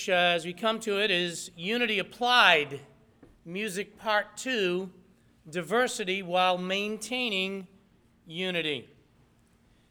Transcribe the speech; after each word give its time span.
message, 0.00 0.08
uh, 0.08 0.36
as 0.36 0.46
we 0.46 0.52
come 0.52 0.80
to 0.80 0.98
it, 0.98 1.10
is 1.10 1.50
Unity 1.56 1.98
Applied, 1.98 2.80
Music 3.44 3.98
Part 3.98 4.36
2 4.36 4.88
Diversity 5.48 6.22
while 6.22 6.56
Maintaining 6.56 7.66
Unity. 8.26 8.88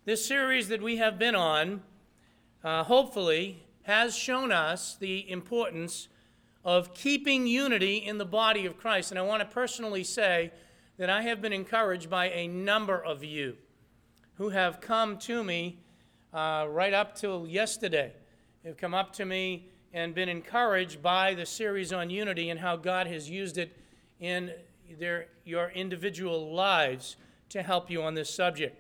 This 0.05 0.25
series 0.25 0.67
that 0.69 0.81
we 0.81 0.97
have 0.97 1.19
been 1.19 1.35
on, 1.35 1.83
uh, 2.63 2.83
hopefully, 2.83 3.63
has 3.83 4.15
shown 4.15 4.51
us 4.51 4.95
the 4.99 5.29
importance 5.29 6.07
of 6.63 6.93
keeping 6.95 7.45
unity 7.45 7.97
in 7.97 8.17
the 8.17 8.25
body 8.25 8.65
of 8.65 8.77
Christ. 8.77 9.11
And 9.11 9.19
I 9.19 9.23
want 9.23 9.41
to 9.41 9.53
personally 9.53 10.03
say 10.03 10.51
that 10.97 11.09
I 11.09 11.21
have 11.21 11.41
been 11.41 11.53
encouraged 11.53 12.09
by 12.09 12.29
a 12.29 12.47
number 12.47 12.97
of 12.97 13.23
you 13.23 13.57
who 14.35 14.49
have 14.49 14.81
come 14.81 15.17
to 15.19 15.43
me 15.43 15.79
uh, 16.33 16.65
right 16.67 16.93
up 16.93 17.15
till 17.15 17.47
yesterday 17.47 18.13
have 18.65 18.77
come 18.77 18.93
up 18.93 19.13
to 19.13 19.25
me 19.25 19.69
and 19.93 20.13
been 20.13 20.29
encouraged 20.29 21.01
by 21.01 21.33
the 21.33 21.45
series 21.45 21.91
on 21.91 22.09
unity 22.09 22.49
and 22.49 22.59
how 22.59 22.75
God 22.75 23.07
has 23.07 23.29
used 23.29 23.57
it 23.57 23.75
in 24.19 24.51
their, 24.99 25.27
your 25.45 25.69
individual 25.69 26.53
lives 26.53 27.15
to 27.49 27.63
help 27.63 27.89
you 27.89 28.01
on 28.03 28.13
this 28.13 28.29
subject. 28.33 28.77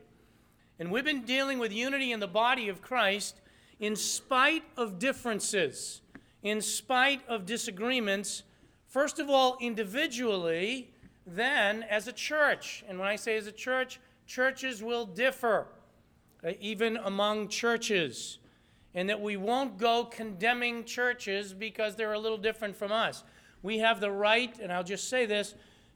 And 0.77 0.91
we've 0.91 1.03
been 1.05 1.25
dealing 1.25 1.59
with 1.59 1.73
unity 1.73 2.11
in 2.11 2.19
the 2.19 2.27
body 2.27 2.69
of 2.69 2.81
Christ 2.81 3.41
in 3.79 3.95
spite 3.95 4.63
of 4.77 4.99
differences, 4.99 6.01
in 6.43 6.61
spite 6.61 7.21
of 7.27 7.45
disagreements, 7.45 8.43
first 8.87 9.19
of 9.19 9.29
all, 9.29 9.57
individually, 9.59 10.91
then 11.25 11.83
as 11.83 12.07
a 12.07 12.13
church. 12.13 12.83
And 12.87 12.99
when 12.99 13.07
I 13.07 13.15
say 13.15 13.37
as 13.37 13.47
a 13.47 13.51
church, 13.51 13.99
churches 14.25 14.83
will 14.83 15.05
differ, 15.05 15.67
uh, 16.43 16.51
even 16.59 16.97
among 16.97 17.47
churches 17.47 18.38
and 18.95 19.09
that 19.09 19.21
we 19.21 19.37
won't 19.37 19.77
go 19.77 20.03
condemning 20.03 20.83
churches 20.83 21.53
because 21.53 21.95
they're 21.95 22.13
a 22.13 22.19
little 22.19 22.37
different 22.37 22.75
from 22.75 22.91
us. 22.91 23.23
We 23.61 23.79
have 23.79 23.99
the 23.99 24.11
right, 24.11 24.57
and 24.59 24.71
I'll 24.71 24.83
just 24.83 25.09
say 25.09 25.25
this, 25.25 25.53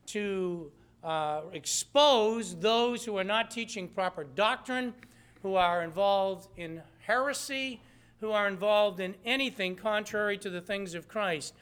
to 0.08 0.72
uh, 1.04 1.42
expose 1.54 2.56
those 2.56 3.06
who 3.06 3.18
are 3.18 3.24
not 3.24 3.52
teaching 3.52 3.88
proper 3.88 4.24
doctrine, 4.24 4.94
who 5.42 5.56
are 5.56 5.84
involved 5.84 6.48
in 6.58 6.82
heresy, 7.00 7.82
who 8.20 8.32
are 8.32 8.48
involved 8.48 9.00
in 9.00 9.16
anything 9.26 9.76
contrary 9.76 10.38
to 10.38 10.50
the 10.50 10.62
things 10.62 10.94
of 10.94 11.08
Christ. 11.08 11.54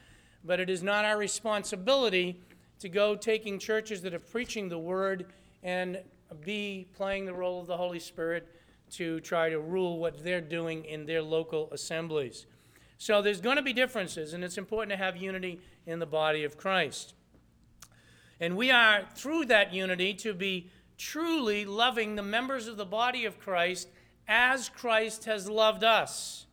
But 0.44 0.60
it 0.60 0.70
is 0.70 0.84
not 0.84 1.06
our 1.06 1.18
responsibility 1.18 2.40
to 2.80 2.90
go 2.90 3.16
taking 3.16 3.58
churches 3.60 4.02
that 4.02 4.14
are 4.14 4.20
preaching 4.20 4.70
the 4.70 4.78
word 4.78 5.28
and 5.64 6.02
be 6.44 6.88
playing 6.96 7.26
the 7.26 7.34
role 7.34 7.62
of 7.62 7.68
the 7.68 7.78
Holy 7.78 8.00
Spirit 8.00 8.48
to 8.92 9.20
try 9.22 9.50
to 9.50 9.60
rule 9.60 10.00
what 10.00 10.24
they're 10.24 10.42
doing 10.42 10.86
in 10.86 11.06
their 11.06 11.22
local 11.22 11.70
assemblies. 11.72 12.46
So 12.98 13.22
there's 13.22 13.42
going 13.42 13.56
to 13.56 13.62
be 13.62 13.74
differences, 13.74 14.34
and 14.34 14.44
it's 14.44 14.58
important 14.58 14.92
to 14.92 15.04
have 15.04 15.18
unity 15.18 15.60
in 15.86 16.00
the 16.00 16.06
body 16.06 16.44
of 16.44 16.58
Christ. 16.58 17.14
And 18.40 18.56
we 18.56 18.72
are, 18.72 19.08
through 19.16 19.46
that 19.46 19.74
unity, 19.74 20.14
to 20.16 20.34
be 20.34 20.70
truly 20.98 21.66
loving 21.66 22.16
the 22.16 22.24
members 22.24 22.68
of 22.68 22.78
the 22.78 22.86
body 22.86 23.26
of 23.26 23.40
Christ 23.40 23.88
as 24.28 24.70
Christ 24.70 25.26
has 25.26 25.50
loved 25.50 25.84
us. 25.84 26.46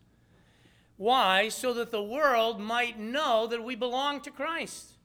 Why? 0.97 1.49
So 1.49 1.73
that 1.75 1.91
the 1.91 2.03
world 2.03 2.61
might 2.61 2.99
know 2.99 3.47
that 3.47 3.63
we 3.63 3.75
belong 3.75 4.21
to 4.23 4.31
Christ. 4.31 4.97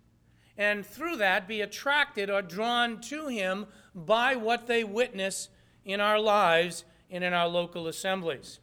And 0.58 0.86
through 0.86 1.18
that, 1.18 1.48
be 1.48 1.62
attracted 1.62 2.30
or 2.30 2.42
drawn 2.42 3.02
to 3.02 3.28
Him 3.28 3.68
by 3.94 4.36
what 4.36 4.68
they 4.68 4.84
witness 4.84 5.50
in 5.86 6.00
our 6.00 6.20
lives 6.20 6.86
and 7.14 7.24
in 7.24 7.32
our 7.32 7.48
local 7.48 7.88
assemblies. 7.88 8.60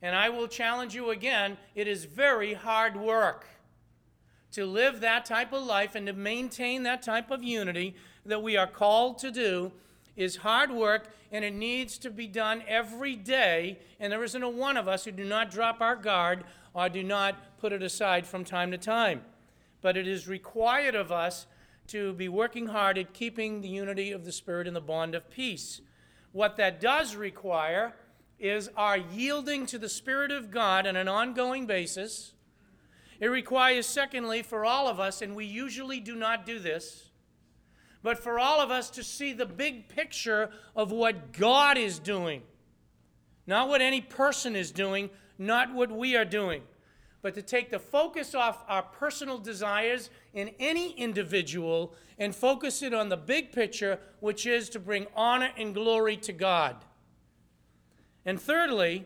And 0.00 0.14
I 0.14 0.30
will 0.30 0.48
challenge 0.48 0.94
you 0.94 1.10
again 1.10 1.58
it 1.74 1.86
is 1.86 2.04
very 2.06 2.54
hard 2.54 2.96
work 2.96 3.44
to 4.52 4.64
live 4.64 5.00
that 5.00 5.26
type 5.26 5.52
of 5.52 5.64
life 5.64 5.94
and 5.94 6.06
to 6.06 6.12
maintain 6.12 6.84
that 6.84 7.02
type 7.02 7.30
of 7.30 7.42
unity 7.42 7.94
that 8.24 8.42
we 8.42 8.56
are 8.56 8.66
called 8.66 9.18
to 9.18 9.30
do 9.30 9.72
is 10.16 10.36
hard 10.36 10.70
work 10.70 11.08
and 11.30 11.44
it 11.44 11.52
needs 11.52 11.98
to 11.98 12.10
be 12.10 12.26
done 12.26 12.62
every 12.66 13.14
day. 13.14 13.78
And 14.00 14.12
there 14.12 14.24
isn't 14.24 14.42
a 14.42 14.48
one 14.48 14.76
of 14.76 14.88
us 14.88 15.04
who 15.04 15.12
do 15.12 15.24
not 15.24 15.50
drop 15.50 15.80
our 15.80 15.96
guard 15.96 16.44
or 16.72 16.88
do 16.88 17.02
not 17.02 17.58
put 17.58 17.72
it 17.72 17.82
aside 17.82 18.26
from 18.26 18.44
time 18.44 18.70
to 18.70 18.78
time. 18.78 19.22
But 19.80 19.96
it 19.96 20.08
is 20.08 20.26
required 20.26 20.94
of 20.94 21.12
us 21.12 21.46
to 21.88 22.12
be 22.14 22.28
working 22.28 22.66
hard 22.66 22.96
at 22.96 23.12
keeping 23.12 23.60
the 23.60 23.68
unity 23.68 24.12
of 24.12 24.24
the 24.24 24.32
Spirit 24.32 24.66
and 24.66 24.76
the 24.76 24.80
bond 24.80 25.14
of 25.14 25.30
peace. 25.30 25.80
What 26.38 26.56
that 26.58 26.80
does 26.80 27.16
require 27.16 27.96
is 28.38 28.70
our 28.76 28.96
yielding 28.96 29.66
to 29.66 29.76
the 29.76 29.88
Spirit 29.88 30.30
of 30.30 30.52
God 30.52 30.86
on 30.86 30.94
an 30.94 31.08
ongoing 31.08 31.66
basis. 31.66 32.32
It 33.18 33.26
requires, 33.26 33.86
secondly, 33.86 34.42
for 34.42 34.64
all 34.64 34.86
of 34.86 35.00
us, 35.00 35.20
and 35.20 35.34
we 35.34 35.46
usually 35.46 35.98
do 35.98 36.14
not 36.14 36.46
do 36.46 36.60
this, 36.60 37.10
but 38.04 38.20
for 38.22 38.38
all 38.38 38.60
of 38.60 38.70
us 38.70 38.88
to 38.90 39.02
see 39.02 39.32
the 39.32 39.46
big 39.46 39.88
picture 39.88 40.50
of 40.76 40.92
what 40.92 41.32
God 41.32 41.76
is 41.76 41.98
doing. 41.98 42.42
Not 43.44 43.68
what 43.68 43.82
any 43.82 44.00
person 44.00 44.54
is 44.54 44.70
doing, 44.70 45.10
not 45.38 45.74
what 45.74 45.90
we 45.90 46.14
are 46.14 46.24
doing, 46.24 46.62
but 47.28 47.34
to 47.34 47.42
take 47.42 47.68
the 47.68 47.78
focus 47.78 48.34
off 48.34 48.64
our 48.68 48.80
personal 48.80 49.36
desires 49.36 50.08
in 50.32 50.50
any 50.58 50.92
individual 50.92 51.92
and 52.18 52.34
focus 52.34 52.82
it 52.82 52.94
on 52.94 53.10
the 53.10 53.18
big 53.18 53.52
picture, 53.52 53.98
which 54.20 54.46
is 54.46 54.70
to 54.70 54.78
bring 54.78 55.06
honor 55.14 55.50
and 55.58 55.74
glory 55.74 56.16
to 56.16 56.32
God. 56.32 56.76
And 58.24 58.40
thirdly, 58.40 59.04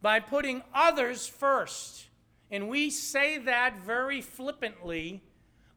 by 0.00 0.18
putting 0.18 0.64
others 0.74 1.28
first. 1.28 2.08
And 2.50 2.68
we 2.68 2.90
say 2.90 3.38
that 3.38 3.78
very 3.78 4.20
flippantly, 4.20 5.22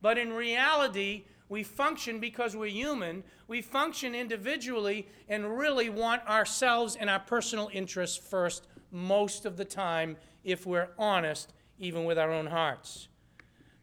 but 0.02 0.18
in 0.18 0.34
reality, 0.34 1.26
we 1.50 1.62
function 1.62 2.20
because 2.20 2.56
we're 2.56 2.66
human. 2.66 3.24
We 3.48 3.62
function 3.62 4.16
individually 4.16 5.08
and 5.30 5.56
really 5.56 5.92
want 5.92 6.28
ourselves 6.28 6.96
and 6.96 7.12
our 7.12 7.20
personal 7.20 7.70
interests 7.72 8.18
first 8.18 8.66
most 8.92 9.46
of 9.46 9.56
the 9.56 9.66
time 9.66 10.18
if 10.46 10.66
we're 10.66 10.90
honest, 10.98 11.52
even 11.80 12.06
with 12.06 12.18
our 12.18 12.32
own 12.32 12.48
hearts. 12.48 13.08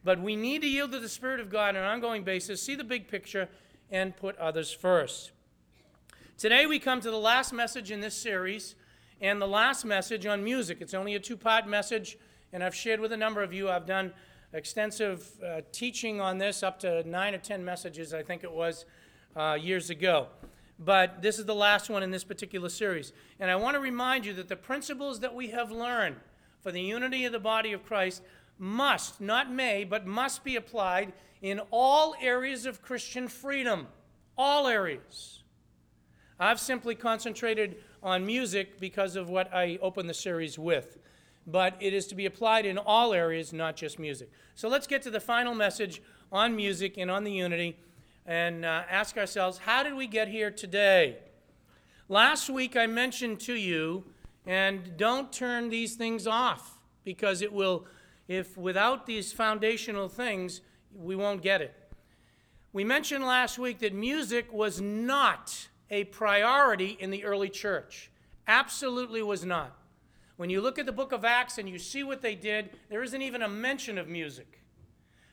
But 0.03 0.19
we 0.19 0.35
need 0.35 0.61
to 0.61 0.67
yield 0.67 0.91
to 0.91 0.99
the 0.99 1.09
Spirit 1.09 1.39
of 1.39 1.49
God 1.49 1.75
on 1.75 1.83
an 1.83 1.83
ongoing 1.83 2.23
basis, 2.23 2.61
see 2.61 2.75
the 2.75 2.83
big 2.83 3.07
picture, 3.07 3.47
and 3.91 4.15
put 4.15 4.37
others 4.37 4.71
first. 4.71 5.31
Today 6.37 6.65
we 6.65 6.79
come 6.79 6.99
to 7.01 7.11
the 7.11 7.17
last 7.17 7.53
message 7.53 7.91
in 7.91 8.01
this 8.01 8.15
series 8.15 8.75
and 9.21 9.41
the 9.41 9.47
last 9.47 9.85
message 9.85 10.25
on 10.25 10.43
music. 10.43 10.79
It's 10.81 10.93
only 10.93 11.15
a 11.15 11.19
two 11.19 11.37
part 11.37 11.67
message, 11.67 12.17
and 12.51 12.63
I've 12.63 12.75
shared 12.75 12.99
with 12.99 13.13
a 13.13 13.17
number 13.17 13.41
of 13.41 13.53
you. 13.53 13.69
I've 13.69 13.85
done 13.85 14.11
extensive 14.51 15.29
uh, 15.41 15.61
teaching 15.71 16.19
on 16.19 16.37
this, 16.37 16.63
up 16.63 16.79
to 16.79 17.07
nine 17.07 17.33
or 17.33 17.37
ten 17.37 17.63
messages, 17.63 18.13
I 18.13 18.23
think 18.23 18.43
it 18.43 18.51
was, 18.51 18.85
uh, 19.35 19.57
years 19.59 19.89
ago. 19.89 20.27
But 20.79 21.21
this 21.21 21.39
is 21.39 21.45
the 21.45 21.55
last 21.55 21.89
one 21.89 22.03
in 22.03 22.11
this 22.11 22.23
particular 22.23 22.67
series. 22.67 23.13
And 23.39 23.49
I 23.49 23.55
want 23.55 23.75
to 23.75 23.79
remind 23.79 24.25
you 24.25 24.33
that 24.33 24.49
the 24.49 24.55
principles 24.55 25.21
that 25.21 25.33
we 25.33 25.47
have 25.47 25.71
learned 25.71 26.17
for 26.63 26.71
the 26.71 26.81
unity 26.81 27.25
of 27.25 27.33
the 27.33 27.39
body 27.39 27.73
of 27.73 27.85
Christ 27.85 28.23
must, 28.57 29.19
not 29.19 29.51
may, 29.51 29.83
but 29.83 30.07
must 30.07 30.43
be 30.43 30.55
applied 30.55 31.11
in 31.41 31.59
all 31.69 32.15
areas 32.21 32.65
of 32.65 32.81
Christian 32.81 33.27
freedom. 33.27 33.87
All 34.37 34.67
areas. 34.67 35.43
I've 36.39 36.59
simply 36.59 36.95
concentrated 36.95 37.77
on 38.01 38.25
music 38.25 38.79
because 38.79 39.15
of 39.15 39.29
what 39.29 39.53
I 39.53 39.77
opened 39.81 40.09
the 40.09 40.13
series 40.13 40.57
with. 40.57 40.97
But 41.45 41.75
it 41.81 41.93
is 41.93 42.07
to 42.07 42.15
be 42.15 42.25
applied 42.25 42.65
in 42.65 42.77
all 42.77 43.13
areas, 43.13 43.51
not 43.51 43.75
just 43.75 43.99
music. 43.99 44.31
So 44.55 44.69
let's 44.69 44.87
get 44.87 45.01
to 45.03 45.11
the 45.11 45.19
final 45.19 45.53
message 45.53 46.01
on 46.31 46.55
music 46.55 46.97
and 46.97 47.11
on 47.11 47.25
the 47.25 47.31
unity 47.31 47.77
and 48.25 48.63
uh, 48.63 48.83
ask 48.89 49.17
ourselves 49.17 49.57
how 49.57 49.83
did 49.83 49.93
we 49.93 50.07
get 50.07 50.29
here 50.29 50.49
today? 50.49 51.17
Last 52.07 52.49
week 52.49 52.77
I 52.77 52.87
mentioned 52.87 53.39
to 53.41 53.53
you, 53.53 54.05
and 54.45 54.97
don't 54.97 55.31
turn 55.31 55.69
these 55.69 55.95
things 55.95 56.27
off 56.27 56.79
because 57.03 57.41
it 57.41 57.53
will 57.53 57.85
if 58.27 58.57
without 58.57 59.05
these 59.05 59.33
foundational 59.33 60.07
things, 60.07 60.61
we 60.95 61.15
won't 61.15 61.41
get 61.41 61.61
it. 61.61 61.75
We 62.71 62.83
mentioned 62.83 63.25
last 63.25 63.59
week 63.59 63.79
that 63.79 63.93
music 63.93 64.51
was 64.51 64.81
not 64.81 65.67
a 65.89 66.05
priority 66.05 66.97
in 66.99 67.11
the 67.11 67.25
early 67.25 67.49
church. 67.49 68.09
Absolutely 68.47 69.21
was 69.21 69.45
not. 69.45 69.77
When 70.37 70.49
you 70.49 70.61
look 70.61 70.79
at 70.79 70.85
the 70.85 70.91
book 70.91 71.11
of 71.11 71.23
Acts 71.23 71.57
and 71.57 71.69
you 71.69 71.77
see 71.77 72.03
what 72.03 72.21
they 72.21 72.33
did, 72.33 72.71
there 72.89 73.03
isn't 73.03 73.21
even 73.21 73.43
a 73.43 73.47
mention 73.47 73.97
of 73.97 74.07
music. 74.07 74.59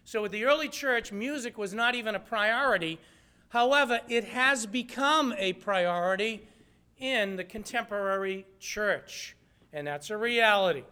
So, 0.04 0.22
with 0.22 0.32
the 0.32 0.44
early 0.44 0.68
church, 0.68 1.12
music 1.12 1.56
was 1.56 1.72
not 1.72 1.94
even 1.94 2.14
a 2.14 2.20
priority. 2.20 2.98
However, 3.48 4.00
it 4.08 4.24
has 4.24 4.66
become 4.66 5.34
a 5.38 5.54
priority 5.54 6.46
in 7.00 7.36
the 7.36 7.44
contemporary 7.44 8.46
church, 8.60 9.36
and 9.72 9.86
that's 9.86 10.10
a 10.10 10.16
reality. 10.16 10.84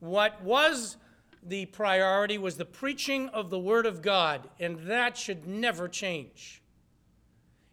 What 0.00 0.42
was 0.42 0.96
the 1.42 1.66
priority 1.66 2.38
was 2.38 2.56
the 2.56 2.64
preaching 2.64 3.28
of 3.28 3.50
the 3.50 3.58
Word 3.58 3.86
of 3.86 4.02
God, 4.02 4.48
and 4.58 4.86
that 4.86 5.16
should 5.16 5.46
never 5.46 5.88
change. 5.88 6.62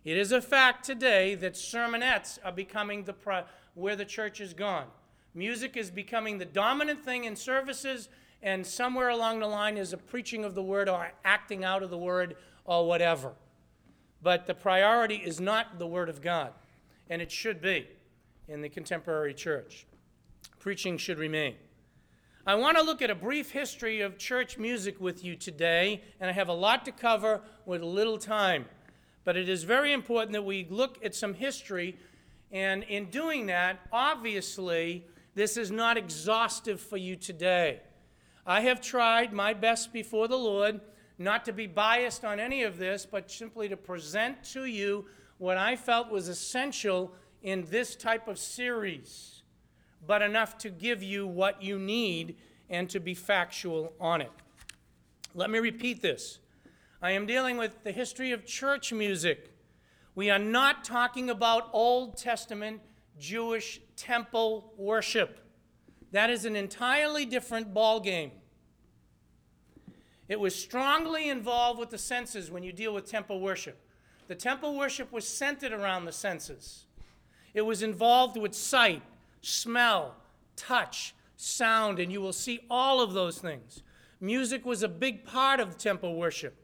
It 0.03 0.17
is 0.17 0.31
a 0.31 0.41
fact 0.41 0.85
today 0.85 1.35
that 1.35 1.53
sermonettes 1.53 2.39
are 2.43 2.51
becoming 2.51 3.03
the 3.03 3.15
where 3.75 3.95
the 3.95 4.05
church 4.05 4.39
has 4.39 4.53
gone. 4.53 4.87
Music 5.33 5.77
is 5.77 5.91
becoming 5.91 6.37
the 6.37 6.45
dominant 6.45 7.03
thing 7.03 7.23
in 7.23 7.35
services, 7.35 8.09
and 8.41 8.65
somewhere 8.65 9.09
along 9.09 9.39
the 9.39 9.47
line 9.47 9.77
is 9.77 9.93
a 9.93 9.97
preaching 9.97 10.43
of 10.43 10.55
the 10.55 10.63
word 10.63 10.89
or 10.89 11.11
acting 11.23 11.63
out 11.63 11.83
of 11.83 11.89
the 11.89 11.97
word 11.97 12.35
or 12.65 12.87
whatever. 12.87 13.33
But 14.21 14.47
the 14.47 14.55
priority 14.55 15.17
is 15.17 15.39
not 15.39 15.79
the 15.79 15.87
word 15.87 16.09
of 16.09 16.21
God, 16.21 16.53
and 17.09 17.21
it 17.21 17.31
should 17.31 17.61
be 17.61 17.87
in 18.47 18.61
the 18.61 18.69
contemporary 18.69 19.33
church. 19.33 19.85
Preaching 20.59 20.97
should 20.97 21.17
remain. 21.17 21.55
I 22.45 22.55
want 22.55 22.77
to 22.77 22.83
look 22.83 23.01
at 23.01 23.09
a 23.09 23.15
brief 23.15 23.51
history 23.51 24.01
of 24.01 24.17
church 24.17 24.57
music 24.57 24.99
with 24.99 25.23
you 25.23 25.35
today, 25.35 26.01
and 26.19 26.29
I 26.29 26.33
have 26.33 26.47
a 26.47 26.53
lot 26.53 26.85
to 26.85 26.91
cover 26.91 27.41
with 27.65 27.81
little 27.81 28.17
time. 28.17 28.65
But 29.23 29.37
it 29.37 29.49
is 29.49 29.63
very 29.63 29.93
important 29.93 30.33
that 30.33 30.45
we 30.45 30.65
look 30.69 31.03
at 31.03 31.13
some 31.13 31.33
history, 31.33 31.97
and 32.51 32.83
in 32.83 33.11
doing 33.11 33.45
that, 33.47 33.79
obviously, 33.91 35.05
this 35.35 35.57
is 35.57 35.69
not 35.69 35.97
exhaustive 35.97 36.81
for 36.81 36.97
you 36.97 37.15
today. 37.15 37.81
I 38.45 38.61
have 38.61 38.81
tried 38.81 39.31
my 39.31 39.53
best 39.53 39.93
before 39.93 40.27
the 40.27 40.37
Lord 40.37 40.81
not 41.19 41.45
to 41.45 41.53
be 41.53 41.67
biased 41.67 42.23
on 42.23 42.39
any 42.39 42.63
of 42.63 42.77
this, 42.77 43.05
but 43.05 43.29
simply 43.29 43.69
to 43.69 43.77
present 43.77 44.43
to 44.45 44.65
you 44.65 45.05
what 45.39 45.57
I 45.57 45.75
felt 45.75 46.11
was 46.11 46.27
essential 46.27 47.13
in 47.41 47.65
this 47.71 47.95
type 47.95 48.27
of 48.27 48.37
series, 48.37 49.41
but 50.05 50.21
enough 50.21 50.57
to 50.59 50.69
give 50.69 51.01
you 51.01 51.25
what 51.25 51.63
you 51.63 51.79
need 51.79 52.35
and 52.69 52.89
to 52.89 52.99
be 52.99 53.15
factual 53.15 53.93
on 53.99 54.21
it. 54.21 54.31
Let 55.33 55.49
me 55.49 55.59
repeat 55.59 56.01
this. 56.01 56.39
I 57.01 57.11
am 57.11 57.25
dealing 57.25 57.57
with 57.57 57.83
the 57.83 57.93
history 57.93 58.33
of 58.33 58.45
church 58.45 58.91
music. 58.91 59.51
We 60.13 60.29
are 60.29 60.37
not 60.37 60.83
talking 60.83 61.29
about 61.29 61.69
Old 61.71 62.17
Testament 62.17 62.81
Jewish 63.17 63.79
temple 63.95 64.73
worship. 64.77 65.39
That 66.11 66.29
is 66.29 66.43
an 66.43 66.57
entirely 66.57 67.25
different 67.25 67.73
ballgame. 67.73 68.31
It 70.27 70.39
was 70.39 70.53
strongly 70.53 71.29
involved 71.29 71.79
with 71.79 71.89
the 71.89 71.97
senses 71.97 72.51
when 72.51 72.63
you 72.63 72.73
deal 72.73 72.93
with 72.93 73.09
temple 73.09 73.39
worship. 73.39 73.81
The 74.29 74.35
temple 74.35 74.77
worship 74.77 75.11
was 75.11 75.27
centered 75.27 75.71
around 75.71 76.05
the 76.05 76.11
senses. 76.11 76.85
It 77.55 77.63
was 77.63 77.81
involved 77.81 78.37
with 78.37 78.53
sight, 78.53 79.01
smell, 79.41 80.17
touch, 80.55 81.15
sound, 81.35 81.97
and 81.97 82.11
you 82.11 82.21
will 82.21 82.31
see 82.31 82.59
all 82.69 83.01
of 83.01 83.13
those 83.13 83.39
things. 83.39 83.81
Music 84.21 84.67
was 84.67 84.83
a 84.83 84.87
big 84.87 85.25
part 85.25 85.59
of 85.59 85.79
temple 85.79 86.15
worship. 86.15 86.55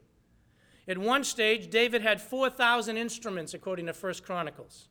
At 0.86 0.96
one 0.96 1.24
stage, 1.24 1.68
David 1.68 2.02
had 2.02 2.20
4,000 2.20 2.96
instruments, 2.96 3.52
according 3.52 3.86
to 3.86 3.92
1 3.92 4.14
Chronicles. 4.22 4.86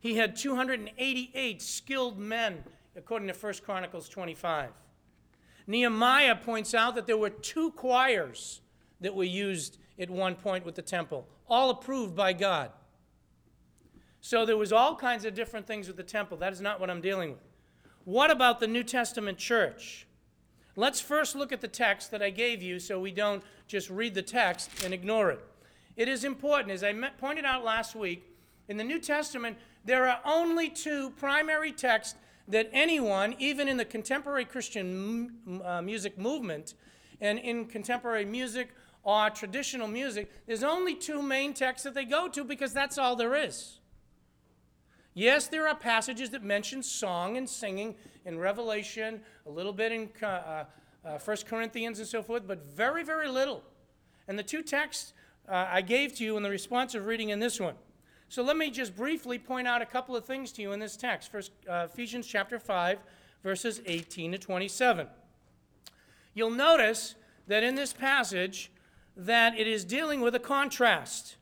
He 0.00 0.16
had 0.16 0.34
288 0.34 1.62
skilled 1.62 2.18
men, 2.18 2.64
according 2.96 3.28
to 3.28 3.34
1 3.34 3.54
Chronicles 3.64 4.08
25. 4.08 4.70
Nehemiah 5.68 6.34
points 6.34 6.74
out 6.74 6.96
that 6.96 7.06
there 7.06 7.16
were 7.16 7.30
two 7.30 7.70
choirs 7.70 8.62
that 9.00 9.14
were 9.14 9.22
used 9.22 9.78
at 9.98 10.10
one 10.10 10.34
point 10.34 10.64
with 10.64 10.74
the 10.74 10.82
temple, 10.82 11.26
all 11.48 11.70
approved 11.70 12.14
by 12.14 12.32
God. 12.32 12.70
So 14.20 14.44
there 14.44 14.56
was 14.56 14.72
all 14.72 14.96
kinds 14.96 15.24
of 15.24 15.34
different 15.34 15.66
things 15.66 15.86
with 15.86 15.96
the 15.96 16.02
temple. 16.02 16.36
That 16.36 16.52
is 16.52 16.60
not 16.60 16.80
what 16.80 16.90
I'm 16.90 17.00
dealing 17.00 17.30
with. 17.30 17.40
What 18.04 18.30
about 18.30 18.60
the 18.60 18.66
New 18.66 18.82
Testament 18.82 19.38
church? 19.38 20.06
Let's 20.74 21.00
first 21.00 21.34
look 21.34 21.52
at 21.52 21.60
the 21.60 21.68
text 21.68 22.10
that 22.10 22.22
I 22.22 22.30
gave 22.30 22.62
you 22.62 22.78
so 22.78 23.00
we 23.00 23.10
don't 23.10 23.42
just 23.66 23.88
read 23.88 24.14
the 24.14 24.22
text 24.22 24.84
and 24.84 24.92
ignore 24.92 25.30
it. 25.30 25.40
It 25.96 26.08
is 26.08 26.24
important, 26.24 26.72
as 26.72 26.84
I 26.84 26.92
pointed 27.18 27.44
out 27.44 27.64
last 27.64 27.94
week, 27.94 28.30
in 28.68 28.76
the 28.76 28.84
New 28.84 28.98
Testament, 28.98 29.56
there 29.84 30.08
are 30.08 30.20
only 30.24 30.68
two 30.68 31.10
primary 31.10 31.72
texts 31.72 32.16
that 32.48 32.68
anyone, 32.72 33.34
even 33.38 33.68
in 33.68 33.76
the 33.76 33.84
contemporary 33.84 34.44
Christian 34.44 35.62
uh, 35.64 35.80
music 35.80 36.18
movement 36.18 36.74
and 37.20 37.38
in 37.38 37.64
contemporary 37.64 38.24
music 38.24 38.68
or 39.06 39.30
traditional 39.30 39.86
music, 39.86 40.28
there's 40.46 40.64
only 40.64 40.92
two 40.92 41.22
main 41.22 41.54
texts 41.54 41.84
that 41.84 41.94
they 41.94 42.04
go 42.04 42.26
to 42.26 42.42
because 42.42 42.72
that's 42.72 42.98
all 42.98 43.14
there 43.14 43.36
is. 43.36 43.78
Yes, 45.14 45.46
there 45.46 45.68
are 45.68 45.76
passages 45.76 46.30
that 46.30 46.42
mention 46.42 46.82
song 46.82 47.36
and 47.36 47.48
singing 47.48 47.94
in 48.24 48.36
Revelation, 48.36 49.20
a 49.46 49.50
little 49.50 49.72
bit 49.72 49.92
in 49.92 50.08
uh, 50.20 50.64
uh, 51.04 51.18
1 51.24 51.36
Corinthians 51.46 52.00
and 52.00 52.08
so 52.08 52.20
forth, 52.20 52.48
but 52.48 52.66
very, 52.66 53.04
very 53.04 53.28
little. 53.28 53.62
And 54.26 54.36
the 54.36 54.42
two 54.42 54.60
texts 54.60 55.12
uh, 55.48 55.68
I 55.70 55.82
gave 55.82 56.16
to 56.16 56.24
you 56.24 56.36
in 56.36 56.42
the 56.42 56.50
responsive 56.50 57.06
reading 57.06 57.28
in 57.28 57.38
this 57.38 57.60
one. 57.60 57.76
So 58.28 58.42
let 58.42 58.56
me 58.56 58.70
just 58.70 58.96
briefly 58.96 59.38
point 59.38 59.68
out 59.68 59.82
a 59.82 59.86
couple 59.86 60.16
of 60.16 60.24
things 60.24 60.50
to 60.52 60.62
you 60.62 60.72
in 60.72 60.80
this 60.80 60.96
text. 60.96 61.30
First, 61.30 61.52
uh, 61.70 61.86
Ephesians 61.92 62.26
chapter 62.26 62.58
5, 62.58 62.98
verses 63.44 63.80
18 63.86 64.32
to 64.32 64.38
27. 64.38 65.06
You'll 66.34 66.50
notice 66.50 67.14
that 67.46 67.62
in 67.62 67.76
this 67.76 67.92
passage 67.92 68.72
that 69.16 69.58
it 69.58 69.66
is 69.66 69.84
dealing 69.84 70.20
with 70.20 70.34
a 70.34 70.40
contrast. 70.40 71.36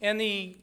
And 0.00 0.20
the 0.20 0.56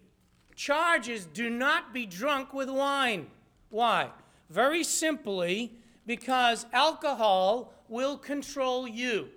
charge 0.56 1.08
is 1.08 1.26
do 1.26 1.50
not 1.50 1.94
be 1.94 2.06
drunk 2.06 2.54
with 2.54 2.70
wine. 2.70 3.28
Why? 3.70 4.10
Very 4.50 4.84
simply, 4.84 5.74
because 6.06 6.66
alcohol 6.74 7.74
will 7.88 8.18
control 8.18 8.88
you. 8.88 9.30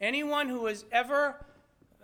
Anyone 0.00 0.48
who 0.48 0.66
has 0.66 0.84
ever 0.92 1.44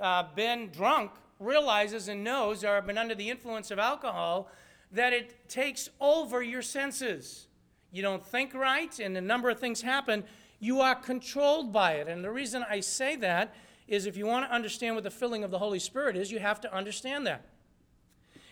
uh, 0.01 0.25
been 0.35 0.71
drunk 0.71 1.13
realizes 1.39 2.09
and 2.09 2.25
knows 2.25 2.65
or 2.65 2.81
been 2.83 2.99
under 2.99 3.15
the 3.15 3.29
influence 3.29 3.71
of 3.71 3.79
alcohol 3.79 4.49
that 4.93 5.13
it 5.13 5.49
takes 5.49 5.89
over 6.01 6.43
your 6.43 6.63
senses. 6.63 7.47
You 7.91 8.03
don't 8.03 8.25
think 8.25 8.55
right, 8.55 8.99
and 8.99 9.17
a 9.17 9.21
number 9.21 9.51
of 9.51 9.59
things 9.59 9.83
happen. 9.83 10.25
You 10.61 10.81
are 10.81 10.95
controlled 10.95 11.73
by 11.73 11.95
it. 11.95 12.09
And 12.09 12.25
the 12.25 12.31
reason 12.31 12.65
I 12.69 12.81
say 12.81 13.17
that 13.17 13.55
is 13.89 14.07
if 14.07 14.17
you 14.17 14.27
want 14.27 14.47
to 14.47 14.55
understand 14.55 14.95
what 14.95 15.05
the 15.05 15.11
filling 15.11 15.45
of 15.45 15.51
the 15.51 15.59
Holy 15.59 15.79
Spirit 15.79 16.17
is, 16.17 16.31
you 16.31 16.39
have 16.39 16.61
to 16.61 16.75
understand 16.75 17.27
that. 17.27 17.45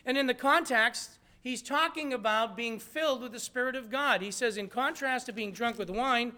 And 0.05 0.17
in 0.17 0.27
the 0.27 0.35
context, 0.35 1.19
he's 1.41 1.63
talking 1.63 2.13
about 2.13 2.57
being 2.57 2.79
filled 2.79 3.23
with 3.23 3.33
the 3.33 3.41
Spirit 3.41 3.77
of 3.77 3.91
God. 3.91 4.23
He 4.23 4.31
says, 4.31 4.57
in 4.57 4.69
contrast 4.69 5.27
to 5.27 5.33
being 5.33 5.53
drunk 5.53 5.79
with 5.79 5.91
wine, 5.91 6.33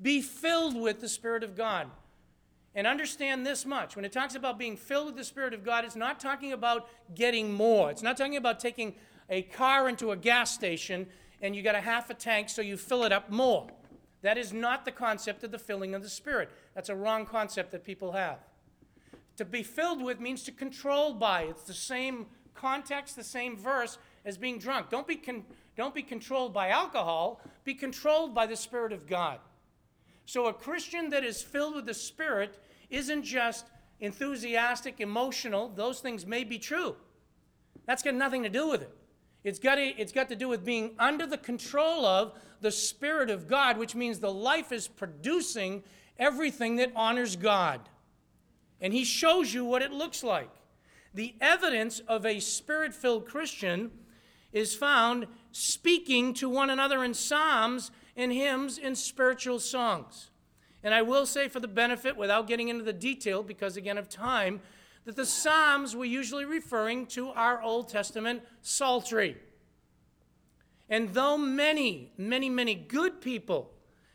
be 0.00 0.20
filled 0.22 0.80
with 0.80 1.00
the 1.00 1.08
Spirit 1.08 1.42
of 1.42 1.56
God. 1.56 1.88
And 2.74 2.86
understand 2.86 3.44
this 3.44 3.66
much 3.66 3.96
when 3.96 4.04
it 4.04 4.12
talks 4.12 4.34
about 4.34 4.58
being 4.58 4.76
filled 4.76 5.06
with 5.06 5.16
the 5.16 5.24
Spirit 5.24 5.52
of 5.52 5.64
God, 5.64 5.84
it's 5.84 5.96
not 5.96 6.20
talking 6.20 6.52
about 6.52 6.88
getting 7.14 7.52
more. 7.52 7.90
It's 7.90 8.02
not 8.02 8.16
talking 8.16 8.36
about 8.36 8.60
taking 8.60 8.94
a 9.28 9.42
car 9.42 9.88
into 9.88 10.12
a 10.12 10.16
gas 10.16 10.54
station 10.54 11.06
and 11.40 11.54
you 11.54 11.62
got 11.62 11.74
a 11.74 11.80
half 11.80 12.10
a 12.10 12.14
tank 12.14 12.48
so 12.48 12.62
you 12.62 12.76
fill 12.76 13.04
it 13.04 13.12
up 13.12 13.30
more. 13.30 13.68
That 14.22 14.38
is 14.38 14.52
not 14.52 14.84
the 14.84 14.92
concept 14.92 15.44
of 15.44 15.50
the 15.50 15.58
filling 15.58 15.94
of 15.94 16.02
the 16.02 16.08
Spirit. 16.08 16.50
That's 16.74 16.88
a 16.88 16.96
wrong 16.96 17.24
concept 17.24 17.70
that 17.72 17.84
people 17.84 18.12
have. 18.12 18.38
To 19.36 19.44
be 19.44 19.62
filled 19.62 20.02
with 20.02 20.18
means 20.18 20.42
to 20.44 20.52
control 20.52 21.14
by. 21.14 21.42
It's 21.42 21.62
the 21.62 21.74
same 21.74 22.26
context, 22.54 23.14
the 23.14 23.22
same 23.22 23.56
verse 23.56 23.98
as 24.24 24.36
being 24.36 24.58
drunk. 24.58 24.90
Don't 24.90 25.06
be, 25.06 25.16
con- 25.16 25.44
don't 25.76 25.94
be 25.94 26.02
controlled 26.02 26.52
by 26.52 26.70
alcohol, 26.70 27.40
be 27.64 27.74
controlled 27.74 28.34
by 28.34 28.46
the 28.46 28.56
Spirit 28.56 28.92
of 28.92 29.06
God. 29.06 29.38
So 30.26 30.46
a 30.46 30.52
Christian 30.52 31.10
that 31.10 31.24
is 31.24 31.40
filled 31.40 31.76
with 31.76 31.86
the 31.86 31.94
Spirit 31.94 32.58
isn't 32.90 33.22
just 33.22 33.66
enthusiastic, 34.00 35.00
emotional. 35.00 35.68
Those 35.68 36.00
things 36.00 36.26
may 36.26 36.42
be 36.42 36.58
true. 36.58 36.96
That's 37.86 38.02
got 38.02 38.14
nothing 38.14 38.42
to 38.42 38.48
do 38.48 38.68
with 38.68 38.82
it. 38.82 38.97
It's 39.48 39.58
got, 39.58 39.76
to, 39.76 39.82
it's 39.82 40.12
got 40.12 40.28
to 40.28 40.36
do 40.36 40.46
with 40.46 40.64
being 40.64 40.90
under 40.98 41.26
the 41.26 41.38
control 41.38 42.04
of 42.04 42.32
the 42.60 42.70
Spirit 42.70 43.30
of 43.30 43.48
God, 43.48 43.78
which 43.78 43.94
means 43.94 44.18
the 44.18 44.32
life 44.32 44.72
is 44.72 44.88
producing 44.88 45.82
everything 46.18 46.76
that 46.76 46.92
honors 46.94 47.34
God. 47.34 47.80
And 48.80 48.92
He 48.92 49.04
shows 49.04 49.54
you 49.54 49.64
what 49.64 49.82
it 49.82 49.90
looks 49.90 50.22
like. 50.22 50.50
The 51.14 51.34
evidence 51.40 52.00
of 52.00 52.26
a 52.26 52.40
spirit 52.40 52.94
filled 52.94 53.26
Christian 53.26 53.90
is 54.52 54.74
found 54.74 55.26
speaking 55.50 56.34
to 56.34 56.48
one 56.48 56.70
another 56.70 57.02
in 57.02 57.14
psalms 57.14 57.90
and 58.16 58.30
hymns 58.30 58.78
and 58.78 58.96
spiritual 58.96 59.60
songs. 59.60 60.30
And 60.82 60.94
I 60.94 61.02
will 61.02 61.26
say, 61.26 61.48
for 61.48 61.60
the 61.60 61.68
benefit, 61.68 62.16
without 62.16 62.46
getting 62.46 62.68
into 62.68 62.84
the 62.84 62.92
detail, 62.92 63.42
because 63.42 63.76
again 63.76 63.98
of 63.98 64.08
time, 64.08 64.60
that 65.04 65.16
the 65.16 65.26
Psalms 65.26 65.96
were 65.96 66.04
usually 66.04 66.44
referring 66.44 67.06
to 67.06 67.28
our 67.30 67.62
Old 67.62 67.88
Testament 67.88 68.42
psaltery. 68.62 69.36
And 70.88 71.10
though 71.14 71.36
many, 71.36 72.12
many, 72.16 72.48
many 72.48 72.74
good 72.74 73.20
people 73.20 73.72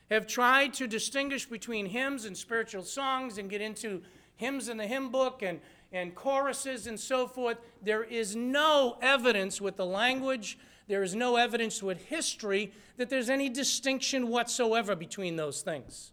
have 0.09 0.27
tried 0.27 0.73
to 0.75 0.87
distinguish 0.87 1.45
between 1.45 1.87
hymns 1.87 2.25
and 2.25 2.37
spiritual 2.37 2.83
songs 2.83 3.37
and 3.37 3.49
get 3.49 3.61
into 3.61 4.01
hymns 4.35 4.69
in 4.69 4.77
the 4.77 4.87
hymn 4.87 5.09
book 5.09 5.41
and, 5.41 5.59
and 5.91 6.15
choruses 6.15 6.87
and 6.87 6.99
so 6.99 7.27
forth, 7.27 7.57
there 7.81 8.03
is 8.03 8.35
no 8.35 8.97
evidence 9.01 9.61
with 9.61 9.75
the 9.75 9.85
language, 9.85 10.57
there 10.87 11.03
is 11.03 11.15
no 11.15 11.35
evidence 11.37 11.81
with 11.81 12.05
history 12.05 12.71
that 12.97 13.09
there's 13.09 13.29
any 13.29 13.49
distinction 13.49 14.27
whatsoever 14.27 14.95
between 14.95 15.35
those 15.35 15.61
things. 15.61 16.11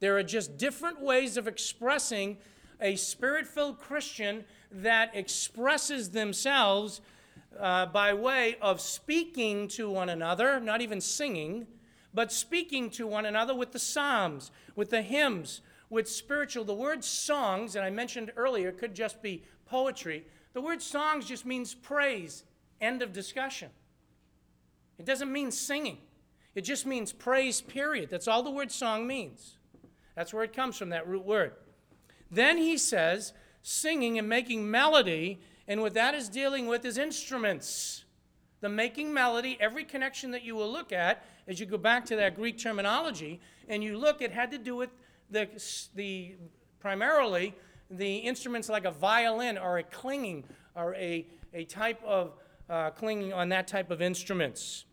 There 0.00 0.16
are 0.18 0.22
just 0.22 0.58
different 0.58 1.00
ways 1.00 1.36
of 1.36 1.48
expressing 1.48 2.36
a 2.80 2.96
spirit 2.96 3.46
filled 3.46 3.78
Christian 3.78 4.44
that 4.70 5.14
expresses 5.14 6.10
themselves 6.10 7.00
uh, 7.58 7.86
by 7.86 8.12
way 8.12 8.56
of 8.60 8.80
speaking 8.80 9.68
to 9.68 9.90
one 9.90 10.08
another, 10.08 10.60
not 10.60 10.80
even 10.80 11.00
singing, 11.00 11.66
but 12.12 12.32
speaking 12.32 12.90
to 12.90 13.06
one 13.06 13.26
another 13.26 13.54
with 13.54 13.72
the 13.72 13.78
psalms, 13.78 14.50
with 14.74 14.90
the 14.90 15.02
hymns, 15.02 15.60
with 15.90 16.08
spiritual. 16.08 16.64
The 16.64 16.74
word 16.74 17.04
songs, 17.04 17.76
and 17.76 17.84
I 17.84 17.90
mentioned 17.90 18.32
earlier, 18.36 18.72
could 18.72 18.94
just 18.94 19.22
be 19.22 19.44
poetry. 19.66 20.24
The 20.52 20.60
word 20.60 20.82
songs 20.82 21.26
just 21.26 21.46
means 21.46 21.74
praise. 21.74 22.44
End 22.80 23.02
of 23.02 23.12
discussion. 23.12 23.70
It 24.98 25.04
doesn't 25.04 25.30
mean 25.30 25.50
singing, 25.50 25.98
it 26.54 26.62
just 26.62 26.86
means 26.86 27.12
praise, 27.12 27.60
period. 27.60 28.08
That's 28.10 28.28
all 28.28 28.42
the 28.42 28.50
word 28.50 28.72
song 28.72 29.06
means. 29.06 29.58
That's 30.14 30.32
where 30.32 30.44
it 30.44 30.54
comes 30.54 30.78
from, 30.78 30.88
that 30.88 31.06
root 31.06 31.24
word. 31.24 31.52
Then 32.30 32.58
he 32.58 32.76
says, 32.76 33.32
singing 33.62 34.18
and 34.18 34.28
making 34.28 34.70
melody, 34.70 35.40
and 35.68 35.80
what 35.80 35.94
that 35.94 36.14
is 36.14 36.28
dealing 36.28 36.66
with 36.66 36.84
is 36.84 36.98
instruments. 36.98 38.04
The 38.60 38.68
making 38.68 39.12
melody, 39.12 39.56
every 39.60 39.84
connection 39.84 40.30
that 40.30 40.42
you 40.42 40.54
will 40.54 40.70
look 40.70 40.92
at 40.92 41.24
as 41.46 41.60
you 41.60 41.66
go 41.66 41.78
back 41.78 42.04
to 42.06 42.16
that 42.16 42.34
Greek 42.36 42.58
terminology, 42.58 43.40
and 43.68 43.82
you 43.82 43.98
look, 43.98 44.22
it 44.22 44.32
had 44.32 44.50
to 44.52 44.58
do 44.58 44.76
with 44.76 44.90
the, 45.30 45.48
the 45.94 46.34
primarily 46.80 47.54
the 47.90 48.16
instruments 48.16 48.68
like 48.68 48.84
a 48.84 48.90
violin 48.90 49.58
or 49.58 49.78
a 49.78 49.82
clinging 49.82 50.44
or 50.74 50.94
a, 50.94 51.26
a 51.52 51.64
type 51.64 52.02
of 52.04 52.34
uh, 52.68 52.90
clinging 52.90 53.32
on 53.32 53.48
that 53.50 53.66
type 53.68 53.90
of 53.90 54.02
instruments. 54.02 54.84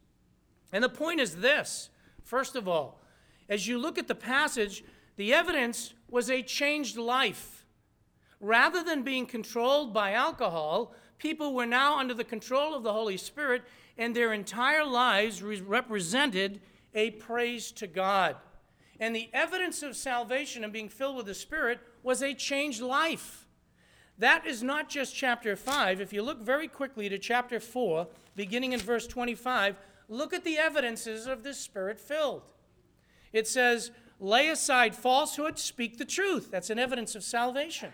And 0.71 0.83
the 0.83 0.89
point 0.89 1.19
is 1.19 1.37
this 1.37 1.89
first 2.23 2.55
of 2.55 2.67
all, 2.67 3.01
as 3.49 3.67
you 3.67 3.77
look 3.77 3.97
at 3.97 4.07
the 4.07 4.15
passage, 4.15 4.83
the 5.15 5.33
evidence 5.33 5.93
was 6.09 6.29
a 6.29 6.41
changed 6.41 6.97
life. 6.97 7.65
Rather 8.39 8.83
than 8.83 9.03
being 9.03 9.25
controlled 9.25 9.93
by 9.93 10.13
alcohol, 10.13 10.93
people 11.17 11.53
were 11.53 11.65
now 11.65 11.97
under 11.97 12.13
the 12.13 12.23
control 12.23 12.73
of 12.73 12.83
the 12.83 12.93
Holy 12.93 13.17
Spirit, 13.17 13.63
and 13.97 14.15
their 14.15 14.33
entire 14.33 14.83
lives 14.83 15.41
re- 15.41 15.61
represented 15.61 16.59
a 16.93 17.11
praise 17.11 17.71
to 17.71 17.87
God. 17.87 18.35
And 18.99 19.15
the 19.15 19.29
evidence 19.33 19.81
of 19.83 19.95
salvation 19.95 20.63
and 20.63 20.73
being 20.73 20.89
filled 20.89 21.15
with 21.15 21.25
the 21.25 21.33
Spirit 21.33 21.79
was 22.03 22.21
a 22.21 22.33
changed 22.33 22.81
life. 22.81 23.47
That 24.17 24.45
is 24.45 24.61
not 24.61 24.89
just 24.89 25.15
chapter 25.15 25.55
5. 25.55 25.99
If 25.99 26.13
you 26.13 26.21
look 26.21 26.41
very 26.41 26.67
quickly 26.67 27.09
to 27.09 27.17
chapter 27.17 27.59
4, 27.59 28.07
beginning 28.35 28.73
in 28.73 28.79
verse 28.79 29.07
25, 29.07 29.75
look 30.07 30.33
at 30.33 30.43
the 30.43 30.57
evidences 30.57 31.25
of 31.25 31.43
this 31.43 31.59
Spirit 31.59 31.99
filled. 31.99 32.43
It 33.31 33.47
says, 33.47 33.91
Lay 34.23 34.47
aside 34.47 34.95
falsehood, 34.95 35.59
speak 35.59 35.97
the 35.97 36.05
truth. 36.05 36.49
That's 36.49 36.69
an 36.69 36.79
evidence 36.79 37.13
of 37.13 37.25
salvation. 37.25 37.91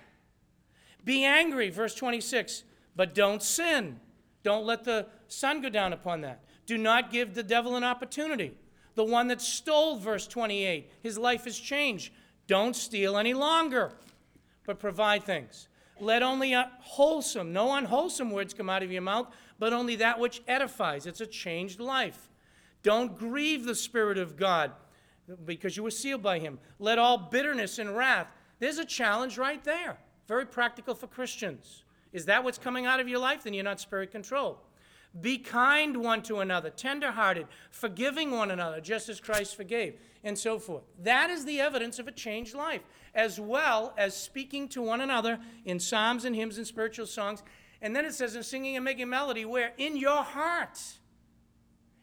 Be 1.04 1.24
angry, 1.24 1.72
verse 1.72 1.96
26, 1.96 2.66
but 2.96 3.16
don't 3.16 3.42
sin. 3.42 4.00
Don't 4.44 4.64
let 4.64 4.84
the 4.84 5.08
sun 5.28 5.60
go 5.60 5.70
down 5.70 5.92
upon 5.92 6.22
that. 6.22 6.44
Do 6.68 6.78
not 6.78 7.12
give 7.12 7.34
the 7.34 7.42
devil 7.42 7.76
an 7.76 7.84
opportunity. 7.84 8.54
The 8.94 9.04
one 9.04 9.28
that 9.30 9.42
stole, 9.42 9.98
verse 9.98 10.28
28, 10.28 10.92
his 11.02 11.18
life 11.18 11.46
has 11.46 11.58
changed. 11.58 12.14
Don't 12.46 12.76
steal 12.76 13.18
any 13.18 13.34
longer, 13.34 13.94
but 14.68 14.78
provide 14.78 15.24
things. 15.24 15.68
Let 16.00 16.22
only 16.22 16.56
wholesome, 16.82 17.52
no 17.52 17.74
unwholesome 17.74 18.30
words 18.30 18.54
come 18.54 18.70
out 18.70 18.84
of 18.84 18.92
your 18.92 19.02
mouth, 19.02 19.34
but 19.58 19.74
only 19.74 19.96
that 19.96 20.20
which 20.20 20.44
edifies. 20.48 21.08
It's 21.08 21.22
a 21.22 21.26
changed 21.26 21.80
life. 21.80 22.30
Don't 22.84 23.18
grieve 23.18 23.66
the 23.66 23.74
Spirit 23.74 24.20
of 24.20 24.38
God 24.38 24.74
because 25.46 25.78
you 25.78 25.84
were 25.84 25.92
sealed 25.92 26.22
by 26.22 26.40
Him. 26.40 26.60
Let 26.80 27.00
all 27.00 27.18
bitterness 27.18 27.80
and 27.80 27.96
wrath. 27.96 28.28
There's 28.60 28.78
a 28.78 28.86
challenge 28.86 29.38
right 29.38 29.64
there. 29.64 29.98
Very 30.28 30.46
practical 30.46 30.96
for 30.96 31.08
Christians. 31.08 31.84
Is 32.12 32.26
that 32.26 32.44
what's 32.44 32.58
coming 32.58 32.86
out 32.86 33.00
of 33.00 33.08
your 33.08 33.20
life? 33.20 33.44
Then 33.44 33.54
you're 33.54 33.64
not 33.64 33.80
spirit 33.80 34.12
controlled. 34.12 34.58
Be 35.22 35.40
kind 35.40 35.98
one 35.98 36.22
to 36.24 36.40
another, 36.40 36.70
tenderhearted, 36.70 37.48
forgiving 37.72 38.30
one 38.32 38.52
another, 38.52 38.80
just 38.80 39.10
as 39.10 39.20
Christ 39.20 39.56
forgave, 39.56 39.96
and 40.24 40.38
so 40.38 40.60
forth. 40.60 40.84
That 41.02 41.32
is 41.32 41.46
the 41.46 41.60
evidence 41.60 41.98
of 41.98 42.08
a 42.08 42.12
changed 42.12 42.54
life, 42.54 42.82
as 43.16 43.40
well 43.40 43.94
as 43.98 44.16
speaking 44.16 44.68
to 44.70 44.84
one 44.84 45.02
another 45.02 45.40
in 45.66 45.80
psalms 45.80 46.26
and 46.26 46.36
hymns 46.36 46.58
and 46.58 46.68
spiritual 46.68 47.08
songs. 47.08 47.42
And 47.82 47.96
then 47.96 48.06
it 48.06 48.14
says 48.14 48.36
in 48.36 48.44
singing 48.44 48.76
and 48.76 48.86
making 48.86 49.10
melody, 49.10 49.46
where 49.46 49.74
in 49.78 49.98
your 49.98 50.24
heart. 50.24 50.80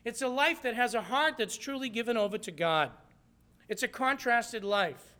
It's 0.04 0.23
a 0.23 0.28
life 0.28 0.62
that 0.62 0.75
has 0.75 0.95
a 0.95 1.02
heart 1.02 1.35
that's 1.37 1.56
truly 1.56 1.88
given 1.88 2.16
over 2.16 2.38
to 2.38 2.50
God. 2.50 2.90
It's 3.68 3.82
a 3.82 3.88
contrasted 3.88 4.64
life. 4.64 5.14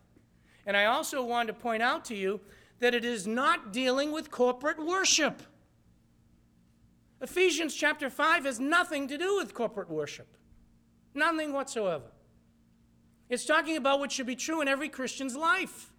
And 0.65 0.75
I 0.75 0.85
also 0.85 1.23
want 1.23 1.47
to 1.47 1.53
point 1.53 1.81
out 1.81 2.05
to 2.05 2.15
you 2.15 2.39
that 2.79 2.93
it 2.93 3.05
is 3.05 3.25
not 3.25 3.71
dealing 3.73 4.11
with 4.11 4.31
corporate 4.31 4.83
worship. 4.83 5.41
Ephesians 7.21 7.73
chapter 7.73 8.09
5 8.09 8.45
has 8.45 8.59
nothing 8.59 9.07
to 9.07 9.17
do 9.17 9.37
with 9.37 9.53
corporate 9.53 9.89
worship, 9.89 10.27
nothing 11.15 11.51
whatsoever. 11.51 12.11
It's 13.29 13.45
talking 13.45 13.75
about 13.75 13.99
what 13.99 14.11
should 14.11 14.27
be 14.27 14.35
true 14.35 14.61
in 14.61 14.67
every 14.67 14.89
Christian's 14.89 15.35
life. 15.35 15.91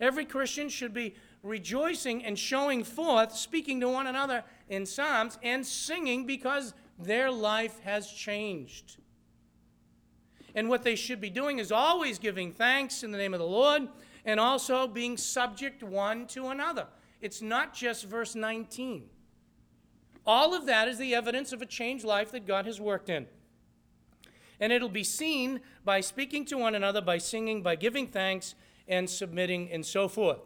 Every 0.00 0.24
Christian 0.24 0.68
should 0.68 0.92
be 0.92 1.14
rejoicing 1.42 2.24
and 2.24 2.38
showing 2.38 2.82
forth, 2.82 3.34
speaking 3.36 3.80
to 3.80 3.88
one 3.88 4.06
another 4.06 4.44
in 4.68 4.86
Psalms, 4.86 5.38
and 5.42 5.64
singing 5.64 6.26
because 6.26 6.74
their 6.98 7.30
life 7.30 7.78
has 7.80 8.10
changed. 8.10 8.96
And 10.54 10.68
what 10.68 10.82
they 10.82 10.94
should 10.94 11.20
be 11.20 11.30
doing 11.30 11.58
is 11.58 11.72
always 11.72 12.18
giving 12.18 12.52
thanks 12.52 13.02
in 13.02 13.10
the 13.10 13.18
name 13.18 13.34
of 13.34 13.40
the 13.40 13.46
Lord 13.46 13.88
and 14.24 14.38
also 14.38 14.86
being 14.86 15.16
subject 15.16 15.82
one 15.82 16.26
to 16.28 16.48
another. 16.48 16.86
It's 17.20 17.42
not 17.42 17.74
just 17.74 18.04
verse 18.04 18.34
19. 18.34 19.08
All 20.26 20.54
of 20.54 20.66
that 20.66 20.88
is 20.88 20.98
the 20.98 21.14
evidence 21.14 21.52
of 21.52 21.60
a 21.60 21.66
changed 21.66 22.04
life 22.04 22.30
that 22.32 22.46
God 22.46 22.66
has 22.66 22.80
worked 22.80 23.10
in. 23.10 23.26
And 24.60 24.72
it'll 24.72 24.88
be 24.88 25.04
seen 25.04 25.60
by 25.84 26.00
speaking 26.00 26.44
to 26.46 26.56
one 26.56 26.74
another, 26.74 27.00
by 27.00 27.18
singing, 27.18 27.62
by 27.62 27.76
giving 27.76 28.06
thanks, 28.06 28.54
and 28.86 29.08
submitting, 29.08 29.70
and 29.70 29.84
so 29.84 30.08
forth. 30.08 30.38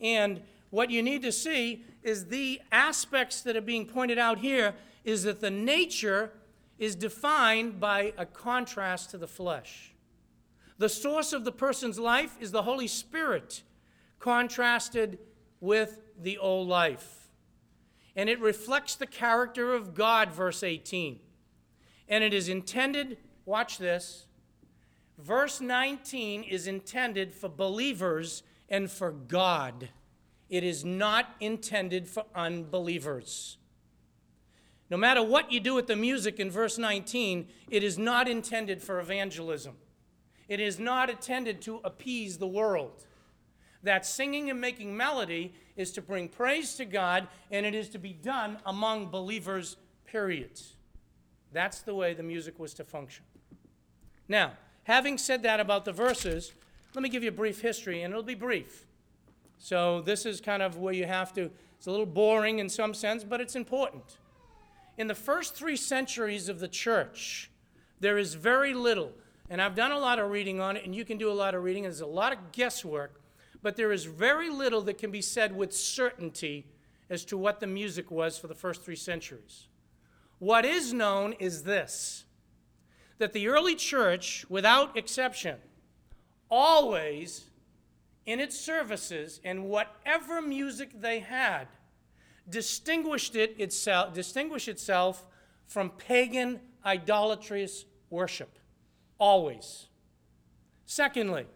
And 0.00 0.42
what 0.70 0.90
you 0.90 1.02
need 1.02 1.22
to 1.22 1.32
see 1.32 1.84
is 2.02 2.26
the 2.26 2.60
aspects 2.70 3.40
that 3.42 3.56
are 3.56 3.62
being 3.62 3.86
pointed 3.86 4.18
out 4.18 4.38
here 4.38 4.74
is 5.04 5.24
that 5.24 5.40
the 5.40 5.50
nature 5.50 6.32
is 6.78 6.94
defined 6.94 7.80
by 7.80 8.12
a 8.18 8.26
contrast 8.26 9.10
to 9.10 9.18
the 9.18 9.26
flesh. 9.26 9.94
The 10.78 10.88
source 10.88 11.32
of 11.32 11.44
the 11.44 11.52
person's 11.52 11.98
life 11.98 12.36
is 12.40 12.52
the 12.52 12.62
Holy 12.62 12.86
Spirit, 12.86 13.62
contrasted 14.18 15.18
with 15.60 16.00
the 16.20 16.36
old 16.38 16.68
life 16.68 17.26
and 18.16 18.30
it 18.30 18.40
reflects 18.40 18.96
the 18.96 19.06
character 19.06 19.74
of 19.74 19.94
God, 19.94 20.32
verse 20.32 20.62
18. 20.62 21.20
And 22.08 22.24
it 22.24 22.32
is 22.32 22.48
intended, 22.48 23.18
watch 23.44 23.76
this, 23.76 24.26
verse 25.18 25.60
19 25.60 26.42
is 26.42 26.66
intended 26.66 27.34
for 27.34 27.50
believers 27.50 28.42
and 28.70 28.90
for 28.90 29.12
God. 29.12 29.90
It 30.48 30.64
is 30.64 30.84
not 30.84 31.36
intended 31.40 32.08
for 32.08 32.24
unbelievers. 32.34 33.58
No 34.88 34.96
matter 34.96 35.22
what 35.22 35.50
you 35.50 35.58
do 35.58 35.74
with 35.74 35.88
the 35.88 35.96
music 35.96 36.38
in 36.38 36.50
verse 36.50 36.78
19, 36.78 37.48
it 37.70 37.82
is 37.82 37.98
not 37.98 38.28
intended 38.28 38.82
for 38.82 39.00
evangelism. 39.00 39.74
It 40.48 40.60
is 40.60 40.78
not 40.78 41.10
intended 41.10 41.60
to 41.62 41.80
appease 41.82 42.38
the 42.38 42.46
world. 42.46 43.04
That 43.82 44.06
singing 44.06 44.48
and 44.48 44.60
making 44.60 44.96
melody 44.96 45.54
is 45.76 45.90
to 45.92 46.02
bring 46.02 46.28
praise 46.28 46.74
to 46.76 46.84
God, 46.84 47.26
and 47.50 47.66
it 47.66 47.74
is 47.74 47.88
to 47.90 47.98
be 47.98 48.12
done 48.12 48.58
among 48.64 49.10
believers, 49.10 49.76
period. 50.04 50.60
That's 51.52 51.80
the 51.80 51.94
way 51.94 52.14
the 52.14 52.22
music 52.22 52.58
was 52.58 52.74
to 52.74 52.84
function. 52.84 53.24
Now, 54.28 54.52
having 54.84 55.18
said 55.18 55.42
that 55.42 55.58
about 55.60 55.84
the 55.84 55.92
verses, 55.92 56.52
let 56.94 57.02
me 57.02 57.08
give 57.08 57.22
you 57.22 57.28
a 57.28 57.32
brief 57.32 57.60
history, 57.60 58.02
and 58.02 58.12
it'll 58.12 58.22
be 58.22 58.34
brief. 58.34 58.86
So, 59.58 60.00
this 60.02 60.26
is 60.26 60.40
kind 60.40 60.62
of 60.62 60.78
where 60.78 60.94
you 60.94 61.06
have 61.06 61.32
to, 61.34 61.50
it's 61.76 61.86
a 61.86 61.90
little 61.90 62.06
boring 62.06 62.58
in 62.58 62.68
some 62.68 62.94
sense, 62.94 63.24
but 63.24 63.40
it's 63.40 63.56
important. 63.56 64.18
In 64.96 65.06
the 65.06 65.14
first 65.14 65.54
three 65.54 65.76
centuries 65.76 66.48
of 66.48 66.60
the 66.60 66.68
church, 66.68 67.50
there 68.00 68.18
is 68.18 68.34
very 68.34 68.74
little, 68.74 69.12
and 69.50 69.60
I've 69.60 69.74
done 69.74 69.92
a 69.92 69.98
lot 69.98 70.18
of 70.18 70.30
reading 70.30 70.60
on 70.60 70.76
it, 70.76 70.84
and 70.84 70.94
you 70.94 71.04
can 71.04 71.18
do 71.18 71.30
a 71.30 71.34
lot 71.34 71.54
of 71.54 71.62
reading, 71.62 71.84
and 71.84 71.92
there's 71.92 72.00
a 72.00 72.06
lot 72.06 72.32
of 72.32 72.52
guesswork 72.52 73.20
but 73.66 73.74
there 73.74 73.90
is 73.90 74.04
very 74.04 74.48
little 74.48 74.80
that 74.82 74.96
can 74.96 75.10
be 75.10 75.20
said 75.20 75.56
with 75.56 75.74
certainty 75.74 76.66
as 77.10 77.24
to 77.24 77.36
what 77.36 77.58
the 77.58 77.66
music 77.66 78.12
was 78.12 78.38
for 78.38 78.46
the 78.46 78.54
first 78.54 78.84
three 78.84 78.94
centuries. 78.94 79.66
What 80.38 80.64
is 80.64 80.92
known 80.92 81.32
is 81.40 81.64
this 81.64 82.26
that 83.18 83.32
the 83.32 83.48
early 83.48 83.74
church, 83.74 84.46
without 84.48 84.96
exception, 84.96 85.56
always 86.48 87.46
in 88.24 88.38
its 88.38 88.56
services 88.56 89.40
and 89.42 89.64
whatever 89.64 90.40
music 90.40 91.00
they 91.00 91.18
had, 91.18 91.66
distinguished 92.48 93.36
it 93.36 93.56
itself, 93.58 94.14
distinguished 94.14 94.68
itself 94.68 95.26
from 95.66 95.90
pagan 95.90 96.60
idolatrous 96.84 97.84
worship. 98.10 98.58
Always. 99.18 99.86
Secondly, 100.84 101.46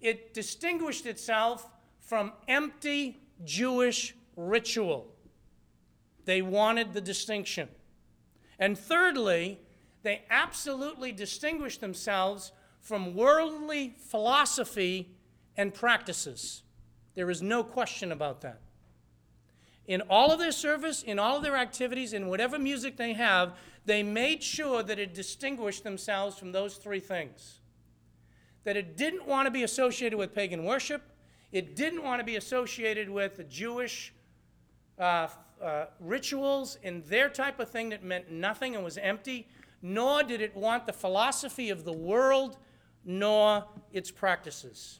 it 0.00 0.32
distinguished 0.32 1.06
itself 1.06 1.68
from 1.98 2.32
empty 2.46 3.20
Jewish 3.44 4.14
ritual. 4.36 5.12
They 6.24 6.42
wanted 6.42 6.92
the 6.92 7.00
distinction. 7.00 7.68
And 8.58 8.78
thirdly, 8.78 9.60
they 10.02 10.22
absolutely 10.30 11.12
distinguished 11.12 11.80
themselves 11.80 12.52
from 12.80 13.14
worldly 13.14 13.96
philosophy 13.98 15.10
and 15.56 15.74
practices. 15.74 16.62
There 17.14 17.30
is 17.30 17.42
no 17.42 17.64
question 17.64 18.12
about 18.12 18.42
that. 18.42 18.60
In 19.86 20.02
all 20.02 20.32
of 20.32 20.38
their 20.38 20.52
service, 20.52 21.02
in 21.02 21.18
all 21.18 21.36
of 21.36 21.42
their 21.42 21.56
activities, 21.56 22.12
in 22.12 22.26
whatever 22.26 22.58
music 22.58 22.96
they 22.96 23.12
have, 23.12 23.56
they 23.84 24.02
made 24.02 24.42
sure 24.42 24.82
that 24.82 24.98
it 24.98 25.14
distinguished 25.14 25.84
themselves 25.84 26.36
from 26.36 26.52
those 26.52 26.76
three 26.76 27.00
things. 27.00 27.60
That 28.64 28.76
it 28.76 28.96
didn't 28.96 29.26
want 29.26 29.46
to 29.46 29.50
be 29.50 29.62
associated 29.62 30.18
with 30.18 30.34
pagan 30.34 30.64
worship, 30.64 31.02
it 31.52 31.76
didn't 31.76 32.02
want 32.02 32.20
to 32.20 32.24
be 32.24 32.36
associated 32.36 33.08
with 33.08 33.36
the 33.36 33.44
Jewish 33.44 34.12
uh, 34.98 35.28
uh, 35.62 35.86
rituals 36.00 36.78
and 36.82 37.04
their 37.04 37.28
type 37.28 37.60
of 37.60 37.70
thing 37.70 37.90
that 37.90 38.02
meant 38.02 38.30
nothing 38.30 38.74
and 38.74 38.84
was 38.84 38.98
empty, 38.98 39.46
nor 39.82 40.24
did 40.24 40.40
it 40.40 40.54
want 40.56 40.86
the 40.86 40.92
philosophy 40.92 41.70
of 41.70 41.84
the 41.84 41.92
world, 41.92 42.58
nor 43.04 43.64
its 43.92 44.10
practices. 44.10 44.98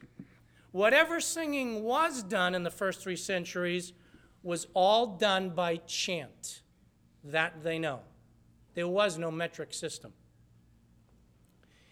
Whatever 0.71 1.21
singing 1.21 1.83
was 1.83 2.23
done 2.23 2.55
in 2.55 2.63
the 2.63 2.71
first 2.71 3.01
three 3.01 3.17
centuries 3.17 3.93
was 4.47 4.69
all 4.75 5.19
done 5.19 5.51
by 5.51 5.77
chant. 5.89 6.63
That 7.25 7.65
they 7.65 7.81
know. 7.81 8.01
There 8.75 8.87
was 8.87 9.19
no 9.19 9.33
metric 9.33 9.75
system. 9.75 10.13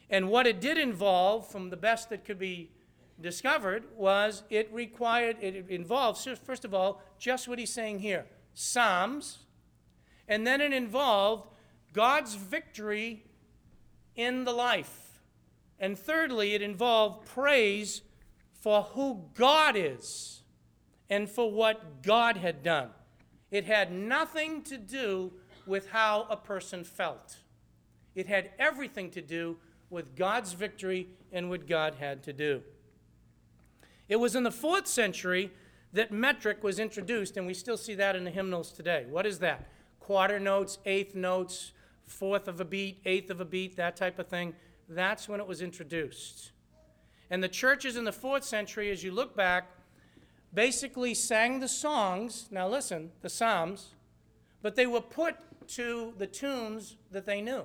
And 0.08 0.28
what 0.28 0.46
it 0.46 0.60
did 0.60 0.78
involve, 0.78 1.48
from 1.48 1.70
the 1.70 1.76
best 1.76 2.10
that 2.10 2.24
could 2.24 2.38
be 2.38 2.70
discovered, 3.20 3.84
was 3.96 4.44
it 4.50 4.72
required, 4.72 5.36
it 5.40 5.68
involved, 5.68 6.28
first 6.44 6.64
of 6.64 6.72
all, 6.72 7.02
just 7.18 7.48
what 7.48 7.58
he's 7.58 7.72
saying 7.72 7.98
here 7.98 8.26
Psalms, 8.52 9.38
and 10.28 10.46
then 10.46 10.60
it 10.60 10.72
involved 10.72 11.48
God's 11.92 12.36
victory 12.36 13.24
in 14.14 14.44
the 14.44 14.52
life. 14.52 15.20
And 15.80 15.98
thirdly, 15.98 16.54
it 16.54 16.62
involved 16.62 17.26
praise 17.26 18.02
for 18.60 18.82
who 18.82 19.24
God 19.34 19.74
is 19.76 20.43
and 21.10 21.28
for 21.28 21.50
what 21.50 22.02
God 22.02 22.36
had 22.36 22.62
done. 22.62 22.90
It 23.50 23.64
had 23.64 23.92
nothing 23.92 24.62
to 24.62 24.78
do 24.78 25.32
with 25.66 25.90
how 25.90 26.26
a 26.28 26.36
person 26.36 26.84
felt, 26.84 27.38
it 28.14 28.26
had 28.26 28.50
everything 28.58 29.10
to 29.10 29.22
do 29.22 29.56
with 29.90 30.16
God's 30.16 30.52
victory 30.52 31.08
and 31.32 31.48
what 31.50 31.66
God 31.68 31.94
had 31.94 32.22
to 32.24 32.32
do. 32.32 32.62
It 34.08 34.16
was 34.16 34.34
in 34.34 34.42
the 34.42 34.50
fourth 34.50 34.86
century 34.86 35.50
that 35.92 36.12
metric 36.12 36.62
was 36.62 36.78
introduced, 36.78 37.36
and 37.36 37.46
we 37.46 37.54
still 37.54 37.76
see 37.76 37.94
that 37.94 38.16
in 38.16 38.24
the 38.24 38.30
hymnals 38.30 38.72
today. 38.72 39.06
What 39.08 39.24
is 39.24 39.38
that? 39.38 39.68
Quarter 40.00 40.40
notes, 40.40 40.78
eighth 40.84 41.14
notes, 41.14 41.72
fourth 42.04 42.48
of 42.48 42.60
a 42.60 42.64
beat, 42.64 43.00
eighth 43.06 43.30
of 43.30 43.40
a 43.40 43.44
beat, 43.44 43.76
that 43.76 43.96
type 43.96 44.18
of 44.18 44.28
thing. 44.28 44.54
That's 44.88 45.28
when 45.28 45.40
it 45.40 45.46
was 45.46 45.62
introduced. 45.62 46.50
And 47.30 47.42
the 47.42 47.48
churches 47.48 47.96
in 47.96 48.04
the 48.04 48.12
fourth 48.12 48.44
century, 48.44 48.90
as 48.90 49.02
you 49.02 49.12
look 49.12 49.34
back, 49.34 49.70
basically 50.54 51.14
sang 51.14 51.60
the 51.60 51.68
songs, 51.68 52.48
now 52.50 52.68
listen, 52.68 53.10
the 53.20 53.28
Psalms, 53.28 53.94
but 54.62 54.76
they 54.76 54.86
were 54.86 55.00
put 55.00 55.36
to 55.68 56.14
the 56.18 56.26
tunes 56.26 56.96
that 57.10 57.26
they 57.26 57.40
knew. 57.40 57.64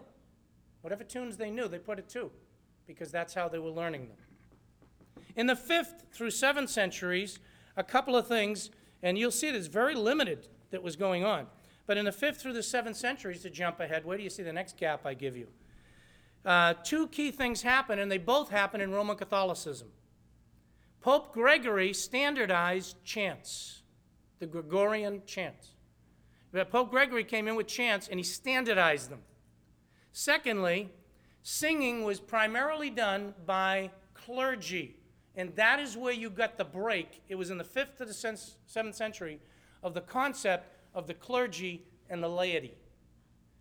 Whatever 0.82 1.04
tunes 1.04 1.38
they 1.38 1.52
knew, 1.52 1.68
they 1.68 1.80
put 1.80 2.00
it 2.00 2.10
to, 2.10 2.32
because 2.88 3.12
that's 3.12 3.34
how 3.34 3.48
they 3.48 3.60
were 3.60 3.70
learning 3.70 4.08
them. 4.08 4.18
In 5.36 5.48
the 5.48 5.56
fifth 5.56 6.06
through 6.12 6.32
seventh 6.32 6.70
centuries, 6.70 7.40
a 7.78 7.84
couple 7.84 8.16
of 8.16 8.28
things, 8.28 8.72
and 9.04 9.18
you'll 9.18 9.32
see 9.32 9.52
there's 9.52 9.68
very 9.68 9.96
limited 9.96 10.48
that 10.72 10.84
was 10.84 10.96
going 10.96 11.24
on. 11.24 11.48
But 11.86 11.98
in 11.98 12.06
the 12.06 12.12
fifth 12.12 12.42
through 12.42 12.54
the 12.54 12.64
seventh 12.64 12.98
centuries, 12.98 13.42
to 13.44 13.50
jump 13.50 13.80
ahead, 13.80 14.06
where 14.06 14.18
do 14.18 14.24
you 14.24 14.30
see 14.30 14.44
the 14.44 14.54
next 14.54 14.78
gap 14.78 15.06
I 15.06 15.14
give 15.14 15.38
you? 15.38 15.48
uh, 16.46 16.74
two 16.84 17.08
key 17.08 17.32
things 17.32 17.62
happen, 17.62 18.00
and 18.00 18.12
they 18.12 18.18
both 18.18 18.50
happen 18.50 18.82
in 18.82 18.92
Roman 18.92 19.16
Catholicism. 19.16 19.90
Pope 21.02 21.34
Gregory 21.34 21.94
standardized 21.94 22.98
chants, 23.04 23.84
the 24.40 24.46
Gregorian 24.46 25.22
chants. 25.26 25.70
Pope 26.72 26.92
Gregory 26.92 27.24
came 27.24 27.48
in 27.48 27.56
with 27.56 27.68
chants 27.68 28.08
and 28.10 28.20
he 28.20 28.24
standardized 28.24 29.10
them. 29.10 29.22
Secondly, 30.12 30.90
singing 31.42 32.04
was 32.04 32.20
primarily 32.20 32.90
done 32.90 33.34
by 33.46 33.92
clergy, 34.14 34.98
and 35.36 35.56
that 35.56 35.80
is 35.80 35.96
where 35.96 36.12
you 36.12 36.30
got 36.30 36.58
the 36.58 36.66
break. 36.66 37.22
It 37.30 37.36
was 37.36 37.50
in 37.50 37.58
the 37.58 37.64
5th 37.64 37.96
to 37.98 38.06
the 38.06 38.12
7th 38.12 38.94
century 38.94 39.40
of 39.82 39.94
the 39.94 40.02
concept 40.02 40.68
of 40.94 41.08
the 41.08 41.14
clergy 41.14 41.86
and 42.10 42.22
the 42.22 42.28
laity, 42.28 42.74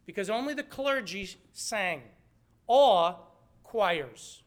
because 0.07 0.29
only 0.29 0.55
the 0.55 0.65
clergy 0.65 1.29
sang 1.53 2.03
or 2.67 3.17
choirs. 3.63 4.43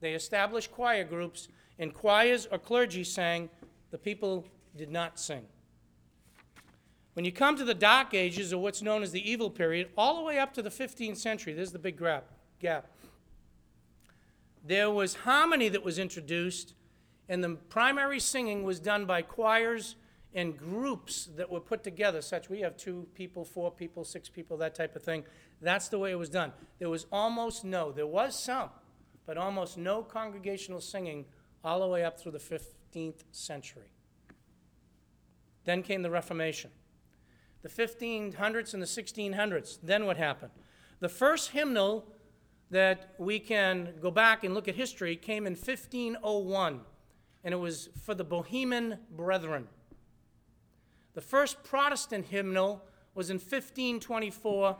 They 0.00 0.12
established 0.12 0.70
choir 0.70 1.04
groups, 1.04 1.48
and 1.78 1.92
choirs 1.94 2.46
or 2.50 2.58
clergy 2.58 3.04
sang, 3.04 3.48
the 3.90 3.98
people 3.98 4.46
did 4.76 4.90
not 4.90 5.18
sing. 5.18 5.44
When 7.14 7.24
you 7.26 7.32
come 7.32 7.56
to 7.56 7.64
the 7.64 7.74
Dark 7.74 8.14
Ages, 8.14 8.52
or 8.52 8.62
what's 8.62 8.80
known 8.80 9.02
as 9.02 9.12
the 9.12 9.30
Evil 9.30 9.50
Period, 9.50 9.90
all 9.98 10.16
the 10.16 10.22
way 10.22 10.38
up 10.38 10.54
to 10.54 10.62
the 10.62 10.70
15th 10.70 11.18
century, 11.18 11.52
there's 11.52 11.72
the 11.72 11.78
big 11.78 12.00
gap. 12.58 12.86
There 14.64 14.90
was 14.90 15.14
harmony 15.14 15.68
that 15.68 15.84
was 15.84 15.98
introduced, 15.98 16.74
and 17.28 17.44
the 17.44 17.56
primary 17.68 18.18
singing 18.18 18.62
was 18.62 18.80
done 18.80 19.04
by 19.04 19.22
choirs 19.22 19.96
and 20.34 20.56
groups 20.56 21.28
that 21.36 21.50
were 21.50 21.60
put 21.60 21.84
together, 21.84 22.22
such 22.22 22.44
as 22.44 22.50
we 22.50 22.60
have 22.60 22.76
two 22.78 23.06
people, 23.14 23.44
four 23.44 23.70
people, 23.70 24.04
six 24.04 24.30
people, 24.30 24.56
that 24.56 24.74
type 24.74 24.96
of 24.96 25.02
thing. 25.02 25.24
That's 25.60 25.88
the 25.88 25.98
way 25.98 26.12
it 26.12 26.18
was 26.18 26.30
done. 26.30 26.52
There 26.78 26.88
was 26.88 27.06
almost 27.12 27.64
no, 27.64 27.92
there 27.92 28.06
was 28.06 28.38
some, 28.38 28.70
but 29.26 29.36
almost 29.36 29.76
no 29.76 30.02
congregational 30.02 30.80
singing 30.80 31.26
all 31.64 31.80
the 31.80 31.86
way 31.86 32.04
up 32.04 32.18
through 32.18 32.32
the 32.32 32.38
15th 32.38 33.24
century. 33.30 33.90
Then 35.64 35.82
came 35.82 36.02
the 36.02 36.10
Reformation. 36.10 36.70
The 37.62 37.68
1500s 37.68 38.74
and 38.74 38.82
the 38.82 38.86
1600s. 38.86 39.78
Then 39.82 40.06
what 40.06 40.16
happened? 40.16 40.50
The 41.00 41.08
first 41.08 41.50
hymnal 41.50 42.06
that 42.70 43.14
we 43.18 43.38
can 43.38 43.94
go 44.00 44.10
back 44.10 44.44
and 44.44 44.54
look 44.54 44.66
at 44.66 44.74
history 44.74 45.14
came 45.14 45.46
in 45.46 45.52
1501, 45.52 46.80
and 47.44 47.54
it 47.54 47.58
was 47.58 47.90
for 48.02 48.14
the 48.14 48.24
Bohemian 48.24 48.98
Brethren. 49.10 49.68
The 51.14 51.20
first 51.20 51.62
Protestant 51.62 52.26
hymnal 52.26 52.82
was 53.14 53.30
in 53.30 53.36
1524, 53.36 54.76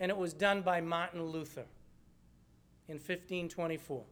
and 0.00 0.10
it 0.10 0.16
was 0.16 0.34
done 0.34 0.62
by 0.62 0.80
Martin 0.80 1.24
Luther 1.24 1.66
in 2.88 2.94
1524. 2.94 4.02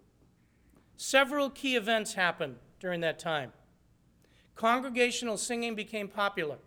Several 0.96 1.50
key 1.50 1.76
events 1.76 2.14
happened 2.14 2.56
during 2.80 3.00
that 3.00 3.18
time. 3.18 3.52
Congregational 4.54 5.36
singing 5.36 5.74
became 5.74 6.08
popular. 6.08 6.58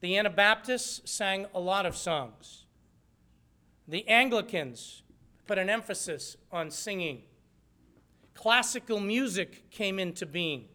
The 0.00 0.16
Anabaptists 0.16 1.10
sang 1.10 1.46
a 1.54 1.60
lot 1.60 1.86
of 1.86 1.96
songs. 1.96 2.64
The 3.88 4.06
Anglicans 4.08 5.02
put 5.46 5.58
an 5.58 5.68
emphasis 5.68 6.36
on 6.52 6.70
singing. 6.70 7.22
Classical 8.34 9.00
music 9.00 9.70
came 9.70 9.98
into 9.98 10.24
being 10.24 10.68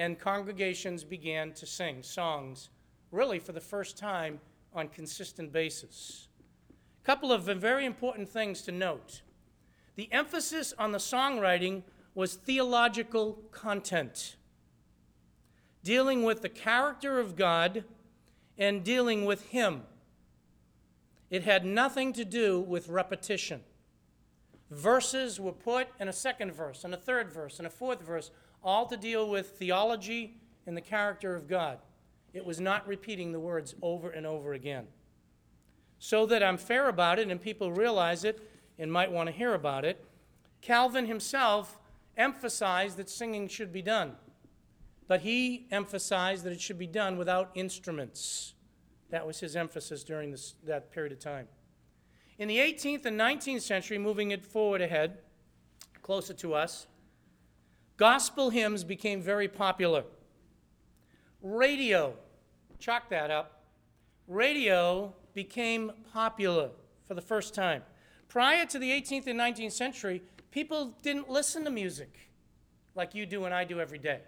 and 0.00 0.18
congregations 0.18 1.04
began 1.04 1.52
to 1.52 1.66
sing 1.66 2.02
songs, 2.02 2.70
really 3.10 3.38
for 3.38 3.52
the 3.52 3.60
first 3.60 3.98
time 3.98 4.40
on 4.72 4.88
consistent 4.88 5.52
basis. 5.52 6.28
A 7.02 7.04
couple 7.04 7.30
of 7.30 7.42
very 7.42 7.84
important 7.84 8.26
things 8.26 8.62
to 8.62 8.72
note. 8.72 9.20
The 10.00 10.10
emphasis 10.12 10.72
on 10.78 10.92
the 10.92 10.98
songwriting 10.98 11.82
was 12.14 12.34
theological 12.34 13.34
content, 13.50 14.36
dealing 15.84 16.22
with 16.22 16.40
the 16.40 16.48
character 16.48 17.20
of 17.20 17.36
God 17.36 17.84
and 18.56 18.82
dealing 18.82 19.26
with 19.26 19.48
Him. 19.48 19.82
It 21.28 21.42
had 21.42 21.66
nothing 21.66 22.14
to 22.14 22.24
do 22.24 22.60
with 22.60 22.88
repetition. 22.88 23.60
Verses 24.70 25.38
were 25.38 25.52
put 25.52 25.88
in 26.00 26.08
a 26.08 26.14
second 26.14 26.54
verse, 26.54 26.82
and 26.82 26.94
a 26.94 26.96
third 26.96 27.30
verse, 27.30 27.58
and 27.58 27.66
a 27.66 27.70
fourth 27.70 28.00
verse, 28.00 28.30
all 28.64 28.86
to 28.86 28.96
deal 28.96 29.28
with 29.28 29.58
theology 29.58 30.38
and 30.66 30.74
the 30.74 30.80
character 30.80 31.36
of 31.36 31.46
God. 31.46 31.78
It 32.32 32.46
was 32.46 32.58
not 32.58 32.88
repeating 32.88 33.32
the 33.32 33.40
words 33.40 33.74
over 33.82 34.08
and 34.08 34.26
over 34.26 34.54
again. 34.54 34.86
So 35.98 36.24
that 36.24 36.42
I'm 36.42 36.56
fair 36.56 36.88
about 36.88 37.18
it 37.18 37.28
and 37.28 37.38
people 37.38 37.70
realize 37.70 38.24
it 38.24 38.49
and 38.80 38.90
might 38.90 39.12
want 39.12 39.28
to 39.28 39.32
hear 39.32 39.54
about 39.54 39.84
it, 39.84 40.04
Calvin 40.62 41.06
himself 41.06 41.78
emphasized 42.16 42.96
that 42.96 43.08
singing 43.08 43.46
should 43.46 43.72
be 43.72 43.82
done. 43.82 44.16
But 45.06 45.20
he 45.20 45.66
emphasized 45.70 46.44
that 46.44 46.52
it 46.52 46.60
should 46.60 46.78
be 46.78 46.86
done 46.86 47.16
without 47.18 47.50
instruments. 47.54 48.54
That 49.10 49.26
was 49.26 49.38
his 49.38 49.54
emphasis 49.54 50.02
during 50.02 50.30
this, 50.30 50.54
that 50.64 50.90
period 50.90 51.12
of 51.12 51.18
time. 51.18 51.46
In 52.38 52.48
the 52.48 52.58
18th 52.58 53.04
and 53.04 53.20
19th 53.20 53.60
century, 53.60 53.98
moving 53.98 54.30
it 54.30 54.44
forward 54.44 54.80
ahead, 54.80 55.18
closer 56.02 56.32
to 56.34 56.54
us, 56.54 56.86
Gospel 57.98 58.48
hymns 58.48 58.82
became 58.82 59.20
very 59.20 59.46
popular. 59.46 60.04
Radio, 61.42 62.14
chalk 62.78 63.10
that 63.10 63.30
up. 63.30 63.64
Radio 64.26 65.12
became 65.34 65.92
popular 66.14 66.70
for 67.06 67.14
the 67.14 67.20
first 67.20 67.52
time. 67.52 67.82
Prior 68.30 68.64
to 68.64 68.78
the 68.78 68.88
18th 68.92 69.26
and 69.26 69.40
19th 69.40 69.72
century, 69.72 70.22
people 70.52 70.94
didn't 71.02 71.28
listen 71.28 71.64
to 71.64 71.70
music 71.70 72.30
like 72.94 73.12
you 73.12 73.26
do 73.26 73.44
and 73.44 73.52
I 73.52 73.64
do 73.64 73.80
every 73.80 73.98
day. 73.98 74.20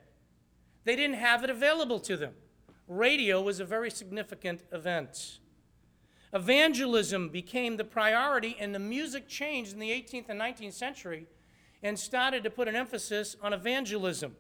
They 0.82 0.96
didn't 0.96 1.18
have 1.18 1.44
it 1.44 1.50
available 1.50 2.00
to 2.00 2.16
them. 2.16 2.34
Radio 2.88 3.40
was 3.40 3.60
a 3.60 3.64
very 3.64 3.92
significant 3.92 4.64
event. 4.72 5.38
Evangelism 6.32 7.28
became 7.28 7.76
the 7.76 7.84
priority, 7.84 8.56
and 8.58 8.74
the 8.74 8.80
music 8.80 9.28
changed 9.28 9.72
in 9.72 9.78
the 9.78 9.90
18th 9.90 10.30
and 10.30 10.40
19th 10.40 10.72
century 10.72 11.28
and 11.80 11.96
started 11.96 12.42
to 12.42 12.50
put 12.50 12.66
an 12.66 12.74
emphasis 12.74 13.36
on 13.40 13.52
evangelism. 13.52 14.34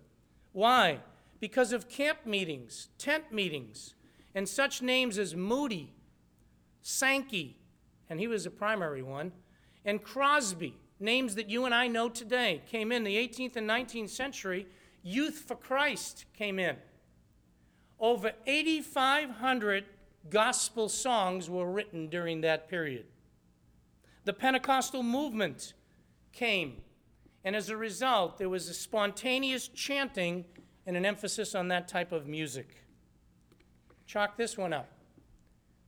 Why? 0.52 0.98
Because 1.38 1.72
of 1.72 1.88
camp 1.88 2.26
meetings, 2.26 2.88
tent 2.98 3.30
meetings, 3.30 3.94
and 4.34 4.48
such 4.48 4.82
names 4.82 5.18
as 5.18 5.36
Moody, 5.36 5.92
Sankey, 6.80 7.58
and 8.10 8.18
he 8.18 8.26
was 8.26 8.44
a 8.44 8.50
primary 8.50 9.02
one, 9.02 9.30
and 9.84 10.02
Crosby, 10.02 10.74
names 11.00 11.34
that 11.34 11.50
you 11.50 11.64
and 11.64 11.74
I 11.74 11.88
know 11.88 12.08
today, 12.08 12.62
came 12.70 12.92
in 12.92 13.04
the 13.04 13.16
18th 13.16 13.56
and 13.56 13.68
19th 13.68 14.10
century. 14.10 14.66
Youth 15.02 15.44
for 15.46 15.56
Christ 15.56 16.24
came 16.36 16.58
in. 16.58 16.76
Over 17.98 18.32
8,500 18.46 19.84
gospel 20.30 20.88
songs 20.88 21.50
were 21.50 21.70
written 21.70 22.08
during 22.08 22.40
that 22.42 22.68
period. 22.68 23.06
The 24.24 24.32
Pentecostal 24.32 25.02
movement 25.02 25.74
came, 26.32 26.82
and 27.44 27.56
as 27.56 27.68
a 27.68 27.76
result, 27.76 28.38
there 28.38 28.48
was 28.48 28.68
a 28.68 28.74
spontaneous 28.74 29.68
chanting 29.68 30.44
and 30.86 30.96
an 30.96 31.04
emphasis 31.04 31.54
on 31.54 31.68
that 31.68 31.88
type 31.88 32.12
of 32.12 32.26
music. 32.26 32.84
Chalk 34.06 34.36
this 34.36 34.56
one 34.56 34.72
up. 34.72 34.88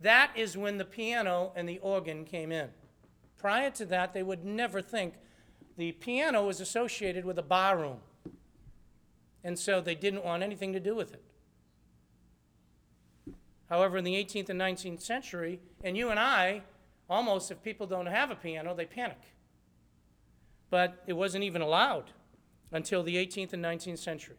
That 0.00 0.32
is 0.36 0.56
when 0.56 0.78
the 0.78 0.84
piano 0.84 1.52
and 1.54 1.68
the 1.68 1.78
organ 1.78 2.24
came 2.24 2.52
in. 2.52 2.68
Prior 3.44 3.68
to 3.72 3.84
that, 3.84 4.14
they 4.14 4.22
would 4.22 4.42
never 4.42 4.80
think 4.80 5.16
the 5.76 5.92
piano 5.92 6.46
was 6.46 6.62
associated 6.62 7.26
with 7.26 7.38
a 7.38 7.42
barroom, 7.42 7.98
and 9.44 9.58
so 9.58 9.82
they 9.82 9.94
didn't 9.94 10.24
want 10.24 10.42
anything 10.42 10.72
to 10.72 10.80
do 10.80 10.94
with 10.94 11.12
it. 11.12 11.22
However, 13.68 13.98
in 13.98 14.04
the 14.04 14.14
18th 14.14 14.48
and 14.48 14.58
19th 14.58 15.02
century, 15.02 15.60
and 15.82 15.94
you 15.94 16.08
and 16.08 16.18
I, 16.18 16.62
almost 17.10 17.50
if 17.50 17.62
people 17.62 17.86
don't 17.86 18.06
have 18.06 18.30
a 18.30 18.34
piano, 18.34 18.74
they 18.74 18.86
panic. 18.86 19.20
But 20.70 21.02
it 21.06 21.12
wasn't 21.12 21.44
even 21.44 21.60
allowed 21.60 22.12
until 22.72 23.02
the 23.02 23.16
18th 23.16 23.52
and 23.52 23.62
19th 23.62 23.98
century. 23.98 24.36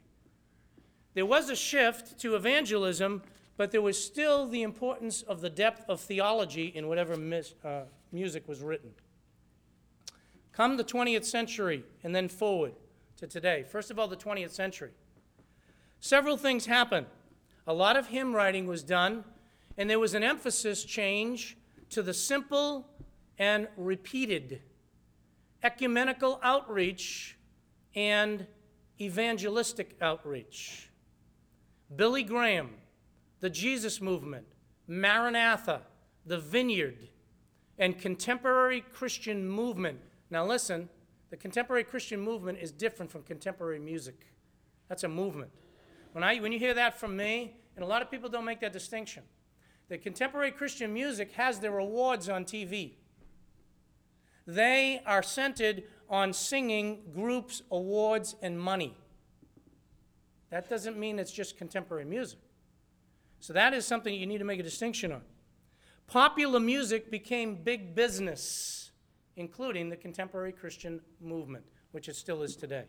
There 1.13 1.27
was 1.27 1.51
a 1.51 1.55
shift 1.55 2.19
to 2.21 2.35
evangelism, 2.35 3.21
but 3.55 3.69
there 3.69 3.83
was 3.83 4.03
still 4.03 4.47
the 4.47 4.63
importance 4.63 5.21
of 5.21 5.41
the 5.41 5.49
depth 5.51 5.87
of 5.87 6.01
theology 6.01 6.71
in 6.73 6.87
whatever 6.87 7.15
mis- 7.15 7.53
uh, 7.63 7.81
music 8.15 8.47
was 8.47 8.61
written. 8.61 8.91
Come 10.53 10.77
the 10.77 10.83
20th 10.83 11.25
century 11.25 11.83
and 12.03 12.15
then 12.15 12.29
forward 12.29 12.73
to 13.17 13.27
today. 13.27 13.63
First 13.69 13.91
of 13.91 13.99
all, 13.99 14.07
the 14.07 14.15
20th 14.15 14.51
century. 14.51 14.91
Several 15.99 16.37
things 16.37 16.65
happened. 16.65 17.07
A 17.67 17.73
lot 17.73 17.97
of 17.97 18.07
hymn 18.07 18.33
writing 18.33 18.67
was 18.67 18.83
done, 18.83 19.25
and 19.77 19.89
there 19.89 19.99
was 19.99 20.13
an 20.13 20.23
emphasis 20.23 20.83
change 20.83 21.57
to 21.89 22.01
the 22.01 22.13
simple 22.13 22.87
and 23.37 23.67
repeated 23.75 24.61
ecumenical 25.63 26.39
outreach 26.43 27.37
and 27.95 28.45
evangelistic 29.01 29.97
outreach. 30.01 30.89
Billy 31.95 32.23
Graham, 32.23 32.69
the 33.39 33.49
Jesus 33.49 33.99
Movement, 33.99 34.45
Maranatha, 34.87 35.81
the 36.25 36.37
Vineyard, 36.37 37.09
and 37.77 37.99
contemporary 37.99 38.81
Christian 38.81 39.47
movement. 39.47 39.99
Now, 40.29 40.45
listen, 40.45 40.89
the 41.29 41.37
contemporary 41.37 41.83
Christian 41.83 42.21
movement 42.21 42.59
is 42.61 42.71
different 42.71 43.11
from 43.11 43.23
contemporary 43.23 43.79
music. 43.79 44.27
That's 44.87 45.03
a 45.03 45.09
movement. 45.09 45.51
When, 46.13 46.23
I, 46.23 46.37
when 46.37 46.51
you 46.51 46.59
hear 46.59 46.73
that 46.73 46.99
from 46.99 47.17
me, 47.17 47.57
and 47.75 47.83
a 47.83 47.87
lot 47.87 48.01
of 48.01 48.09
people 48.09 48.29
don't 48.29 48.45
make 48.45 48.61
that 48.61 48.71
distinction, 48.71 49.23
the 49.89 49.97
contemporary 49.97 50.51
Christian 50.51 50.93
music 50.93 51.33
has 51.33 51.59
their 51.59 51.77
awards 51.77 52.29
on 52.29 52.45
TV. 52.45 52.93
They 54.47 55.01
are 55.05 55.21
centered 55.21 55.83
on 56.09 56.33
singing 56.33 57.01
groups, 57.13 57.61
awards, 57.71 58.35
and 58.41 58.59
money. 58.59 58.95
That 60.51 60.69
doesn't 60.69 60.97
mean 60.97 61.19
it's 61.19 61.31
just 61.31 61.57
contemporary 61.57 62.05
music. 62.05 62.39
So 63.39 63.53
that 63.53 63.73
is 63.73 63.85
something 63.85 64.13
you 64.13 64.25
need 64.25 64.37
to 64.37 64.45
make 64.45 64.59
a 64.59 64.63
distinction 64.63 65.11
on. 65.11 65.21
Popular 66.07 66.59
music 66.59 67.09
became 67.09 67.55
big 67.63 67.95
business, 67.95 68.91
including 69.35 69.89
the 69.89 69.97
contemporary 69.97 70.51
Christian 70.51 71.01
movement, 71.19 71.65
which 71.91 72.07
it 72.07 72.15
still 72.15 72.43
is 72.43 72.55
today. 72.55 72.85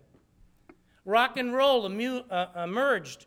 Rock 1.05 1.37
and 1.37 1.55
roll 1.55 1.87
emu- 1.87 2.24
uh, 2.31 2.48
emerged 2.62 3.26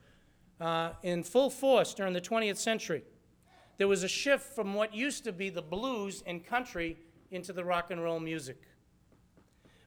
uh, 0.62 0.92
in 1.02 1.24
full 1.24 1.50
force 1.50 1.94
during 1.94 2.14
the 2.14 2.22
20th 2.22 2.58
century. 2.58 3.04
There 3.78 3.88
was 3.88 4.04
a 4.04 4.08
shift 4.08 4.54
from 4.54 4.74
what 4.74 4.94
used 4.94 5.24
to 5.24 5.32
be 5.32 5.50
the 5.50 5.62
blues 5.62 6.22
and 6.28 6.46
country 6.46 6.98
into 7.32 7.54
the 7.54 7.64
rock 7.64 7.92
and 7.92 8.04
roll 8.04 8.20
music. 8.20 8.62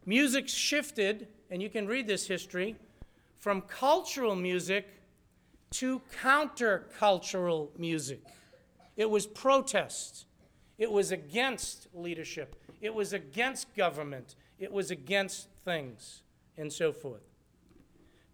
Music 0.05 0.49
shifted, 0.49 1.29
and 1.51 1.63
you 1.63 1.71
can 1.71 1.87
read 1.87 2.07
this 2.07 2.27
history, 2.27 2.75
from 3.39 3.61
cultural 3.63 4.35
music 4.35 4.89
to 5.71 6.01
countercultural 6.23 7.79
music. 7.79 8.23
It 8.97 9.09
was 9.11 9.27
protest. 9.27 10.27
It 10.79 10.91
was 10.91 11.13
against 11.13 11.89
leadership. 11.95 12.57
It 12.81 12.95
was 12.95 13.13
against 13.13 13.75
government. 13.75 14.35
It 14.59 14.73
was 14.73 14.91
against 14.91 15.49
things, 15.65 16.23
and 16.57 16.73
so 16.73 16.93
forth. 16.93 17.23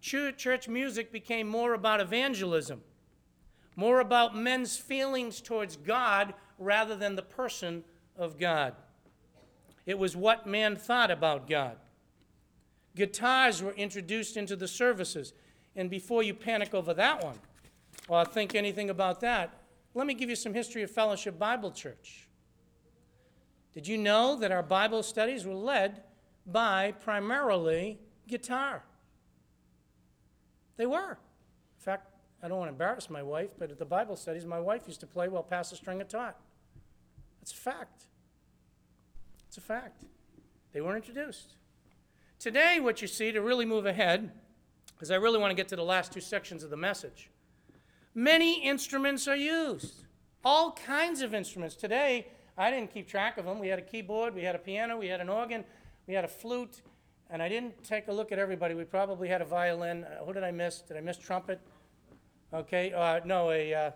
Church 0.01 0.67
music 0.67 1.11
became 1.11 1.47
more 1.47 1.73
about 1.73 1.99
evangelism, 1.99 2.81
more 3.75 3.99
about 3.99 4.35
men's 4.35 4.77
feelings 4.77 5.41
towards 5.41 5.75
God 5.75 6.33
rather 6.57 6.95
than 6.95 7.15
the 7.15 7.21
person 7.21 7.83
of 8.17 8.39
God. 8.39 8.75
It 9.85 9.97
was 9.97 10.15
what 10.15 10.45
man 10.45 10.75
thought 10.75 11.11
about 11.11 11.49
God. 11.49 11.77
Guitars 12.95 13.63
were 13.63 13.73
introduced 13.73 14.37
into 14.37 14.55
the 14.55 14.67
services. 14.67 15.33
And 15.75 15.89
before 15.89 16.23
you 16.23 16.33
panic 16.33 16.73
over 16.73 16.93
that 16.93 17.23
one, 17.23 17.39
or 18.07 18.25
think 18.25 18.55
anything 18.55 18.89
about 18.89 19.21
that, 19.21 19.58
let 19.93 20.07
me 20.07 20.13
give 20.13 20.29
you 20.29 20.35
some 20.35 20.53
history 20.53 20.83
of 20.83 20.91
Fellowship 20.91 21.39
Bible 21.39 21.71
Church. 21.71 22.27
Did 23.73 23.87
you 23.87 23.97
know 23.97 24.35
that 24.39 24.51
our 24.51 24.63
Bible 24.63 25.03
studies 25.03 25.45
were 25.45 25.53
led 25.53 26.03
by 26.45 26.93
primarily 27.03 27.99
guitar? 28.27 28.83
They 30.77 30.85
were. 30.85 31.11
In 31.11 31.83
fact, 31.83 32.13
I 32.41 32.47
don't 32.47 32.57
want 32.57 32.69
to 32.69 32.73
embarrass 32.73 33.09
my 33.09 33.21
wife, 33.21 33.49
but 33.57 33.71
at 33.71 33.79
the 33.79 33.85
Bible 33.85 34.15
studies, 34.15 34.45
my 34.45 34.59
wife 34.59 34.83
used 34.87 35.01
to 35.01 35.07
play 35.07 35.27
while 35.27 35.43
Pastor 35.43 35.75
Stringer 35.75 36.05
taught. 36.05 36.37
That's 37.39 37.51
a 37.51 37.55
fact. 37.55 38.03
It's 39.47 39.57
a 39.57 39.61
fact. 39.61 40.03
They 40.71 40.81
weren't 40.81 40.97
introduced. 41.05 41.55
Today, 42.37 42.79
what 42.79 43.01
you 43.01 43.07
see 43.07 43.31
to 43.31 43.41
really 43.41 43.65
move 43.65 43.85
ahead, 43.85 44.31
because 44.93 45.11
I 45.11 45.15
really 45.15 45.39
want 45.39 45.51
to 45.51 45.55
get 45.55 45.67
to 45.69 45.75
the 45.75 45.83
last 45.83 46.13
two 46.13 46.21
sections 46.21 46.63
of 46.63 46.69
the 46.69 46.77
message, 46.77 47.29
many 48.19 48.61
instruments 48.61 49.27
are 49.27 49.35
used. 49.35 50.03
All 50.43 50.73
kinds 50.73 51.21
of 51.21 51.33
instruments. 51.33 51.75
Today, 51.75 52.27
I 52.57 52.69
didn't 52.69 52.93
keep 52.93 53.07
track 53.07 53.37
of 53.37 53.45
them. 53.45 53.59
We 53.59 53.69
had 53.69 53.79
a 53.79 53.81
keyboard, 53.81 54.35
we 54.35 54.43
had 54.43 54.55
a 54.55 54.59
piano, 54.59 54.97
we 54.97 55.07
had 55.07 55.21
an 55.21 55.29
organ, 55.29 55.63
we 56.05 56.13
had 56.13 56.25
a 56.25 56.27
flute, 56.27 56.81
and 57.29 57.41
I 57.41 57.47
didn't 57.47 57.81
take 57.83 58.09
a 58.09 58.11
look 58.11 58.31
at 58.31 58.39
everybody. 58.39 58.73
We 58.75 58.83
probably 58.83 59.29
had 59.29 59.41
a 59.41 59.45
violin. 59.45 60.03
Uh, 60.03 60.25
who 60.25 60.33
did 60.33 60.43
I 60.43 60.51
miss? 60.51 60.81
Did 60.81 60.97
I 60.97 61.01
miss 61.01 61.17
trumpet? 61.17 61.61
Okay, 62.53 62.91
uh, 62.91 63.21
no, 63.25 63.51
a 63.51 63.73
uh, 63.73 63.91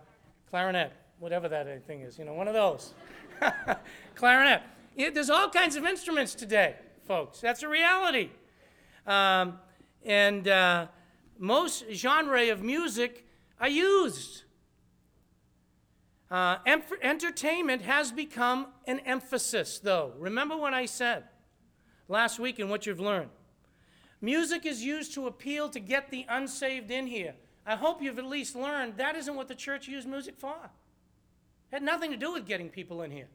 clarinet, 0.49 0.93
whatever 1.19 1.49
that 1.49 1.85
thing 1.85 2.01
is, 2.01 2.17
you 2.17 2.23
know, 2.23 2.33
one 2.33 2.47
of 2.47 2.53
those. 2.53 2.93
clarinet. 4.15 4.61
there's 4.95 5.29
all 5.29 5.49
kinds 5.49 5.75
of 5.75 5.85
instruments 5.85 6.33
today, 6.33 6.75
folks. 7.05 7.41
That's 7.41 7.63
a 7.63 7.67
reality. 7.67 8.29
Um, 9.05 9.59
and 10.05 10.47
uh, 10.47 10.87
most 11.37 11.85
genre 11.91 12.49
of 12.49 12.61
music 12.61 13.25
are 13.63 13.69
used. 13.69 14.43
Uh, 16.29 16.57
em- 16.65 16.83
entertainment 17.01 17.81
has 17.81 18.11
become 18.11 18.67
an 18.87 18.99
emphasis, 19.05 19.79
though. 19.79 20.11
Remember 20.17 20.57
what 20.57 20.73
I 20.73 20.85
said 20.85 21.23
last 22.09 22.39
week 22.39 22.59
and 22.59 22.69
what 22.69 22.85
you've 22.85 22.99
learned. 22.99 23.29
Music 24.19 24.65
is 24.65 24.83
used 24.83 25.13
to 25.13 25.27
appeal 25.27 25.69
to 25.69 25.79
get 25.79 26.09
the 26.09 26.25
unsaved 26.27 26.91
in 26.91 27.07
here. 27.07 27.35
I 27.65 27.77
hope 27.77 28.01
you've 28.01 28.19
at 28.19 28.25
least 28.25 28.53
learned 28.53 28.97
that 28.97 29.15
isn't 29.15 29.33
what 29.33 29.47
the 29.47 29.55
church 29.55 29.87
used 29.87 30.09
music 30.09 30.35
for. 30.37 30.57
It 31.71 31.75
had 31.75 31.83
nothing 31.83 32.11
to 32.11 32.17
do 32.17 32.33
with 32.33 32.45
getting 32.45 32.67
people 32.67 33.01
in 33.03 33.11
here. 33.11 33.29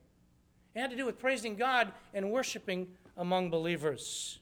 It 0.75 0.81
had 0.81 0.91
to 0.91 0.97
do 0.97 1.07
with 1.07 1.19
praising 1.19 1.57
God 1.57 1.91
and 2.13 2.31
worshiping 2.31 2.89
among 3.17 3.49
believers. 3.49 4.41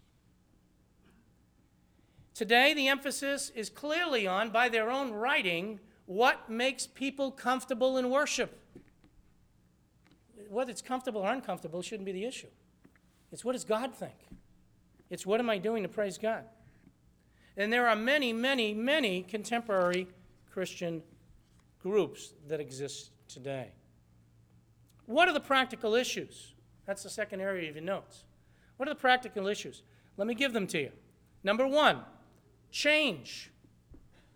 Today, 2.36 2.74
the 2.74 2.88
emphasis 2.88 3.50
is 3.54 3.70
clearly 3.70 4.26
on, 4.26 4.50
by 4.50 4.68
their 4.68 4.90
own 4.90 5.10
writing, 5.12 5.80
what 6.04 6.50
makes 6.50 6.86
people 6.86 7.30
comfortable 7.30 7.96
in 7.96 8.10
worship. 8.10 8.60
Whether 10.50 10.70
it's 10.70 10.82
comfortable 10.82 11.22
or 11.22 11.32
uncomfortable 11.32 11.80
shouldn't 11.80 12.04
be 12.04 12.12
the 12.12 12.26
issue. 12.26 12.48
It's 13.32 13.42
what 13.42 13.52
does 13.52 13.64
God 13.64 13.94
think? 13.94 14.12
It's 15.08 15.24
what 15.24 15.40
am 15.40 15.48
I 15.48 15.56
doing 15.56 15.82
to 15.82 15.88
praise 15.88 16.18
God? 16.18 16.44
And 17.56 17.72
there 17.72 17.88
are 17.88 17.96
many, 17.96 18.34
many, 18.34 18.74
many 18.74 19.22
contemporary 19.22 20.06
Christian 20.52 21.02
groups 21.82 22.34
that 22.48 22.60
exist 22.60 23.12
today. 23.28 23.70
What 25.06 25.26
are 25.26 25.32
the 25.32 25.40
practical 25.40 25.94
issues? 25.94 26.52
That's 26.84 27.02
the 27.02 27.08
second 27.08 27.40
area 27.40 27.70
of 27.70 27.76
your 27.76 27.84
notes. 27.84 28.24
What 28.76 28.90
are 28.90 28.92
the 28.92 29.00
practical 29.00 29.46
issues? 29.46 29.80
Let 30.18 30.26
me 30.26 30.34
give 30.34 30.52
them 30.52 30.66
to 30.66 30.78
you. 30.78 30.92
Number 31.42 31.66
one, 31.66 32.02
change. 32.76 33.50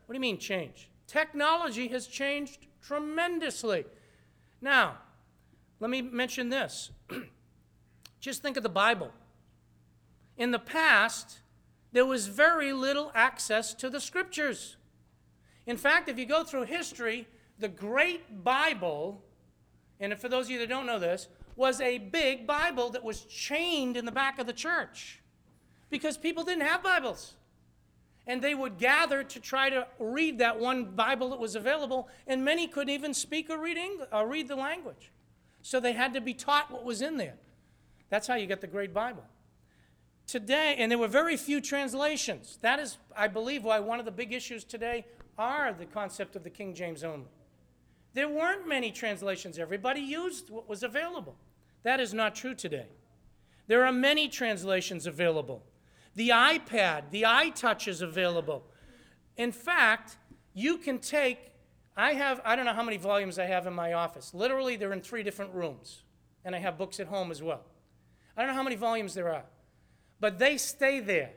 What 0.06 0.14
do 0.14 0.16
you 0.16 0.20
mean 0.20 0.38
change? 0.38 0.88
Technology 1.06 1.88
has 1.88 2.06
changed 2.06 2.66
tremendously. 2.82 3.84
Now, 4.62 4.96
let 5.78 5.90
me 5.90 6.00
mention 6.00 6.48
this. 6.48 6.90
Just 8.20 8.40
think 8.40 8.56
of 8.56 8.62
the 8.62 8.70
Bible. 8.70 9.10
In 10.38 10.52
the 10.52 10.58
past, 10.58 11.40
there 11.92 12.06
was 12.06 12.28
very 12.28 12.72
little 12.72 13.12
access 13.14 13.74
to 13.74 13.90
the 13.90 14.00
scriptures. 14.00 14.76
In 15.66 15.76
fact, 15.76 16.08
if 16.08 16.18
you 16.18 16.24
go 16.24 16.42
through 16.42 16.64
history, 16.64 17.28
the 17.58 17.68
great 17.68 18.42
Bible, 18.42 19.22
and 20.00 20.18
for 20.18 20.30
those 20.30 20.46
of 20.46 20.52
you 20.52 20.58
that 20.60 20.68
don't 20.70 20.86
know 20.86 20.98
this, 20.98 21.28
was 21.56 21.78
a 21.82 21.98
big 21.98 22.46
Bible 22.46 22.88
that 22.90 23.04
was 23.04 23.20
chained 23.26 23.98
in 23.98 24.06
the 24.06 24.12
back 24.12 24.38
of 24.38 24.46
the 24.46 24.54
church 24.54 25.20
because 25.90 26.16
people 26.16 26.42
didn't 26.42 26.66
have 26.66 26.82
Bibles. 26.82 27.34
And 28.26 28.42
they 28.42 28.54
would 28.54 28.78
gather 28.78 29.24
to 29.24 29.40
try 29.40 29.70
to 29.70 29.86
read 29.98 30.38
that 30.38 30.58
one 30.58 30.84
Bible 30.84 31.30
that 31.30 31.40
was 31.40 31.56
available, 31.56 32.08
and 32.26 32.44
many 32.44 32.66
couldn't 32.66 32.94
even 32.94 33.14
speak 33.14 33.50
or 33.50 33.58
read, 33.58 33.76
English, 33.76 34.08
uh, 34.12 34.20
or 34.20 34.28
read 34.28 34.48
the 34.48 34.56
language. 34.56 35.10
So 35.62 35.80
they 35.80 35.92
had 35.92 36.14
to 36.14 36.20
be 36.20 36.34
taught 36.34 36.70
what 36.70 36.84
was 36.84 37.02
in 37.02 37.16
there. 37.16 37.34
That's 38.08 38.26
how 38.26 38.34
you 38.34 38.46
get 38.46 38.60
the 38.60 38.66
great 38.66 38.92
Bible. 38.92 39.24
Today, 40.26 40.76
and 40.78 40.90
there 40.90 40.98
were 40.98 41.08
very 41.08 41.36
few 41.36 41.60
translations. 41.60 42.58
That 42.60 42.78
is, 42.78 42.98
I 43.16 43.26
believe, 43.26 43.64
why 43.64 43.80
one 43.80 43.98
of 43.98 44.04
the 44.04 44.12
big 44.12 44.32
issues 44.32 44.64
today 44.64 45.06
are 45.38 45.72
the 45.72 45.86
concept 45.86 46.36
of 46.36 46.44
the 46.44 46.50
King 46.50 46.74
James 46.74 47.02
only. 47.02 47.30
There 48.14 48.28
weren't 48.28 48.66
many 48.66 48.90
translations. 48.90 49.58
Everybody 49.58 50.00
used 50.00 50.50
what 50.50 50.68
was 50.68 50.82
available. 50.82 51.36
That 51.82 52.00
is 52.00 52.12
not 52.12 52.34
true 52.34 52.54
today. 52.54 52.86
There 53.66 53.84
are 53.86 53.92
many 53.92 54.28
translations 54.28 55.06
available. 55.06 55.62
The 56.14 56.30
iPad, 56.30 57.10
the 57.10 57.22
iTouch 57.22 57.88
is 57.88 58.02
available. 58.02 58.64
In 59.36 59.52
fact, 59.52 60.16
you 60.54 60.76
can 60.76 60.98
take, 60.98 61.38
I 61.96 62.14
have, 62.14 62.40
I 62.44 62.56
don't 62.56 62.64
know 62.64 62.74
how 62.74 62.82
many 62.82 62.96
volumes 62.96 63.38
I 63.38 63.46
have 63.46 63.66
in 63.66 63.72
my 63.72 63.92
office. 63.92 64.34
Literally, 64.34 64.76
they're 64.76 64.92
in 64.92 65.00
three 65.00 65.22
different 65.22 65.54
rooms. 65.54 66.02
And 66.44 66.56
I 66.56 66.58
have 66.58 66.78
books 66.78 67.00
at 67.00 67.06
home 67.06 67.30
as 67.30 67.42
well. 67.42 67.62
I 68.36 68.40
don't 68.40 68.48
know 68.48 68.56
how 68.56 68.62
many 68.62 68.76
volumes 68.76 69.14
there 69.14 69.32
are, 69.32 69.44
but 70.20 70.38
they 70.38 70.56
stay 70.56 71.00
there. 71.00 71.30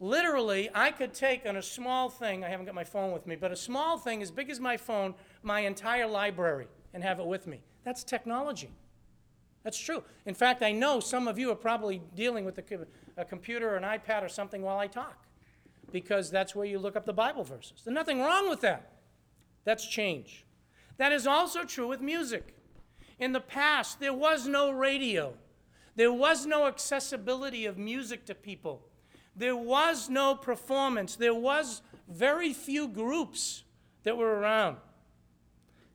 Literally, 0.00 0.68
I 0.74 0.90
could 0.90 1.14
take 1.14 1.46
on 1.46 1.56
a 1.56 1.62
small 1.62 2.08
thing, 2.08 2.44
I 2.44 2.48
haven't 2.48 2.66
got 2.66 2.74
my 2.74 2.82
phone 2.82 3.12
with 3.12 3.24
me, 3.24 3.36
but 3.36 3.52
a 3.52 3.56
small 3.56 3.98
thing 3.98 4.20
as 4.20 4.32
big 4.32 4.50
as 4.50 4.58
my 4.58 4.76
phone, 4.76 5.14
my 5.44 5.60
entire 5.60 6.08
library, 6.08 6.66
and 6.92 7.04
have 7.04 7.20
it 7.20 7.26
with 7.26 7.46
me. 7.46 7.60
That's 7.84 8.02
technology. 8.02 8.70
That's 9.62 9.78
true. 9.78 10.02
In 10.26 10.34
fact, 10.34 10.62
I 10.62 10.72
know 10.72 10.98
some 10.98 11.28
of 11.28 11.38
you 11.38 11.52
are 11.52 11.56
probably 11.56 12.02
dealing 12.16 12.44
with 12.44 12.58
a, 12.58 12.64
a 13.16 13.24
computer 13.24 13.70
or 13.70 13.76
an 13.76 13.82
iPad 13.82 14.22
or 14.22 14.28
something 14.28 14.62
while 14.62 14.78
I 14.78 14.86
talk, 14.86 15.26
because 15.90 16.30
that's 16.30 16.54
where 16.54 16.66
you 16.66 16.78
look 16.78 16.96
up 16.96 17.04
the 17.04 17.12
Bible 17.12 17.44
verses. 17.44 17.82
There's 17.84 17.94
nothing 17.94 18.20
wrong 18.20 18.48
with 18.48 18.60
that. 18.60 18.92
That's 19.64 19.86
change. 19.86 20.44
That 20.96 21.12
is 21.12 21.26
also 21.26 21.64
true 21.64 21.88
with 21.88 22.00
music. 22.00 22.54
In 23.18 23.32
the 23.32 23.40
past, 23.40 24.00
there 24.00 24.14
was 24.14 24.46
no 24.46 24.70
radio. 24.70 25.34
There 25.94 26.12
was 26.12 26.46
no 26.46 26.66
accessibility 26.66 27.66
of 27.66 27.78
music 27.78 28.24
to 28.26 28.34
people. 28.34 28.82
There 29.36 29.56
was 29.56 30.08
no 30.08 30.34
performance. 30.34 31.16
There 31.16 31.34
was 31.34 31.82
very 32.08 32.52
few 32.52 32.88
groups 32.88 33.64
that 34.02 34.16
were 34.16 34.38
around. 34.38 34.78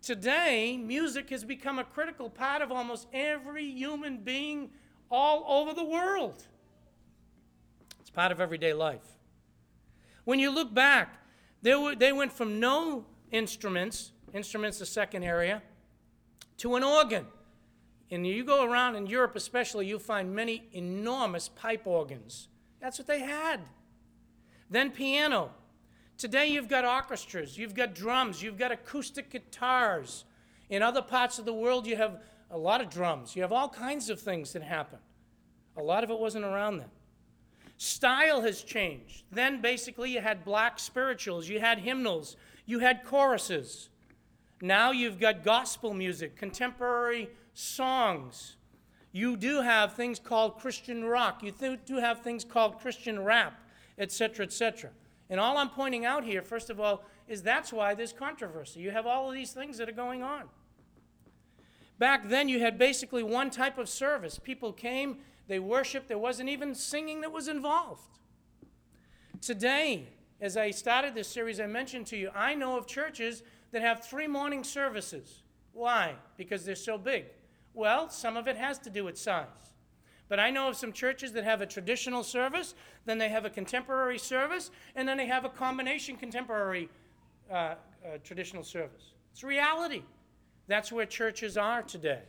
Today, 0.02 0.78
music 0.78 1.30
has 1.32 1.44
become 1.44 1.80
a 1.80 1.84
critical 1.84 2.30
part 2.30 2.62
of 2.62 2.72
almost 2.72 3.08
every 3.12 3.66
human 3.66 4.20
being 4.20 4.70
all 5.12 5.44
over 5.48 5.74
the 5.74 5.84
world. 5.84 6.44
Part 8.18 8.32
of 8.32 8.42
everyday 8.42 8.74
life. 8.74 9.20
When 10.24 10.40
you 10.40 10.50
look 10.50 10.74
back, 10.74 11.24
they, 11.62 11.76
were, 11.76 11.94
they 11.94 12.12
went 12.12 12.34
from 12.34 12.60
no 12.60 13.06
instruments, 13.30 14.12
instruments 14.34 14.80
the 14.80 14.88
second 14.88 15.22
area, 15.22 15.62
to 16.58 16.78
an 16.78 16.84
organ. 16.84 17.28
And 18.10 18.26
you 18.26 18.44
go 18.44 18.66
around 18.66 18.96
in 18.96 19.06
Europe, 19.06 19.36
especially, 19.36 19.86
you'll 19.86 20.00
find 20.00 20.34
many 20.34 20.64
enormous 20.74 21.48
pipe 21.48 21.86
organs. 21.86 22.48
That's 22.80 22.98
what 22.98 23.06
they 23.06 23.20
had. 23.20 23.60
Then 24.68 24.90
piano. 24.90 25.52
Today 26.18 26.48
you've 26.48 26.70
got 26.70 26.86
orchestras, 26.86 27.56
you've 27.56 27.76
got 27.76 27.94
drums, 27.94 28.42
you've 28.42 28.58
got 28.58 28.72
acoustic 28.72 29.30
guitars. 29.30 30.26
In 30.72 30.82
other 30.82 31.04
parts 31.04 31.38
of 31.38 31.46
the 31.46 31.54
world, 31.54 31.86
you 31.86 31.96
have 31.98 32.20
a 32.50 32.58
lot 32.58 32.82
of 32.82 32.90
drums. 32.90 33.36
You 33.36 33.44
have 33.44 33.52
all 33.52 33.70
kinds 33.70 34.10
of 34.10 34.20
things 34.20 34.54
that 34.54 34.64
happen. 34.64 34.98
A 35.78 35.84
lot 35.84 36.04
of 36.04 36.10
it 36.10 36.18
wasn't 36.18 36.46
around 36.46 36.80
then. 36.80 36.90
Style 37.78 38.42
has 38.42 38.64
changed. 38.64 39.24
Then 39.32 39.62
basically 39.62 40.12
you 40.12 40.22
had 40.22 40.44
black 40.44 40.80
spirituals, 40.80 41.48
you 41.48 41.60
had 41.60 41.80
hymnals, 41.80 42.36
you 42.66 42.80
had 42.80 43.04
choruses. 43.06 43.90
Now 44.62 44.92
you've 44.92 45.20
got 45.20 45.44
gospel 45.44 45.94
music, 45.94 46.36
contemporary 46.36 47.30
songs. 47.54 48.56
You 49.12 49.38
do 49.38 49.62
have 49.62 49.94
things 49.94 50.20
called 50.20 50.58
Christian 50.58 51.06
rock. 51.06 51.44
You 51.44 51.78
do 51.86 51.98
have 51.98 52.22
things 52.22 52.44
called 52.44 52.80
Christian 52.80 53.24
rap, 53.24 53.60
etc., 53.98 54.46
etc. 54.46 54.92
And 55.30 55.40
all 55.40 55.58
I'm 55.58 55.70
pointing 55.70 56.06
out 56.06 56.24
here, 56.24 56.42
first 56.42 56.70
of 56.70 56.80
all, 56.80 57.04
is 57.28 57.44
that's 57.44 57.74
why 57.74 57.94
there's 57.94 58.14
controversy. 58.14 58.80
You 58.80 58.92
have 58.92 59.06
all 59.06 59.28
of 59.28 59.36
these 59.36 59.52
things 59.52 59.78
that 59.78 59.90
are 59.90 59.94
going 59.94 60.24
on. 60.24 60.44
Back 62.00 62.30
then, 62.30 62.48
you 62.48 62.60
had 62.60 62.78
basically 62.78 63.24
one 63.24 63.50
type 63.50 63.78
of 63.78 63.90
service. 63.90 64.40
People 64.40 64.72
came, 64.72 65.18
they 65.48 65.60
worshiped, 65.60 66.08
there 66.08 66.18
wasn't 66.18 66.50
even 66.50 66.76
singing 66.76 67.22
that 67.22 67.32
was 67.32 67.48
involved. 67.48 68.20
Today, 69.42 70.08
as 70.42 70.58
I 70.58 70.72
started 70.72 71.16
this 71.16 71.28
series, 71.28 71.60
I 71.60 71.68
mentioned 71.68 72.08
to 72.08 72.18
you, 72.18 72.30
I 72.36 72.54
know 72.54 72.78
of 72.78 72.88
churches 72.88 73.44
that 73.72 73.82
have 73.82 74.04
three 74.04 74.28
morning 74.28 74.64
services. 74.64 75.44
Why? 75.74 76.16
Because 76.38 76.66
they're 76.66 76.76
so 76.76 76.98
big. 76.98 77.26
Well, 77.74 78.10
some 78.10 78.38
of 78.38 78.48
it 78.48 78.58
has 78.58 78.80
to 78.80 78.90
do 78.90 79.04
with 79.06 79.18
size. 79.18 79.46
But 80.30 80.40
I 80.40 80.50
know 80.50 80.68
of 80.68 80.76
some 80.76 80.92
churches 80.92 81.32
that 81.34 81.44
have 81.44 81.62
a 81.62 81.66
traditional 81.66 82.24
service, 82.24 82.76
then 83.06 83.18
they 83.18 83.30
have 83.30 83.46
a 83.46 83.50
contemporary 83.50 84.18
service, 84.18 84.72
and 84.96 85.08
then 85.08 85.18
they 85.18 85.28
have 85.28 85.46
a 85.46 85.50
combination 85.50 86.18
contemporary 86.18 86.90
uh, 87.50 87.54
uh, 87.54 87.76
traditional 88.24 88.64
service. 88.64 89.14
It's 89.32 89.44
reality. 89.44 90.02
That's 90.68 90.92
where 90.92 91.06
churches 91.06 91.58
are 91.58 91.82
today, 91.82 92.24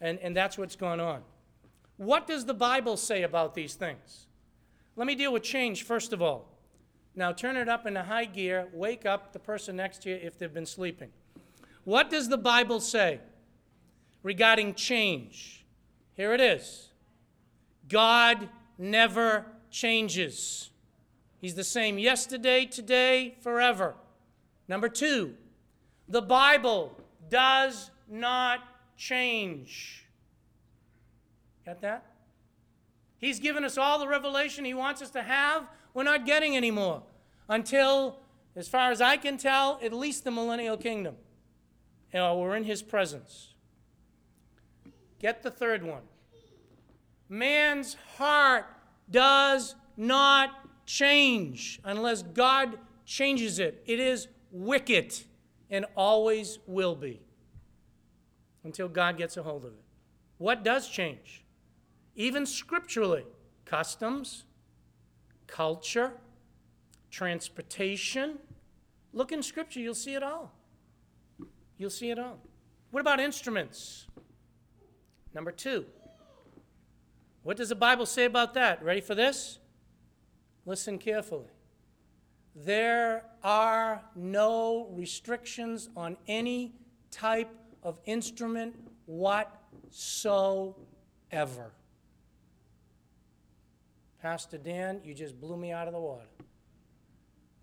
and, 0.00 0.18
and 0.18 0.36
that's 0.36 0.58
what's 0.58 0.76
going 0.76 1.00
on. 1.00 1.22
What 2.00 2.26
does 2.26 2.46
the 2.46 2.54
Bible 2.54 2.96
say 2.96 3.22
about 3.22 3.54
these 3.54 3.74
things? 3.74 4.26
Let 4.96 5.06
me 5.06 5.14
deal 5.14 5.32
with 5.32 5.42
change 5.42 5.82
first 5.82 6.12
of 6.12 6.22
all. 6.22 6.48
Now 7.14 7.32
turn 7.32 7.56
it 7.56 7.68
up 7.68 7.86
into 7.86 8.02
high 8.02 8.24
gear, 8.24 8.68
wake 8.72 9.04
up 9.04 9.32
the 9.32 9.38
person 9.38 9.76
next 9.76 10.02
to 10.02 10.10
you 10.10 10.16
if 10.16 10.38
they've 10.38 10.52
been 10.52 10.66
sleeping. 10.66 11.10
What 11.84 12.08
does 12.10 12.28
the 12.28 12.38
Bible 12.38 12.80
say? 12.80 13.20
regarding 14.22 14.74
change. 14.74 15.64
Here 16.14 16.32
it 16.32 16.40
is 16.40 16.90
God 17.88 18.48
never 18.78 19.46
changes, 19.70 20.70
He's 21.38 21.54
the 21.54 21.64
same 21.64 21.98
yesterday, 21.98 22.66
today, 22.66 23.36
forever. 23.40 23.94
Number 24.68 24.88
two, 24.88 25.34
the 26.06 26.20
Bible 26.20 27.00
does 27.30 27.90
not 28.08 28.60
change. 28.96 30.06
Got 31.64 31.80
that? 31.82 32.06
He's 33.18 33.38
given 33.38 33.64
us 33.64 33.76
all 33.76 33.98
the 33.98 34.08
revelation 34.08 34.64
He 34.64 34.74
wants 34.74 35.02
us 35.02 35.10
to 35.10 35.22
have. 35.22 35.66
We're 35.92 36.04
not 36.04 36.24
getting 36.24 36.56
any 36.56 36.70
more 36.70 37.02
until, 37.48 38.18
as 38.56 38.68
far 38.68 38.90
as 38.90 39.00
I 39.00 39.16
can 39.16 39.36
tell, 39.36 39.78
at 39.82 39.92
least 39.92 40.24
the 40.24 40.30
millennial 40.30 40.76
kingdom. 40.76 41.16
You 42.12 42.20
know, 42.20 42.38
we're 42.38 42.56
in 42.56 42.64
His 42.64 42.82
presence. 42.82 43.54
Get 45.18 45.42
the 45.42 45.50
third 45.50 45.82
one. 45.82 46.02
Man's 47.28 47.96
heart 48.16 48.66
does 49.10 49.74
not 49.96 50.50
change 50.86 51.78
unless 51.84 52.22
God 52.22 52.78
changes 53.04 53.58
it. 53.58 53.82
It 53.86 54.00
is 54.00 54.28
wicked 54.50 55.14
and 55.68 55.84
always 55.94 56.58
will 56.66 56.96
be 56.96 57.20
until 58.64 58.88
God 58.88 59.16
gets 59.16 59.36
a 59.36 59.42
hold 59.42 59.64
of 59.64 59.72
it. 59.72 59.84
What 60.38 60.64
does 60.64 60.88
change? 60.88 61.44
Even 62.20 62.44
scripturally, 62.44 63.24
customs, 63.64 64.44
culture, 65.46 66.12
transportation. 67.10 68.38
Look 69.14 69.32
in 69.32 69.42
scripture, 69.42 69.80
you'll 69.80 69.94
see 69.94 70.12
it 70.12 70.22
all. 70.22 70.52
You'll 71.78 71.88
see 71.88 72.10
it 72.10 72.18
all. 72.18 72.36
What 72.90 73.00
about 73.00 73.20
instruments? 73.20 74.06
Number 75.32 75.50
two, 75.50 75.86
What 77.42 77.56
does 77.56 77.70
the 77.70 77.74
Bible 77.74 78.04
say 78.04 78.26
about 78.26 78.52
that? 78.52 78.84
Ready 78.84 79.00
for 79.00 79.14
this? 79.14 79.58
Listen 80.66 80.98
carefully. 80.98 81.48
There 82.54 83.24
are 83.42 84.02
no 84.14 84.88
restrictions 84.90 85.88
on 85.96 86.18
any 86.28 86.74
type 87.10 87.48
of 87.82 87.98
instrument 88.04 88.74
whatsoever. 89.06 90.74
Pastor 94.22 94.58
Dan, 94.58 95.00
you 95.02 95.14
just 95.14 95.40
blew 95.40 95.56
me 95.56 95.72
out 95.72 95.86
of 95.86 95.94
the 95.94 96.00
water. 96.00 96.26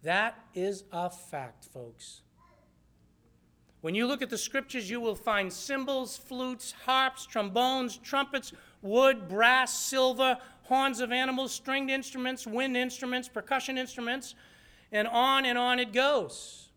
That 0.03 0.39
is 0.55 0.83
a 0.91 1.09
fact, 1.09 1.65
folks. 1.65 2.21
When 3.81 3.93
you 3.93 4.07
look 4.07 4.21
at 4.21 4.29
the 4.29 4.37
scriptures, 4.37 4.89
you 4.89 4.99
will 4.99 5.15
find 5.15 5.53
cymbals, 5.53 6.17
flutes, 6.17 6.73
harps, 6.85 7.27
trombones, 7.27 7.97
trumpets, 7.97 8.53
wood, 8.81 9.27
brass, 9.27 9.73
silver, 9.77 10.37
horns 10.63 10.99
of 10.99 11.11
animals, 11.11 11.53
stringed 11.53 11.91
instruments, 11.91 12.47
wind 12.47 12.75
instruments, 12.75 13.29
percussion 13.29 13.77
instruments, 13.77 14.33
and 14.91 15.07
on 15.07 15.45
and 15.45 15.57
on 15.57 15.79
it 15.79 15.93
goes. 15.93 16.69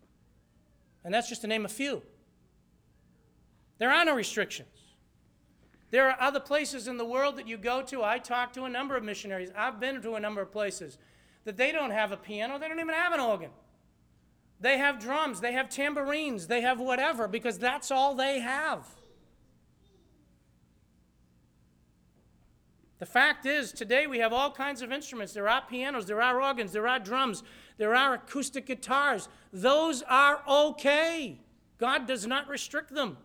And 1.03 1.13
that's 1.13 1.27
just 1.27 1.41
to 1.41 1.47
name 1.47 1.65
a 1.65 1.69
few. 1.69 2.03
There 3.79 3.91
are 3.91 4.05
no 4.05 4.15
restrictions. 4.15 4.67
There 5.91 6.09
are 6.09 6.15
other 6.19 6.39
places 6.39 6.87
in 6.87 6.97
the 6.97 7.05
world 7.05 7.37
that 7.37 7.47
you 7.47 7.57
go 7.57 7.81
to. 7.83 8.03
I 8.03 8.17
talk 8.17 8.53
to 8.53 8.63
a 8.63 8.69
number 8.69 8.95
of 8.95 9.03
missionaries. 9.03 9.51
I've 9.55 9.79
been 9.79 10.01
to 10.01 10.15
a 10.15 10.19
number 10.19 10.41
of 10.41 10.51
places 10.51 10.97
that 11.43 11.57
they 11.57 11.71
don't 11.71 11.91
have 11.91 12.11
a 12.11 12.17
piano, 12.17 12.57
they 12.57 12.67
don't 12.67 12.79
even 12.79 12.93
have 12.93 13.13
an 13.13 13.19
organ. 13.19 13.49
They 14.59 14.77
have 14.77 14.99
drums, 14.99 15.41
they 15.41 15.53
have 15.53 15.69
tambourines, 15.69 16.47
they 16.47 16.61
have 16.61 16.79
whatever, 16.79 17.27
because 17.27 17.57
that's 17.57 17.89
all 17.89 18.13
they 18.13 18.39
have. 18.39 18.87
The 22.99 23.07
fact 23.07 23.47
is, 23.47 23.73
today 23.73 24.05
we 24.05 24.19
have 24.19 24.31
all 24.31 24.51
kinds 24.51 24.83
of 24.83 24.91
instruments. 24.91 25.33
There 25.33 25.49
are 25.49 25.63
pianos, 25.67 26.05
there 26.05 26.21
are 26.21 26.39
organs, 26.39 26.71
there 26.71 26.87
are 26.87 26.99
drums, 26.99 27.41
there 27.77 27.95
are 27.95 28.13
acoustic 28.13 28.67
guitars. 28.67 29.27
Those 29.51 30.03
are 30.03 30.43
okay. 30.47 31.39
God 31.79 32.05
does 32.05 32.27
not 32.27 32.47
restrict 32.47 32.93
them. 32.93 33.17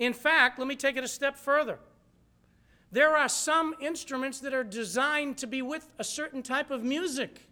In 0.00 0.14
fact, 0.14 0.58
let 0.58 0.66
me 0.66 0.74
take 0.74 0.96
it 0.96 1.04
a 1.04 1.08
step 1.08 1.36
further. 1.36 1.78
There 2.90 3.16
are 3.16 3.28
some 3.28 3.74
instruments 3.80 4.40
that 4.40 4.54
are 4.54 4.64
designed 4.64 5.36
to 5.38 5.46
be 5.46 5.62
with 5.62 5.86
a 5.98 6.04
certain 6.04 6.42
type 6.42 6.70
of 6.70 6.82
music. 6.82 7.46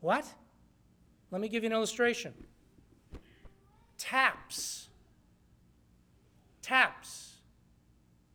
What? 0.00 0.24
Let 1.32 1.40
me 1.40 1.48
give 1.48 1.64
you 1.64 1.66
an 1.66 1.72
illustration. 1.72 2.32
Taps. 3.98 4.88
Taps. 6.62 7.34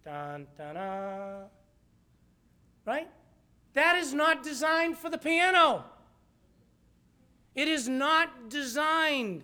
Dun, 0.03 0.47
dun. 0.57 1.45
Right? 2.85 3.07
That 3.73 3.97
is 3.97 4.13
not 4.13 4.43
designed 4.43 4.97
for 4.97 5.09
the 5.09 5.17
piano. 5.17 5.85
It 7.55 7.69
is 7.69 7.87
not 7.87 8.49
designed 8.49 9.43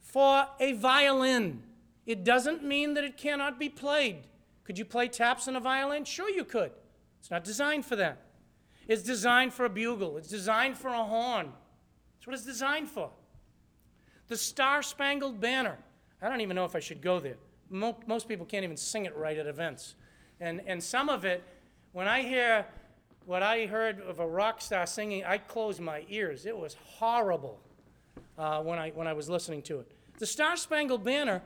for 0.00 0.46
a 0.58 0.72
violin. 0.72 1.62
It 2.08 2.24
doesn't 2.24 2.64
mean 2.64 2.94
that 2.94 3.04
it 3.04 3.18
cannot 3.18 3.60
be 3.60 3.68
played. 3.68 4.20
Could 4.64 4.78
you 4.78 4.86
play 4.86 5.08
taps 5.08 5.46
on 5.46 5.56
a 5.56 5.60
violin? 5.60 6.06
Sure, 6.06 6.30
you 6.30 6.42
could. 6.42 6.72
It's 7.20 7.30
not 7.30 7.44
designed 7.44 7.84
for 7.84 7.96
that. 7.96 8.22
It's 8.88 9.02
designed 9.02 9.52
for 9.52 9.66
a 9.66 9.68
bugle, 9.68 10.16
it's 10.16 10.28
designed 10.28 10.78
for 10.78 10.88
a 10.88 11.04
horn. 11.04 11.52
That's 12.16 12.26
what 12.26 12.34
it's 12.34 12.46
designed 12.46 12.88
for. 12.88 13.10
The 14.28 14.38
Star 14.38 14.82
Spangled 14.82 15.38
Banner. 15.38 15.76
I 16.22 16.30
don't 16.30 16.40
even 16.40 16.56
know 16.56 16.64
if 16.64 16.74
I 16.74 16.80
should 16.80 17.02
go 17.02 17.20
there. 17.20 17.36
Most 17.68 18.26
people 18.26 18.46
can't 18.46 18.64
even 18.64 18.78
sing 18.78 19.04
it 19.04 19.14
right 19.14 19.36
at 19.36 19.46
events. 19.46 19.94
And, 20.40 20.62
and 20.66 20.82
some 20.82 21.10
of 21.10 21.26
it, 21.26 21.44
when 21.92 22.08
I 22.08 22.22
hear 22.22 22.64
what 23.26 23.42
I 23.42 23.66
heard 23.66 24.00
of 24.00 24.18
a 24.20 24.26
rock 24.26 24.62
star 24.62 24.86
singing, 24.86 25.26
I 25.26 25.36
closed 25.36 25.80
my 25.80 26.06
ears. 26.08 26.46
It 26.46 26.56
was 26.56 26.74
horrible 26.82 27.60
uh, 28.38 28.62
when, 28.62 28.78
I, 28.78 28.90
when 28.90 29.06
I 29.06 29.12
was 29.12 29.28
listening 29.28 29.60
to 29.62 29.80
it. 29.80 29.92
The 30.18 30.26
Star 30.26 30.56
Spangled 30.56 31.04
Banner, 31.04 31.42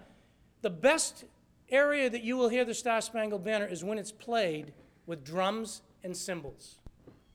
the 0.62 0.70
best 0.70 1.24
area 1.68 2.08
that 2.08 2.22
you 2.22 2.36
will 2.36 2.48
hear 2.48 2.64
the 2.64 2.74
Star 2.74 3.00
Spangled 3.00 3.44
Banner 3.44 3.66
is 3.66 3.84
when 3.84 3.98
it's 3.98 4.12
played 4.12 4.72
with 5.06 5.24
drums 5.24 5.82
and 6.04 6.16
cymbals 6.16 6.78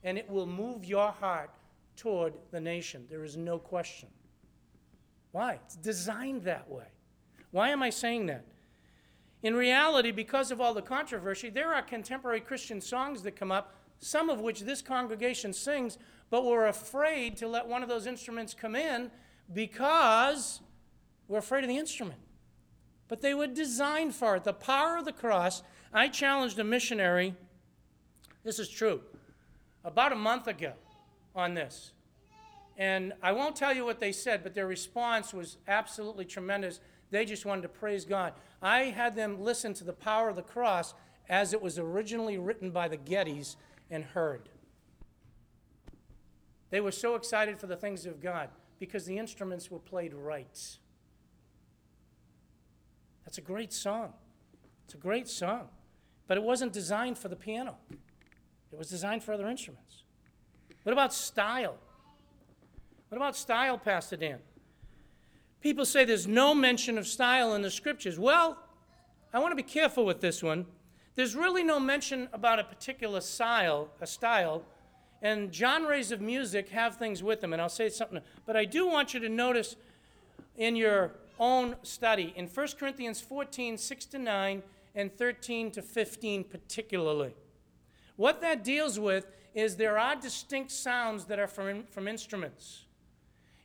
and 0.02 0.16
it 0.16 0.28
will 0.28 0.46
move 0.46 0.84
your 0.84 1.12
heart 1.12 1.50
toward 1.96 2.32
the 2.50 2.60
nation. 2.60 3.04
There 3.10 3.24
is 3.24 3.36
no 3.36 3.58
question. 3.58 4.08
Why? 5.32 5.58
It's 5.64 5.76
designed 5.76 6.42
that 6.44 6.70
way. 6.70 6.86
Why 7.50 7.70
am 7.70 7.82
I 7.82 7.90
saying 7.90 8.26
that? 8.26 8.44
In 9.42 9.54
reality, 9.54 10.10
because 10.10 10.50
of 10.50 10.60
all 10.60 10.74
the 10.74 10.82
controversy, 10.82 11.50
there 11.50 11.72
are 11.72 11.82
contemporary 11.82 12.40
Christian 12.40 12.80
songs 12.80 13.22
that 13.22 13.36
come 13.36 13.52
up, 13.52 13.74
some 13.98 14.30
of 14.30 14.40
which 14.40 14.60
this 14.60 14.82
congregation 14.82 15.52
sings, 15.52 15.98
but 16.30 16.44
we're 16.44 16.66
afraid 16.66 17.36
to 17.38 17.48
let 17.48 17.66
one 17.66 17.82
of 17.82 17.88
those 17.88 18.06
instruments 18.06 18.54
come 18.54 18.74
in 18.74 19.10
because 19.52 20.60
we're 21.28 21.38
afraid 21.38 21.64
of 21.64 21.68
the 21.68 21.78
instrument. 21.78 22.20
But 23.08 23.22
they 23.22 23.34
were 23.34 23.46
designed 23.46 24.14
for 24.14 24.36
it. 24.36 24.44
The 24.44 24.52
power 24.52 24.96
of 24.96 25.04
the 25.04 25.12
cross. 25.12 25.62
I 25.92 26.08
challenged 26.08 26.58
a 26.58 26.64
missionary, 26.64 27.34
this 28.44 28.58
is 28.58 28.68
true 28.68 29.02
about 29.84 30.12
a 30.12 30.16
month 30.16 30.46
ago 30.46 30.72
on 31.34 31.54
this. 31.54 31.92
And 32.76 33.12
I 33.22 33.32
won't 33.32 33.56
tell 33.56 33.74
you 33.74 33.84
what 33.84 34.00
they 34.00 34.12
said, 34.12 34.42
but 34.42 34.54
their 34.54 34.66
response 34.66 35.34
was 35.34 35.58
absolutely 35.66 36.24
tremendous. 36.24 36.80
They 37.10 37.24
just 37.24 37.44
wanted 37.44 37.62
to 37.62 37.68
praise 37.68 38.04
God. 38.04 38.34
I 38.62 38.84
had 38.84 39.16
them 39.16 39.42
listen 39.42 39.74
to 39.74 39.84
the 39.84 39.92
power 39.92 40.28
of 40.28 40.36
the 40.36 40.42
cross 40.42 40.94
as 41.28 41.52
it 41.52 41.60
was 41.60 41.78
originally 41.78 42.38
written 42.38 42.70
by 42.70 42.88
the 42.88 42.96
Gettys 42.96 43.56
and 43.90 44.04
heard. 44.04 44.48
They 46.70 46.80
were 46.80 46.92
so 46.92 47.14
excited 47.16 47.58
for 47.58 47.66
the 47.66 47.76
things 47.76 48.06
of 48.06 48.20
God 48.20 48.50
because 48.78 49.06
the 49.06 49.18
instruments 49.18 49.70
were 49.70 49.78
played 49.78 50.14
right. 50.14 50.78
That's 53.28 53.36
a 53.36 53.42
great 53.42 53.74
song. 53.74 54.14
It's 54.86 54.94
a 54.94 54.96
great 54.96 55.28
song. 55.28 55.68
But 56.28 56.38
it 56.38 56.42
wasn't 56.42 56.72
designed 56.72 57.18
for 57.18 57.28
the 57.28 57.36
piano. 57.36 57.76
It 58.72 58.78
was 58.78 58.88
designed 58.88 59.22
for 59.22 59.34
other 59.34 59.46
instruments. 59.46 60.04
What 60.82 60.94
about 60.94 61.12
style? 61.12 61.76
What 63.10 63.18
about 63.18 63.36
style, 63.36 63.76
Pastor 63.76 64.16
Dan? 64.16 64.38
People 65.60 65.84
say 65.84 66.06
there's 66.06 66.26
no 66.26 66.54
mention 66.54 66.96
of 66.96 67.06
style 67.06 67.54
in 67.54 67.60
the 67.60 67.70
scriptures. 67.70 68.18
Well, 68.18 68.56
I 69.34 69.40
want 69.40 69.52
to 69.52 69.56
be 69.56 69.62
careful 69.62 70.06
with 70.06 70.22
this 70.22 70.42
one. 70.42 70.64
There's 71.14 71.36
really 71.36 71.62
no 71.62 71.78
mention 71.78 72.30
about 72.32 72.58
a 72.58 72.64
particular 72.64 73.20
style, 73.20 73.90
a 74.00 74.06
style, 74.06 74.62
and 75.20 75.54
genres 75.54 76.12
of 76.12 76.22
music 76.22 76.70
have 76.70 76.96
things 76.96 77.22
with 77.22 77.42
them, 77.42 77.52
and 77.52 77.60
I'll 77.60 77.68
say 77.68 77.90
something. 77.90 78.22
But 78.46 78.56
I 78.56 78.64
do 78.64 78.86
want 78.86 79.12
you 79.12 79.20
to 79.20 79.28
notice 79.28 79.76
in 80.56 80.76
your 80.76 81.12
own 81.38 81.76
study, 81.82 82.32
in 82.36 82.46
1 82.46 82.68
Corinthians 82.78 83.20
14, 83.20 83.78
6 83.78 84.06
to 84.06 84.18
9, 84.18 84.62
and 84.94 85.16
13 85.16 85.70
to 85.72 85.82
15 85.82 86.44
particularly. 86.44 87.34
What 88.16 88.40
that 88.40 88.64
deals 88.64 88.98
with 88.98 89.26
is 89.54 89.76
there 89.76 89.98
are 89.98 90.16
distinct 90.16 90.70
sounds 90.70 91.26
that 91.26 91.38
are 91.38 91.46
from, 91.46 91.84
from 91.84 92.08
instruments. 92.08 92.84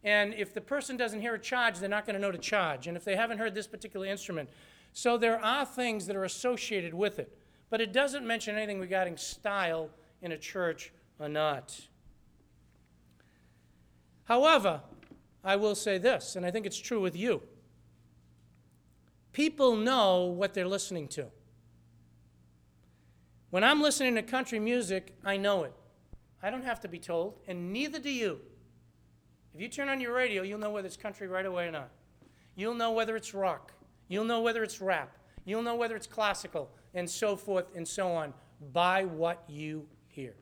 And 0.03 0.33
if 0.33 0.53
the 0.53 0.61
person 0.61 0.97
doesn't 0.97 1.21
hear 1.21 1.35
a 1.35 1.39
charge, 1.39 1.79
they're 1.79 1.89
not 1.89 2.05
going 2.05 2.15
to 2.15 2.21
know 2.21 2.31
to 2.31 2.37
charge. 2.37 2.87
And 2.87 2.97
if 2.97 3.03
they 3.03 3.15
haven't 3.15 3.37
heard 3.37 3.55
this 3.55 3.67
particular 3.67 4.05
instrument, 4.05 4.49
so 4.91 5.17
there 5.17 5.43
are 5.43 5.65
things 5.65 6.05
that 6.07 6.15
are 6.15 6.25
associated 6.25 6.93
with 6.93 7.19
it. 7.19 7.37
But 7.69 7.81
it 7.81 7.93
doesn't 7.93 8.25
mention 8.27 8.55
anything 8.55 8.79
regarding 8.79 9.17
style 9.17 9.89
in 10.21 10.31
a 10.31 10.37
church 10.37 10.91
or 11.19 11.29
not. 11.29 11.79
However, 14.25 14.81
I 15.43 15.55
will 15.55 15.75
say 15.75 15.97
this, 15.97 16.35
and 16.35 16.45
I 16.45 16.51
think 16.51 16.65
it's 16.65 16.79
true 16.79 17.01
with 17.01 17.15
you. 17.15 17.41
People 19.33 19.75
know 19.75 20.25
what 20.25 20.53
they're 20.53 20.67
listening 20.67 21.07
to. 21.09 21.27
When 23.49 23.63
I'm 23.63 23.81
listening 23.81 24.15
to 24.15 24.23
country 24.23 24.59
music, 24.59 25.15
I 25.25 25.37
know 25.37 25.63
it. 25.63 25.73
I 26.41 26.49
don't 26.49 26.63
have 26.63 26.79
to 26.81 26.87
be 26.87 26.99
told, 26.99 27.39
and 27.47 27.73
neither 27.73 27.99
do 27.99 28.09
you. 28.09 28.39
If 29.53 29.61
you 29.61 29.67
turn 29.67 29.89
on 29.89 30.01
your 30.01 30.13
radio, 30.13 30.43
you'll 30.43 30.59
know 30.59 30.71
whether 30.71 30.87
it's 30.87 30.97
country 30.97 31.27
right 31.27 31.45
away 31.45 31.67
or 31.67 31.71
not. 31.71 31.89
You'll 32.55 32.73
know 32.73 32.91
whether 32.91 33.15
it's 33.15 33.33
rock. 33.33 33.71
You'll 34.07 34.25
know 34.25 34.41
whether 34.41 34.63
it's 34.63 34.81
rap. 34.81 35.17
You'll 35.45 35.63
know 35.63 35.75
whether 35.75 35.95
it's 35.95 36.07
classical, 36.07 36.71
and 36.93 37.09
so 37.09 37.35
forth 37.35 37.65
and 37.75 37.87
so 37.87 38.11
on, 38.11 38.33
by 38.71 39.05
what 39.05 39.43
you 39.47 39.87
hear. 40.07 40.35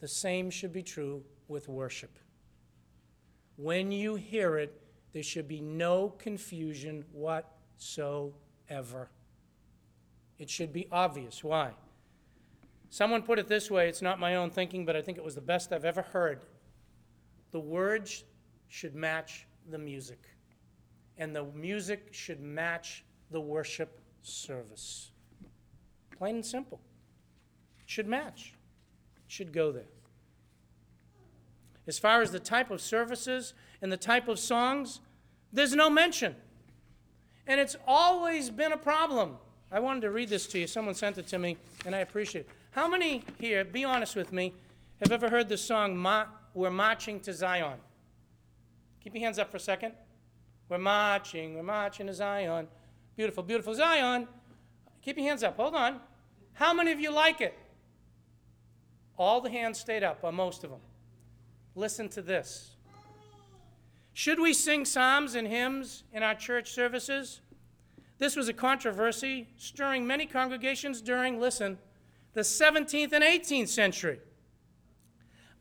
The 0.00 0.08
same 0.08 0.50
should 0.50 0.72
be 0.72 0.82
true 0.82 1.22
with 1.46 1.68
worship. 1.68 2.18
When 3.56 3.92
you 3.92 4.16
hear 4.16 4.56
it, 4.56 4.80
there 5.12 5.22
should 5.22 5.48
be 5.48 5.60
no 5.60 6.10
confusion 6.18 7.04
whatsoever. 7.12 7.59
It 10.38 10.48
should 10.48 10.72
be 10.72 10.86
obvious. 10.92 11.42
Why? 11.42 11.72
Someone 12.90 13.22
put 13.22 13.38
it 13.38 13.48
this 13.48 13.70
way 13.70 13.88
it's 13.88 14.02
not 14.02 14.20
my 14.20 14.36
own 14.36 14.50
thinking, 14.50 14.84
but 14.84 14.96
I 14.96 15.02
think 15.02 15.16
it 15.16 15.24
was 15.24 15.34
the 15.34 15.40
best 15.40 15.72
I've 15.72 15.84
ever 15.84 16.02
heard. 16.02 16.40
The 17.52 17.60
words 17.60 18.24
should 18.68 18.94
match 18.94 19.46
the 19.70 19.78
music, 19.78 20.28
and 21.18 21.34
the 21.34 21.44
music 21.54 22.08
should 22.12 22.40
match 22.40 23.04
the 23.30 23.40
worship 23.40 24.00
service. 24.22 25.10
plain 26.16 26.36
and 26.36 26.46
simple. 26.46 26.80
It 27.80 27.88
Should 27.88 28.06
match, 28.06 28.54
it 29.16 29.32
should 29.32 29.52
go 29.52 29.72
there. 29.72 29.88
As 31.86 31.98
far 31.98 32.20
as 32.22 32.30
the 32.30 32.40
type 32.40 32.70
of 32.70 32.80
services 32.80 33.54
and 33.80 33.90
the 33.90 33.96
type 33.96 34.28
of 34.28 34.38
songs, 34.38 35.00
there's 35.52 35.74
no 35.74 35.88
mention. 35.88 36.36
And 37.50 37.58
it's 37.58 37.74
always 37.84 38.48
been 38.48 38.70
a 38.70 38.76
problem. 38.76 39.36
I 39.72 39.80
wanted 39.80 40.02
to 40.02 40.12
read 40.12 40.28
this 40.28 40.46
to 40.46 40.60
you. 40.60 40.68
Someone 40.68 40.94
sent 40.94 41.18
it 41.18 41.26
to 41.26 41.38
me, 41.40 41.56
and 41.84 41.96
I 41.96 41.98
appreciate 41.98 42.42
it. 42.42 42.50
How 42.70 42.86
many 42.86 43.24
here, 43.40 43.64
be 43.64 43.82
honest 43.82 44.14
with 44.14 44.32
me, 44.32 44.54
have 45.00 45.10
ever 45.10 45.28
heard 45.28 45.48
the 45.48 45.56
song 45.56 45.96
Ma- 45.96 46.26
We're 46.54 46.70
Marching 46.70 47.18
to 47.22 47.32
Zion? 47.32 47.78
Keep 49.02 49.16
your 49.16 49.24
hands 49.24 49.40
up 49.40 49.50
for 49.50 49.56
a 49.56 49.60
second. 49.60 49.94
We're 50.68 50.78
marching, 50.78 51.56
we're 51.56 51.64
marching 51.64 52.06
to 52.06 52.14
Zion. 52.14 52.68
Beautiful, 53.16 53.42
beautiful 53.42 53.74
Zion. 53.74 54.28
Keep 55.02 55.16
your 55.16 55.26
hands 55.26 55.42
up. 55.42 55.56
Hold 55.56 55.74
on. 55.74 55.98
How 56.52 56.72
many 56.72 56.92
of 56.92 57.00
you 57.00 57.10
like 57.12 57.40
it? 57.40 57.58
All 59.18 59.40
the 59.40 59.50
hands 59.50 59.80
stayed 59.80 60.04
up, 60.04 60.20
or 60.22 60.30
most 60.30 60.62
of 60.62 60.70
them. 60.70 60.80
Listen 61.74 62.08
to 62.10 62.22
this. 62.22 62.69
Should 64.20 64.38
we 64.38 64.52
sing 64.52 64.84
psalms 64.84 65.34
and 65.34 65.48
hymns 65.48 66.04
in 66.12 66.22
our 66.22 66.34
church 66.34 66.72
services? 66.72 67.40
This 68.18 68.36
was 68.36 68.50
a 68.50 68.52
controversy 68.52 69.48
stirring 69.56 70.06
many 70.06 70.26
congregations 70.26 71.00
during, 71.00 71.40
listen, 71.40 71.78
the 72.34 72.42
17th 72.42 73.14
and 73.14 73.24
18th 73.24 73.68
century. 73.68 74.20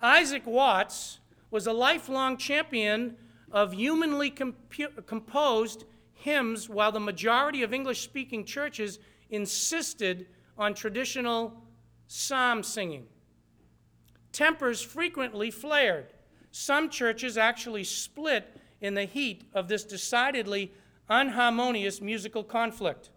Isaac 0.01 0.45
Watts 0.45 1.19
was 1.49 1.67
a 1.67 1.71
lifelong 1.71 2.35
champion 2.35 3.15
of 3.49 3.71
humanly 3.71 4.29
compu- 4.29 5.05
composed 5.05 5.85
hymns, 6.11 6.67
while 6.67 6.91
the 6.91 6.99
majority 6.99 7.63
of 7.63 7.73
English 7.73 8.01
speaking 8.01 8.43
churches 8.43 8.99
insisted 9.29 10.27
on 10.57 10.73
traditional 10.73 11.63
psalm 12.07 12.63
singing. 12.63 13.07
Tempers 14.33 14.81
frequently 14.81 15.49
flared. 15.49 16.07
Some 16.51 16.89
churches 16.89 17.37
actually 17.37 17.83
split 17.83 18.57
in 18.81 18.93
the 18.95 19.05
heat 19.05 19.43
of 19.53 19.67
this 19.67 19.83
decidedly 19.83 20.71
unharmonious 21.09 22.01
musical 22.01 22.43
conflict. 22.43 23.09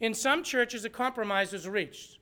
In 0.00 0.14
some 0.14 0.42
churches, 0.42 0.84
a 0.84 0.90
compromise 0.90 1.52
was 1.52 1.68
reached. 1.68 2.18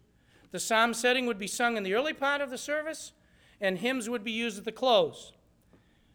The 0.51 0.61
psalm 0.61 0.95
setting 0.95 1.27
would 1.27 1.39
be 1.39 1.47
sung 1.47 1.77
in 1.77 1.83
the 1.83 1.95
early 1.95 2.13
part 2.13 2.41
of 2.41 2.51
the 2.51 2.59
service, 2.59 3.13
and 3.61 3.79
hymns 3.79 4.09
would 4.09 4.25
be 4.25 4.33
used 4.33 4.59
at 4.59 4.65
the 4.65 4.73
close, 4.73 5.33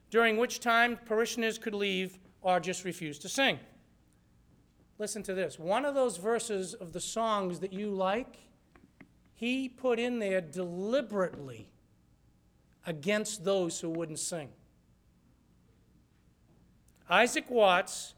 during 0.09 0.37
which 0.37 0.59
time 0.59 0.97
parishioners 1.05 1.57
could 1.57 1.73
leave 1.73 2.19
or 2.41 2.59
just 2.59 2.83
refuse 2.83 3.19
to 3.19 3.29
sing. 3.29 3.59
Listen 4.97 5.23
to 5.23 5.33
this. 5.33 5.57
One 5.57 5.85
of 5.85 5.95
those 5.95 6.17
verses 6.17 6.73
of 6.73 6.93
the 6.93 6.99
songs 6.99 7.59
that 7.59 7.73
you 7.73 7.89
like, 7.89 8.37
he 9.33 9.67
put 9.67 9.99
in 9.99 10.19
there 10.19 10.41
deliberately 10.41 11.70
against 12.85 13.43
those 13.43 13.79
who 13.79 13.89
wouldn't 13.89 14.19
sing. 14.19 14.49
Isaac 17.09 17.49
Watts, 17.49 18.15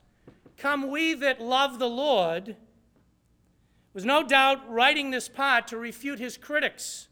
Come 0.57 0.89
we 0.89 1.13
that 1.15 1.41
love 1.41 1.79
the 1.79 1.89
Lord, 1.89 2.55
was 3.93 4.05
no 4.05 4.23
doubt 4.23 4.69
writing 4.71 5.11
this 5.11 5.27
part 5.27 5.67
to 5.67 5.77
refute 5.77 6.19
his 6.19 6.37
critics, 6.37 7.07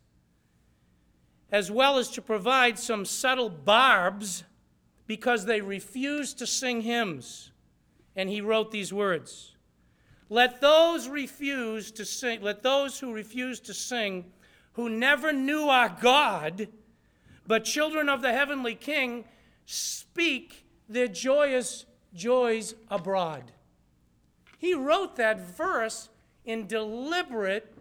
as 1.52 1.70
well 1.70 1.98
as 1.98 2.10
to 2.12 2.22
provide 2.22 2.80
some 2.80 3.06
subtle 3.06 3.50
barbs 3.50 4.44
because 5.06 5.46
they 5.46 5.62
refused 5.62 6.40
to 6.40 6.48
sing 6.48 6.82
hymns. 6.82 7.52
And 8.16 8.30
he 8.30 8.42
wrote 8.42 8.72
these 8.72 8.94
words 8.94 9.56
Let 10.30 10.62
those 10.62 11.08
refuse 11.08 11.92
to 11.92 12.06
sing, 12.06 12.42
let 12.42 12.64
those 12.64 13.00
who 13.00 13.14
refuse 13.14 13.60
to 13.62 13.74
sing, 13.74 14.32
who 14.74 14.90
never 14.90 15.34
knew 15.34 15.64
our 15.68 15.90
God, 16.02 16.68
but 17.52 17.66
children 17.66 18.08
of 18.08 18.22
the 18.22 18.32
heavenly 18.32 18.76
King, 18.76 19.26
speak 19.66 20.66
their 20.88 21.10
joyous 21.10 21.86
joys 22.14 22.76
abroad. 22.90 23.52
He 24.58 24.74
wrote 24.74 25.18
that 25.18 25.38
verse 25.58 26.08
in 26.46 26.66
deliberate 26.66 27.76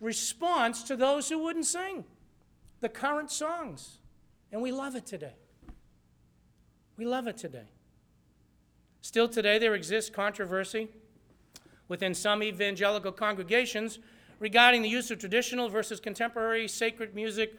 response 0.00 0.82
to 0.84 0.96
those 0.96 1.28
who 1.28 1.38
wouldn't 1.38 1.66
sing 1.66 2.06
the 2.80 2.88
current 2.88 3.30
songs. 3.30 3.98
And 4.50 4.62
we 4.62 4.72
love 4.72 4.96
it 4.96 5.04
today. 5.04 5.34
We 6.96 7.04
love 7.04 7.26
it 7.26 7.36
today. 7.36 7.68
Still 9.02 9.28
today, 9.28 9.58
there 9.58 9.74
exists 9.74 10.08
controversy 10.08 10.88
within 11.88 12.14
some 12.14 12.42
evangelical 12.42 13.12
congregations 13.12 13.98
regarding 14.38 14.80
the 14.80 14.88
use 14.88 15.10
of 15.10 15.18
traditional 15.18 15.68
versus 15.68 16.00
contemporary 16.00 16.66
sacred 16.68 17.14
music. 17.14 17.52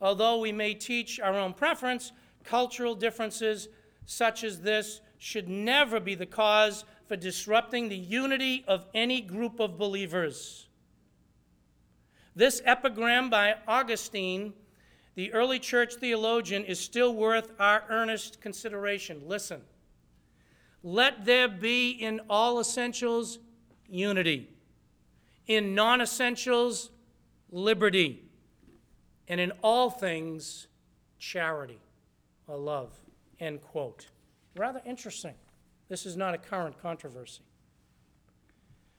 Although 0.00 0.38
we 0.38 0.52
may 0.52 0.74
teach 0.74 1.18
our 1.20 1.34
own 1.34 1.54
preference, 1.54 2.12
cultural 2.44 2.94
differences 2.94 3.68
such 4.06 4.44
as 4.44 4.60
this 4.60 5.00
should 5.18 5.48
never 5.48 6.00
be 6.00 6.14
the 6.14 6.26
cause 6.26 6.84
for 7.06 7.16
disrupting 7.16 7.88
the 7.88 7.96
unity 7.96 8.64
of 8.68 8.86
any 8.94 9.20
group 9.20 9.60
of 9.60 9.76
believers. 9.76 10.68
This 12.36 12.62
epigram 12.64 13.30
by 13.30 13.56
Augustine, 13.66 14.52
the 15.16 15.32
early 15.32 15.58
church 15.58 15.94
theologian, 15.94 16.64
is 16.64 16.78
still 16.78 17.14
worth 17.14 17.50
our 17.58 17.82
earnest 17.88 18.40
consideration. 18.40 19.22
Listen. 19.26 19.62
Let 20.82 21.24
there 21.24 21.48
be 21.48 21.90
in 21.90 22.20
all 22.30 22.60
essentials 22.60 23.40
unity, 23.88 24.48
in 25.46 25.74
non 25.74 26.00
essentials, 26.00 26.90
liberty, 27.50 28.27
and 29.28 29.40
in 29.40 29.52
all 29.62 29.90
things, 29.90 30.66
charity 31.18 31.78
or 32.46 32.56
love. 32.56 32.92
End 33.38 33.62
quote. 33.62 34.08
Rather 34.56 34.80
interesting. 34.84 35.34
This 35.88 36.06
is 36.06 36.16
not 36.16 36.34
a 36.34 36.38
current 36.38 36.80
controversy. 36.80 37.42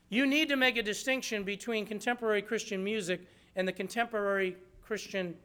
You 0.10 0.26
need 0.26 0.50
to 0.50 0.56
make 0.56 0.78
a 0.78 0.84
distinction 0.84 1.44
between 1.44 1.86
contemporary 1.86 2.42
Christian 2.42 2.84
music 2.84 3.22
and 3.56 3.68
the 3.68 3.72
contemporary 3.72 4.56
Christian 4.82 5.36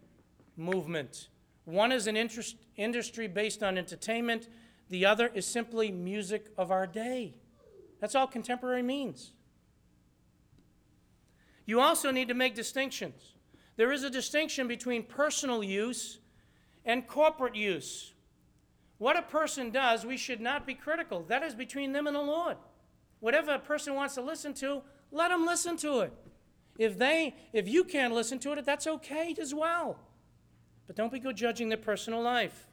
movement. 0.57 1.29
One 1.65 1.93
is 1.93 2.07
an 2.07 2.17
interest, 2.17 2.57
industry 2.77 3.27
based 3.27 3.63
on 3.63 3.77
entertainment, 3.77 4.49
the 4.91 5.07
other 5.07 5.31
is 5.35 5.47
simply 5.47 5.91
music 5.91 6.47
of 6.57 6.71
our 6.71 6.87
day. 6.87 7.35
That's 8.01 8.15
all 8.15 8.27
contemporary 8.27 8.83
means. 8.83 9.33
You 11.67 11.81
also 11.81 12.11
need 12.11 12.29
to 12.29 12.35
make 12.35 12.55
distinctions. 12.55 13.34
There 13.77 13.93
is 13.93 14.05
a 14.05 14.11
distinction 14.11 14.69
between 14.69 15.03
personal 15.03 15.63
use 15.63 16.19
and 16.85 17.07
corporate 17.07 17.57
use. 17.57 18.13
What 18.99 19.19
a 19.19 19.23
person 19.23 19.71
does, 19.71 20.07
we 20.07 20.17
should 20.17 20.41
not 20.41 20.67
be 20.67 20.75
critical. 20.75 21.25
That 21.29 21.43
is 21.43 21.55
between 21.55 21.93
them 21.93 22.07
and 22.07 22.15
the 22.15 22.23
Lord. 22.23 22.57
Whatever 23.21 23.55
a 23.55 23.59
person 23.59 23.95
wants 23.95 24.15
to 24.15 24.23
listen 24.23 24.55
to, 24.55 24.83
let 25.11 25.29
them 25.29 25.47
listen 25.47 25.77
to 25.79 26.01
it. 26.01 26.13
If 26.79 26.99
they 26.99 27.35
if 27.53 27.69
you 27.69 27.85
can't 27.85 28.13
listen 28.13 28.39
to 28.41 28.53
it, 28.53 28.65
that's 28.65 28.87
okay 28.87 29.35
as 29.41 29.55
well. 29.55 29.99
But 30.87 30.97
don't 30.97 31.13
be 31.13 31.19
good 31.19 31.37
judging 31.37 31.69
their 31.69 31.79
personal 31.79 32.21
life. 32.21 32.69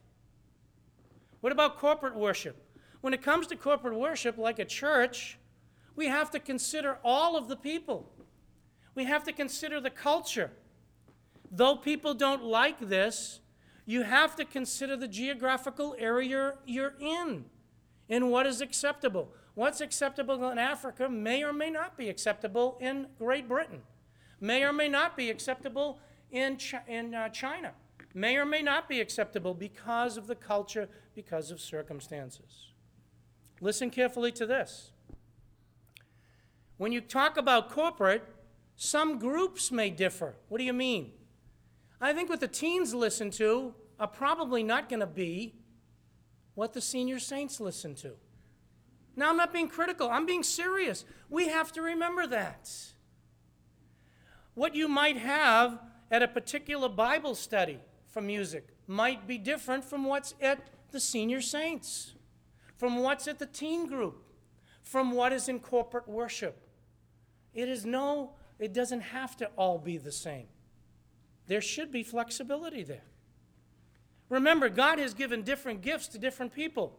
What 1.40 1.52
about 1.52 1.78
corporate 1.78 2.16
worship? 2.16 2.56
When 3.02 3.14
it 3.14 3.22
comes 3.22 3.48
to 3.48 3.56
corporate 3.56 3.96
worship, 3.96 4.38
like 4.38 4.60
a 4.60 4.66
church, 4.66 5.40
we 5.96 6.06
have 6.08 6.30
to 6.32 6.40
consider 6.40 7.00
all 7.04 7.36
of 7.36 7.48
the 7.48 7.56
people. 7.56 8.12
We 8.94 9.06
have 9.06 9.24
to 9.24 9.34
consider 9.34 9.80
the 9.80 9.90
culture. 9.90 10.52
Though 11.52 11.76
people 11.76 12.14
don't 12.14 12.44
like 12.44 12.80
this, 12.80 13.42
you 13.86 14.04
have 14.04 14.38
to 14.38 14.46
consider 14.46 14.96
the 14.96 15.08
geographical 15.08 15.96
area 16.00 16.54
you're 16.66 16.96
in 17.00 17.46
and 18.10 18.32
what 18.32 18.48
is 18.48 18.62
acceptable. 18.62 19.34
What's 19.54 19.82
acceptable 19.82 20.50
in 20.50 20.58
Africa 20.58 21.10
may 21.10 21.44
or 21.44 21.52
may 21.52 21.70
not 21.70 21.98
be 21.98 22.08
acceptable 22.08 22.78
in 22.80 23.08
Great 23.20 23.50
Britain, 23.50 23.82
may 24.40 24.64
or 24.64 24.72
may 24.72 24.88
not 24.88 25.18
be 25.18 25.30
acceptable 25.30 26.00
in, 26.32 26.58
in 26.88 27.14
uh, 27.14 27.28
China, 27.30 27.74
may 28.14 28.38
or 28.38 28.46
may 28.46 28.62
not 28.62 28.88
be 28.88 29.02
acceptable 29.02 29.54
because 29.54 30.16
of 30.16 30.28
the 30.28 30.36
culture, 30.36 30.88
because 31.16 31.52
of 31.52 31.60
circumstances. 31.60 32.70
Listen 33.60 33.90
carefully 33.90 34.32
to 34.32 34.46
this. 34.46 34.92
When 36.78 36.94
you 36.94 37.02
talk 37.02 37.36
about 37.36 37.70
corporate, 37.70 38.24
some 38.78 39.20
groups 39.20 39.70
may 39.70 39.90
differ. 39.90 40.36
What 40.48 40.58
do 40.58 40.64
you 40.64 40.74
mean? 40.74 41.12
I 42.02 42.14
think 42.14 42.30
what 42.30 42.40
the 42.40 42.48
teens 42.48 42.94
listen 42.94 43.30
to 43.32 43.76
are 44.00 44.08
probably 44.08 44.64
not 44.64 44.90
going 44.90 45.02
to 45.02 45.08
be 45.08 45.54
what 46.56 46.74
the 46.74 46.82
senior 46.82 47.20
saints 47.20 47.60
listen 47.60 47.94
to. 47.96 48.14
Now, 49.16 49.30
I'm 49.30 49.38
not 49.38 49.54
being 49.54 49.68
critical, 49.68 50.10
I'm 50.10 50.26
being 50.26 50.44
serious. 50.44 51.06
We 51.30 51.50
have 51.50 51.72
to 51.74 51.82
remember 51.82 52.26
that. 52.28 52.72
What 54.56 54.76
you 54.76 54.88
might 54.88 55.18
have 55.18 55.80
at 56.10 56.24
a 56.24 56.28
particular 56.28 56.90
Bible 56.90 57.36
study 57.36 57.80
for 58.08 58.22
music 58.22 58.68
might 58.88 59.28
be 59.28 59.38
different 59.38 59.86
from 59.86 60.06
what's 60.06 60.34
at 60.42 60.60
the 60.92 61.00
senior 61.00 61.42
saints, 61.42 62.16
from 62.76 63.00
what's 63.00 63.28
at 63.28 63.40
the 63.40 63.46
teen 63.46 63.88
group, 63.88 64.24
from 64.82 65.12
what 65.12 65.32
is 65.32 65.48
in 65.48 65.60
corporate 65.60 66.08
worship. 66.08 66.68
It 67.54 67.70
is 67.70 67.86
no 67.86 68.34
it 68.60 68.74
doesn't 68.74 69.02
have 69.02 69.36
to 69.38 69.48
all 69.58 69.80
be 69.80 69.98
the 69.98 70.12
same. 70.12 70.46
There 71.52 71.60
should 71.60 71.92
be 71.92 72.02
flexibility 72.02 72.82
there. 72.82 73.04
Remember, 74.30 74.70
God 74.70 75.00
has 75.00 75.14
given 75.14 75.44
different 75.44 75.82
gifts 75.82 76.08
to 76.08 76.18
different 76.18 76.56
people. 76.56 76.98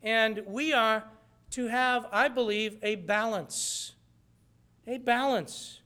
And 0.00 0.44
we 0.46 0.72
are 0.72 1.02
to 1.50 1.66
have, 1.66 2.06
I 2.12 2.28
believe, 2.28 2.78
a 2.84 2.94
balance. 2.94 3.94
A 4.86 4.98
balance. 4.98 5.80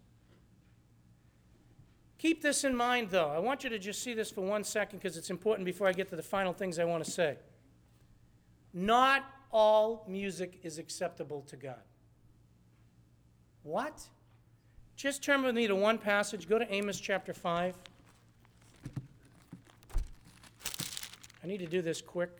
Keep 2.18 2.42
this 2.42 2.62
in 2.62 2.76
mind, 2.76 3.08
though. 3.08 3.30
I 3.30 3.38
want 3.38 3.64
you 3.64 3.70
to 3.70 3.78
just 3.78 4.02
see 4.02 4.12
this 4.12 4.30
for 4.30 4.42
one 4.42 4.62
second 4.62 4.98
because 4.98 5.16
it's 5.16 5.30
important 5.30 5.64
before 5.64 5.88
I 5.88 5.92
get 5.92 6.10
to 6.10 6.16
the 6.16 6.22
final 6.22 6.52
things 6.52 6.78
I 6.78 6.84
want 6.84 7.06
to 7.06 7.10
say. 7.10 7.38
Not 8.74 9.24
all 9.50 10.04
music 10.06 10.60
is 10.62 10.76
acceptable 10.76 11.40
to 11.48 11.56
God. 11.56 11.80
What? 13.62 14.10
Just 14.96 15.22
turn 15.22 15.42
with 15.42 15.54
me 15.54 15.66
to 15.66 15.74
one 15.74 15.98
passage. 15.98 16.48
Go 16.48 16.58
to 16.58 16.72
Amos 16.72 17.00
chapter 17.00 17.32
5. 17.32 17.74
I 21.42 21.46
need 21.46 21.58
to 21.58 21.66
do 21.66 21.82
this 21.82 22.00
quick. 22.00 22.30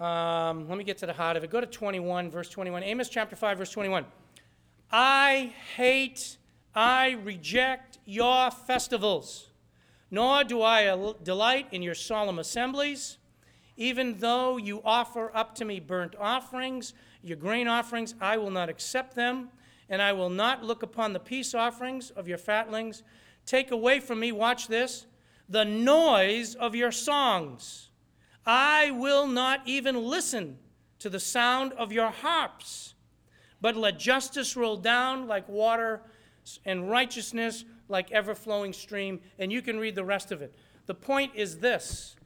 Um, 0.00 0.68
let 0.68 0.76
me 0.76 0.82
get 0.82 0.98
to 0.98 1.06
the 1.06 1.12
heart 1.12 1.36
of 1.36 1.44
it. 1.44 1.50
Go 1.50 1.60
to 1.60 1.66
21, 1.66 2.30
verse 2.30 2.48
21. 2.48 2.82
Amos 2.82 3.08
chapter 3.08 3.36
5, 3.36 3.58
verse 3.58 3.70
21. 3.70 4.04
I 4.90 5.52
hate, 5.76 6.38
I 6.74 7.12
reject 7.22 7.98
your 8.04 8.50
festivals, 8.50 9.50
nor 10.10 10.42
do 10.42 10.62
I 10.62 11.14
delight 11.22 11.68
in 11.70 11.82
your 11.82 11.94
solemn 11.94 12.40
assemblies. 12.40 13.18
Even 13.76 14.18
though 14.18 14.56
you 14.56 14.82
offer 14.84 15.30
up 15.34 15.54
to 15.56 15.64
me 15.64 15.80
burnt 15.80 16.14
offerings, 16.18 16.94
your 17.22 17.36
grain 17.36 17.68
offerings, 17.68 18.14
I 18.20 18.36
will 18.36 18.50
not 18.50 18.68
accept 18.68 19.14
them, 19.14 19.48
and 19.88 20.02
I 20.02 20.12
will 20.12 20.30
not 20.30 20.62
look 20.62 20.82
upon 20.82 21.12
the 21.12 21.20
peace 21.20 21.54
offerings 21.54 22.10
of 22.10 22.28
your 22.28 22.38
fatlings. 22.38 23.02
Take 23.46 23.70
away 23.70 24.00
from 24.00 24.20
me, 24.20 24.32
watch 24.32 24.68
this, 24.68 25.06
the 25.48 25.64
noise 25.64 26.54
of 26.54 26.74
your 26.74 26.92
songs 26.92 27.90
I 28.44 28.90
will 28.90 29.26
not 29.26 29.60
even 29.66 30.04
listen 30.04 30.58
to 30.98 31.08
the 31.08 31.20
sound 31.20 31.72
of 31.74 31.92
your 31.92 32.10
harps, 32.10 32.94
but 33.60 33.76
let 33.76 33.98
justice 33.98 34.56
roll 34.56 34.76
down 34.76 35.28
like 35.28 35.48
water 35.48 36.02
and 36.64 36.90
righteousness 36.90 37.64
like 37.88 38.10
ever 38.10 38.34
flowing 38.34 38.72
stream. 38.72 39.20
And 39.38 39.52
you 39.52 39.62
can 39.62 39.78
read 39.78 39.94
the 39.94 40.04
rest 40.04 40.32
of 40.32 40.42
it. 40.42 40.54
The 40.86 40.94
point 40.94 41.32
is 41.34 41.58
this 41.58 42.16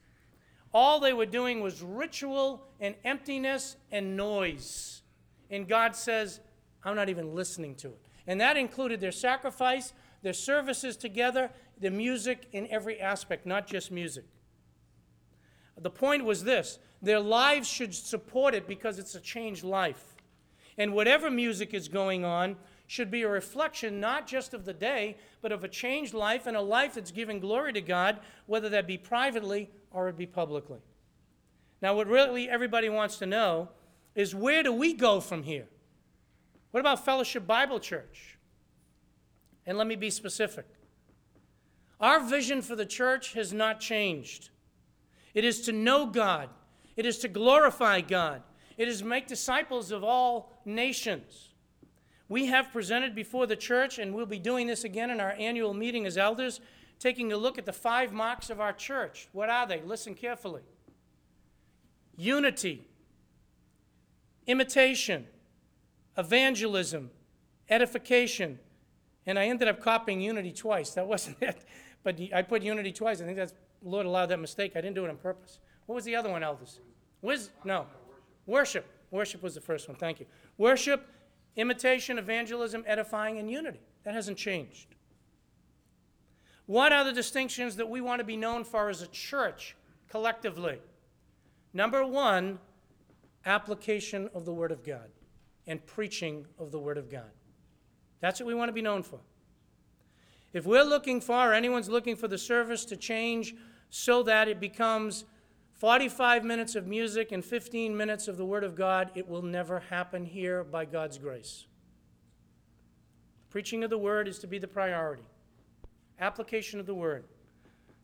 all 0.76 1.00
they 1.00 1.14
were 1.14 1.24
doing 1.24 1.60
was 1.60 1.80
ritual 1.80 2.62
and 2.80 2.94
emptiness 3.02 3.78
and 3.90 4.14
noise. 4.14 5.00
And 5.48 5.66
God 5.66 5.96
says, 5.96 6.40
I'm 6.84 6.94
not 6.94 7.08
even 7.08 7.34
listening 7.34 7.76
to 7.76 7.88
it. 7.88 7.98
And 8.26 8.38
that 8.42 8.58
included 8.58 9.00
their 9.00 9.10
sacrifice, 9.10 9.94
their 10.20 10.34
services 10.34 10.98
together, 10.98 11.50
the 11.80 11.90
music 11.90 12.46
in 12.52 12.66
every 12.66 13.00
aspect, 13.00 13.46
not 13.46 13.66
just 13.66 13.90
music. 13.90 14.26
The 15.78 15.88
point 15.88 16.26
was 16.26 16.44
this 16.44 16.78
their 17.00 17.20
lives 17.20 17.66
should 17.66 17.94
support 17.94 18.54
it 18.54 18.68
because 18.68 18.98
it's 18.98 19.14
a 19.14 19.20
changed 19.20 19.64
life. 19.64 20.14
And 20.76 20.92
whatever 20.92 21.30
music 21.30 21.72
is 21.72 21.88
going 21.88 22.22
on 22.22 22.56
should 22.86 23.10
be 23.10 23.22
a 23.22 23.28
reflection 23.30 23.98
not 23.98 24.26
just 24.26 24.52
of 24.52 24.66
the 24.66 24.74
day, 24.74 25.16
but 25.46 25.52
of 25.52 25.62
a 25.62 25.68
changed 25.68 26.12
life 26.12 26.48
and 26.48 26.56
a 26.56 26.60
life 26.60 26.94
that's 26.94 27.12
giving 27.12 27.38
glory 27.38 27.72
to 27.72 27.80
God, 27.80 28.18
whether 28.46 28.68
that 28.68 28.84
be 28.84 28.98
privately 28.98 29.70
or 29.92 30.08
it 30.08 30.16
be 30.16 30.26
publicly. 30.26 30.80
Now, 31.80 31.94
what 31.94 32.08
really 32.08 32.50
everybody 32.50 32.88
wants 32.88 33.18
to 33.18 33.26
know 33.26 33.68
is 34.16 34.34
where 34.34 34.64
do 34.64 34.72
we 34.72 34.92
go 34.92 35.20
from 35.20 35.44
here? 35.44 35.68
What 36.72 36.80
about 36.80 37.04
Fellowship 37.04 37.46
Bible 37.46 37.78
Church? 37.78 38.38
And 39.64 39.78
let 39.78 39.86
me 39.86 39.94
be 39.94 40.10
specific. 40.10 40.66
Our 42.00 42.18
vision 42.18 42.60
for 42.60 42.74
the 42.74 42.84
church 42.84 43.34
has 43.34 43.52
not 43.52 43.78
changed. 43.78 44.50
It 45.32 45.44
is 45.44 45.60
to 45.60 45.72
know 45.72 46.06
God. 46.06 46.48
It 46.96 47.06
is 47.06 47.18
to 47.18 47.28
glorify 47.28 48.00
God. 48.00 48.42
It 48.76 48.88
is 48.88 49.04
make 49.04 49.28
disciples 49.28 49.92
of 49.92 50.02
all 50.02 50.50
nations. 50.64 51.50
We 52.28 52.46
have 52.46 52.72
presented 52.72 53.14
before 53.14 53.46
the 53.46 53.56
church, 53.56 53.98
and 53.98 54.14
we'll 54.14 54.26
be 54.26 54.38
doing 54.38 54.66
this 54.66 54.84
again 54.84 55.10
in 55.10 55.20
our 55.20 55.32
annual 55.32 55.74
meeting 55.74 56.06
as 56.06 56.18
elders, 56.18 56.60
taking 56.98 57.32
a 57.32 57.36
look 57.36 57.58
at 57.58 57.64
the 57.64 57.72
five 57.72 58.12
marks 58.12 58.50
of 58.50 58.60
our 58.60 58.72
church. 58.72 59.28
What 59.32 59.48
are 59.48 59.66
they? 59.66 59.80
Listen 59.82 60.14
carefully 60.14 60.62
unity, 62.16 62.82
imitation, 64.46 65.26
evangelism, 66.16 67.10
edification. 67.68 68.58
And 69.26 69.38
I 69.38 69.46
ended 69.46 69.68
up 69.68 69.80
copying 69.82 70.20
unity 70.20 70.52
twice. 70.52 70.90
That 70.92 71.06
wasn't 71.06 71.36
it. 71.40 71.64
But 72.02 72.18
I 72.34 72.42
put 72.42 72.62
unity 72.62 72.92
twice. 72.92 73.20
I 73.20 73.24
think 73.24 73.36
that's 73.36 73.52
Lord 73.82 74.06
allowed 74.06 74.26
that 74.26 74.40
mistake. 74.40 74.72
I 74.74 74.80
didn't 74.80 74.94
do 74.94 75.04
it 75.04 75.10
on 75.10 75.16
purpose. 75.16 75.58
What 75.86 75.94
was 75.94 76.04
the 76.04 76.16
other 76.16 76.30
one, 76.30 76.42
elders? 76.42 76.80
Wiz? 77.22 77.50
No. 77.64 77.86
Worship. 78.46 78.86
Worship 79.10 79.42
was 79.42 79.54
the 79.54 79.60
first 79.60 79.88
one. 79.88 79.96
Thank 79.96 80.20
you. 80.20 80.26
Worship, 80.58 81.06
imitation, 81.56 82.18
evangelism, 82.18 82.84
edifying, 82.86 83.38
and 83.38 83.50
unity. 83.50 83.80
That 84.04 84.14
hasn't 84.14 84.38
changed. 84.38 84.94
What 86.66 86.92
are 86.92 87.04
the 87.04 87.12
distinctions 87.12 87.76
that 87.76 87.88
we 87.88 88.00
want 88.00 88.20
to 88.20 88.24
be 88.24 88.36
known 88.36 88.64
for 88.64 88.88
as 88.88 89.02
a 89.02 89.06
church 89.08 89.76
collectively? 90.08 90.78
Number 91.72 92.04
one, 92.04 92.58
application 93.44 94.28
of 94.34 94.44
the 94.44 94.52
Word 94.52 94.72
of 94.72 94.84
God 94.84 95.08
and 95.66 95.84
preaching 95.86 96.46
of 96.58 96.72
the 96.72 96.78
Word 96.78 96.98
of 96.98 97.10
God. 97.10 97.30
That's 98.20 98.40
what 98.40 98.46
we 98.46 98.54
want 98.54 98.68
to 98.68 98.72
be 98.72 98.82
known 98.82 99.02
for. 99.02 99.20
If 100.52 100.66
we're 100.66 100.84
looking 100.84 101.20
for, 101.20 101.50
or 101.50 101.52
anyone's 101.52 101.88
looking 101.88 102.16
for 102.16 102.28
the 102.28 102.38
service 102.38 102.84
to 102.86 102.96
change 102.96 103.54
so 103.90 104.22
that 104.24 104.48
it 104.48 104.58
becomes 104.58 105.24
45 105.76 106.42
minutes 106.42 106.74
of 106.74 106.86
music 106.86 107.32
and 107.32 107.44
15 107.44 107.94
minutes 107.94 108.28
of 108.28 108.38
the 108.38 108.46
Word 108.46 108.64
of 108.64 108.74
God, 108.74 109.10
it 109.14 109.28
will 109.28 109.42
never 109.42 109.80
happen 109.80 110.24
here 110.24 110.64
by 110.64 110.86
God's 110.86 111.18
grace. 111.18 111.66
Preaching 113.50 113.84
of 113.84 113.90
the 113.90 113.98
Word 113.98 114.26
is 114.26 114.38
to 114.38 114.46
be 114.46 114.58
the 114.58 114.66
priority, 114.66 115.24
application 116.18 116.80
of 116.80 116.86
the 116.86 116.94
Word. 116.94 117.24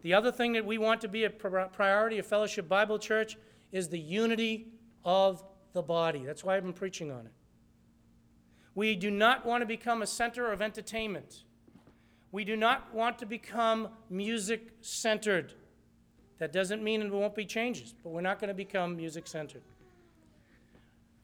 The 0.03 0.13
other 0.13 0.31
thing 0.31 0.53
that 0.53 0.67
we 0.67 0.77
want 0.77 1.01
to 1.01 1.09
be 1.09 1.25
a 1.25 1.31
priority 1.31 2.19
of 2.19 2.27
Fellowship 2.27 2.69
Bible 2.69 2.99
Church 2.99 3.39
is 3.71 3.89
the 3.89 3.99
unity 3.99 4.67
of 5.03 5.43
the 5.73 5.83
body. 5.83 6.25
That's 6.27 6.45
why 6.45 6.57
I've 6.57 6.65
been 6.65 6.75
preaching 6.75 7.11
on 7.11 7.27
it. 7.27 7.33
We 8.75 8.97
do 8.97 9.11
not 9.11 9.47
want 9.47 9.63
to 9.63 9.67
become 9.67 10.03
a 10.03 10.07
center 10.07 10.53
of 10.53 10.61
entertainment. 10.61 11.45
We 12.33 12.45
do 12.45 12.57
not 12.57 12.93
want 12.95 13.19
to 13.21 13.27
become 13.27 13.89
music 14.11 14.73
centered. 14.83 15.55
That 16.43 16.53
doesn't 16.53 16.83
mean 16.83 16.99
there 16.99 17.09
won't 17.13 17.37
be 17.37 17.45
changes, 17.45 17.95
but 18.03 18.11
we're 18.11 18.21
not 18.21 18.41
going 18.41 18.49
to 18.49 18.55
become 18.55 18.97
music 18.97 19.29
centered. 19.29 19.63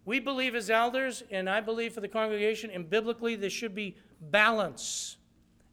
We 0.05 0.21
believe 0.21 0.55
as 0.55 0.71
elders, 0.71 1.25
and 1.33 1.51
I 1.51 1.61
believe 1.61 1.93
for 1.93 2.01
the 2.01 2.07
congregation, 2.07 2.71
and 2.71 2.89
biblically, 2.89 3.35
there 3.35 3.51
should 3.51 3.75
be 3.75 3.97
balance 4.21 5.17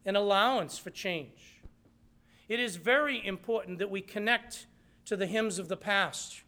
and 0.04 0.18
allowance 0.18 0.80
for 0.80 0.90
change. 0.90 1.62
It 2.50 2.60
is 2.60 2.78
very 2.78 3.24
important 3.24 3.78
that 3.78 3.92
we 3.92 4.02
connect 4.02 4.66
to 5.06 5.16
the 5.16 5.28
hymns 5.28 5.60
of 5.60 5.68
the 5.68 5.78
past. 5.78 6.42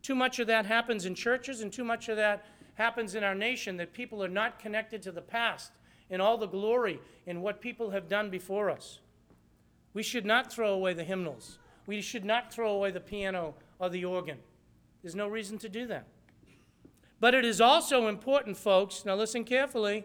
Too 0.00 0.14
much 0.14 0.38
of 0.38 0.46
that 0.46 0.66
happens 0.66 1.06
in 1.06 1.16
churches, 1.16 1.60
and 1.60 1.72
too 1.72 1.82
much 1.82 2.08
of 2.08 2.14
that 2.16 2.46
happens 2.74 3.16
in 3.16 3.24
our 3.24 3.34
nation 3.34 3.76
that 3.78 3.92
people 3.92 4.22
are 4.22 4.28
not 4.28 4.60
connected 4.60 5.02
to 5.02 5.10
the 5.10 5.20
past 5.20 5.72
and 6.08 6.22
all 6.22 6.38
the 6.38 6.46
glory 6.46 7.00
in 7.26 7.40
what 7.40 7.60
people 7.60 7.90
have 7.90 8.06
done 8.06 8.30
before 8.30 8.70
us. 8.70 9.00
We 9.94 10.04
should 10.04 10.24
not 10.24 10.52
throw 10.52 10.72
away 10.72 10.94
the 10.94 11.02
hymnals. 11.02 11.58
We 11.90 12.02
should 12.02 12.24
not 12.24 12.52
throw 12.52 12.70
away 12.70 12.92
the 12.92 13.00
piano 13.00 13.56
or 13.80 13.88
the 13.88 14.04
organ. 14.04 14.38
There's 15.02 15.16
no 15.16 15.26
reason 15.26 15.58
to 15.58 15.68
do 15.68 15.88
that. 15.88 16.06
But 17.18 17.34
it 17.34 17.44
is 17.44 17.60
also 17.60 18.06
important, 18.06 18.56
folks, 18.56 19.04
now 19.04 19.16
listen 19.16 19.42
carefully, 19.42 20.04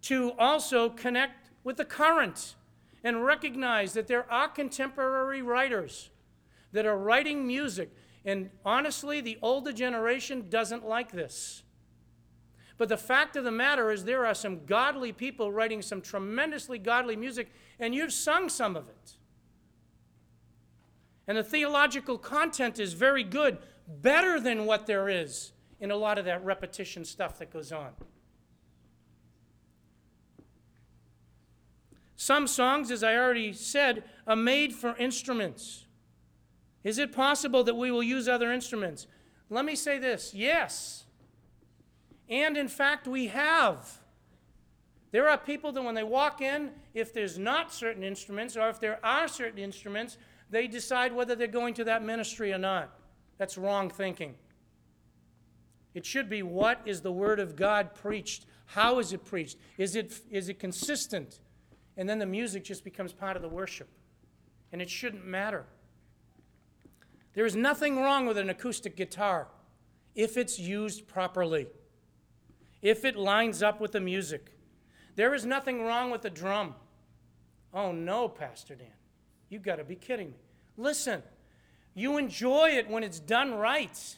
to 0.00 0.32
also 0.38 0.88
connect 0.88 1.50
with 1.64 1.76
the 1.76 1.84
current 1.84 2.54
and 3.04 3.22
recognize 3.26 3.92
that 3.92 4.06
there 4.06 4.24
are 4.32 4.48
contemporary 4.48 5.42
writers 5.42 6.08
that 6.72 6.86
are 6.86 6.96
writing 6.96 7.46
music. 7.46 7.94
And 8.24 8.48
honestly, 8.64 9.20
the 9.20 9.36
older 9.42 9.72
generation 9.74 10.46
doesn't 10.48 10.88
like 10.88 11.12
this. 11.12 11.62
But 12.78 12.88
the 12.88 12.96
fact 12.96 13.36
of 13.36 13.44
the 13.44 13.52
matter 13.52 13.90
is, 13.90 14.04
there 14.04 14.24
are 14.24 14.32
some 14.32 14.64
godly 14.64 15.12
people 15.12 15.52
writing 15.52 15.82
some 15.82 16.00
tremendously 16.00 16.78
godly 16.78 17.16
music, 17.16 17.52
and 17.78 17.94
you've 17.94 18.14
sung 18.14 18.48
some 18.48 18.76
of 18.76 18.88
it. 18.88 19.18
And 21.26 21.38
the 21.38 21.44
theological 21.44 22.18
content 22.18 22.78
is 22.78 22.92
very 22.92 23.22
good, 23.22 23.58
better 23.86 24.40
than 24.40 24.66
what 24.66 24.86
there 24.86 25.08
is 25.08 25.52
in 25.80 25.90
a 25.90 25.96
lot 25.96 26.18
of 26.18 26.24
that 26.24 26.44
repetition 26.44 27.04
stuff 27.04 27.38
that 27.38 27.52
goes 27.52 27.72
on. 27.72 27.90
Some 32.16 32.46
songs, 32.46 32.90
as 32.90 33.02
I 33.02 33.16
already 33.16 33.52
said, 33.54 34.04
are 34.26 34.36
made 34.36 34.74
for 34.74 34.94
instruments. 34.96 35.86
Is 36.84 36.98
it 36.98 37.12
possible 37.12 37.64
that 37.64 37.74
we 37.74 37.90
will 37.90 38.02
use 38.02 38.28
other 38.28 38.52
instruments? 38.52 39.06
Let 39.48 39.64
me 39.64 39.74
say 39.74 39.98
this 39.98 40.34
yes. 40.34 41.04
And 42.28 42.56
in 42.56 42.68
fact, 42.68 43.08
we 43.08 43.28
have. 43.28 44.00
There 45.12 45.28
are 45.28 45.36
people 45.38 45.72
that 45.72 45.82
when 45.82 45.94
they 45.94 46.04
walk 46.04 46.40
in, 46.40 46.70
if 46.94 47.12
there's 47.12 47.38
not 47.38 47.72
certain 47.72 48.04
instruments, 48.04 48.56
or 48.56 48.68
if 48.68 48.78
there 48.78 49.04
are 49.04 49.26
certain 49.26 49.58
instruments, 49.58 50.18
they 50.50 50.66
decide 50.66 51.12
whether 51.12 51.34
they're 51.34 51.46
going 51.46 51.74
to 51.74 51.84
that 51.84 52.02
ministry 52.02 52.52
or 52.52 52.58
not. 52.58 52.90
That's 53.38 53.56
wrong 53.56 53.88
thinking. 53.88 54.34
It 55.94 56.04
should 56.04 56.28
be 56.28 56.42
what 56.42 56.80
is 56.84 57.00
the 57.00 57.12
Word 57.12 57.40
of 57.40 57.56
God 57.56 57.94
preached? 57.94 58.46
How 58.66 58.98
is 58.98 59.12
it 59.12 59.24
preached? 59.24 59.56
Is 59.78 59.96
it, 59.96 60.20
is 60.30 60.48
it 60.48 60.58
consistent? 60.58 61.40
And 61.96 62.08
then 62.08 62.18
the 62.18 62.26
music 62.26 62.64
just 62.64 62.84
becomes 62.84 63.12
part 63.12 63.36
of 63.36 63.42
the 63.42 63.48
worship. 63.48 63.88
And 64.72 64.80
it 64.80 64.88
shouldn't 64.88 65.26
matter. 65.26 65.66
There 67.34 67.46
is 67.46 67.56
nothing 67.56 67.96
wrong 67.96 68.26
with 68.26 68.38
an 68.38 68.50
acoustic 68.50 68.96
guitar 68.96 69.48
if 70.14 70.36
it's 70.36 70.58
used 70.58 71.06
properly, 71.06 71.66
if 72.82 73.04
it 73.04 73.16
lines 73.16 73.62
up 73.62 73.80
with 73.80 73.92
the 73.92 74.00
music. 74.00 74.52
There 75.16 75.34
is 75.34 75.44
nothing 75.44 75.84
wrong 75.84 76.10
with 76.10 76.22
the 76.22 76.30
drum. 76.30 76.74
Oh 77.72 77.92
no, 77.92 78.28
Pastor 78.28 78.74
Dan. 78.74 78.88
You've 79.50 79.62
got 79.62 79.76
to 79.76 79.84
be 79.84 79.96
kidding 79.96 80.28
me. 80.28 80.36
Listen, 80.78 81.22
you 81.94 82.16
enjoy 82.16 82.70
it 82.70 82.88
when 82.88 83.02
it's 83.02 83.20
done 83.20 83.52
right. 83.52 84.16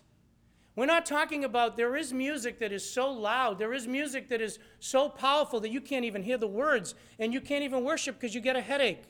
We're 0.77 0.87
not 0.87 1.05
talking 1.05 1.45
about 1.45 1.77
there 1.77 1.97
is 1.97 2.13
music 2.13 2.59
that 2.61 2.71
is 2.71 2.89
so 2.89 3.11
loud, 3.11 3.59
there 3.59 3.73
is 3.73 3.87
music 3.87 4.29
that 4.29 4.41
is 4.41 4.59
so 4.79 5.09
powerful 5.09 5.59
that 5.61 5.71
you 5.71 5.81
can't 5.81 6.05
even 6.05 6.23
hear 6.23 6.39
the 6.39 6.47
words 6.47 6.95
and 7.19 7.33
you 7.33 7.41
can't 7.41 7.65
even 7.65 7.83
worship 7.85 8.21
because 8.21 8.35
you 8.35 8.41
get 8.41 8.57
a 8.57 8.61
headache. 8.61 9.03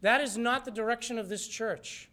That 0.00 0.20
is 0.20 0.38
not 0.38 0.64
the 0.64 0.70
direction 0.70 1.18
of 1.18 1.28
this 1.28 1.46
church. 1.46 2.08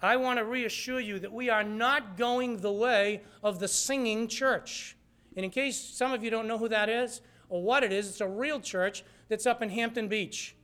I 0.00 0.16
want 0.16 0.38
to 0.38 0.44
reassure 0.44 0.98
you 0.98 1.18
that 1.20 1.32
we 1.32 1.48
are 1.48 1.62
not 1.62 2.16
going 2.16 2.60
the 2.60 2.72
way 2.72 3.22
of 3.42 3.60
the 3.60 3.68
singing 3.68 4.26
church. 4.26 4.96
And 5.36 5.44
in 5.44 5.50
case 5.50 5.78
some 5.78 6.12
of 6.12 6.24
you 6.24 6.30
don't 6.30 6.48
know 6.48 6.58
who 6.58 6.68
that 6.68 6.88
is 6.88 7.20
or 7.52 7.62
what 7.62 7.84
it 7.84 7.92
is, 7.92 8.08
it's 8.08 8.22
a 8.22 8.26
real 8.26 8.58
church 8.58 9.04
that's 9.28 9.44
up 9.44 9.60
in 9.60 9.68
Hampton 9.68 10.08
Beach. 10.08 10.56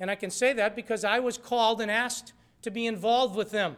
And 0.00 0.10
I 0.10 0.16
can 0.16 0.28
say 0.28 0.52
that 0.54 0.74
because 0.74 1.04
I 1.04 1.20
was 1.20 1.38
called 1.38 1.80
and 1.80 1.88
asked 1.88 2.32
to 2.62 2.72
be 2.72 2.86
involved 2.86 3.36
with 3.36 3.52
them. 3.52 3.76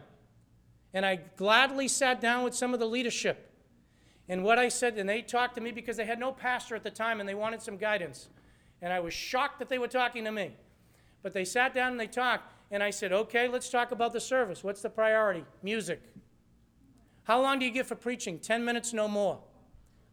And 0.91 1.05
I 1.05 1.19
gladly 1.37 1.87
sat 1.87 2.19
down 2.19 2.43
with 2.43 2.55
some 2.55 2.73
of 2.73 2.79
the 2.79 2.87
leadership. 2.87 3.51
And 4.27 4.43
what 4.43 4.57
I 4.57 4.69
said, 4.69 4.97
and 4.97 5.07
they 5.07 5.21
talked 5.21 5.53
to 5.53 5.61
me 5.61 5.69
because 5.71 5.95
they 5.95 6.05
had 6.05 6.19
no 6.19 6.31
pastor 6.31 6.75
at 6.75 6.83
the 6.83 6.89
time 6.89 7.19
and 7.19 7.29
they 7.29 7.35
wanted 7.35 7.61
some 7.61 7.77
guidance. 7.77 8.27
And 8.81 8.91
I 8.91 8.99
was 8.99 9.13
shocked 9.13 9.59
that 9.59 9.69
they 9.69 9.77
were 9.77 9.87
talking 9.87 10.23
to 10.23 10.31
me. 10.31 10.55
But 11.21 11.33
they 11.33 11.45
sat 11.45 11.75
down 11.75 11.91
and 11.91 11.99
they 11.99 12.07
talked. 12.07 12.51
And 12.71 12.81
I 12.81 12.89
said, 12.89 13.13
okay, 13.13 13.47
let's 13.47 13.69
talk 13.69 13.91
about 13.91 14.13
the 14.13 14.19
service. 14.19 14.63
What's 14.63 14.81
the 14.81 14.89
priority? 14.89 15.45
Music. 15.61 16.01
How 17.25 17.39
long 17.39 17.59
do 17.59 17.65
you 17.65 17.71
get 17.71 17.85
for 17.85 17.95
preaching? 17.95 18.39
10 18.39 18.65
minutes, 18.65 18.93
no 18.93 19.07
more. 19.07 19.37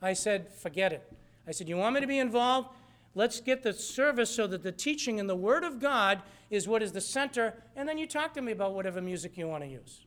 I 0.02 0.12
said, 0.12 0.52
forget 0.52 0.92
it. 0.92 1.10
I 1.46 1.52
said, 1.52 1.68
you 1.68 1.76
want 1.76 1.94
me 1.94 2.00
to 2.00 2.06
be 2.06 2.18
involved? 2.18 2.68
Let's 3.14 3.40
get 3.40 3.62
the 3.62 3.72
service 3.72 4.30
so 4.30 4.46
that 4.46 4.62
the 4.62 4.72
teaching 4.72 5.18
and 5.18 5.28
the 5.28 5.36
Word 5.36 5.64
of 5.64 5.80
God 5.80 6.22
is 6.48 6.68
what 6.68 6.82
is 6.82 6.92
the 6.92 7.00
center, 7.00 7.54
and 7.74 7.88
then 7.88 7.98
you 7.98 8.06
talk 8.06 8.34
to 8.34 8.42
me 8.42 8.52
about 8.52 8.74
whatever 8.74 9.00
music 9.00 9.36
you 9.36 9.48
want 9.48 9.64
to 9.64 9.68
use. 9.68 10.04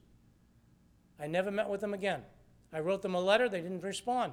I 1.20 1.26
never 1.26 1.50
met 1.50 1.68
with 1.68 1.80
them 1.80 1.94
again. 1.94 2.22
I 2.72 2.80
wrote 2.80 3.02
them 3.02 3.14
a 3.14 3.20
letter, 3.20 3.48
they 3.48 3.60
didn't 3.60 3.82
respond. 3.82 4.32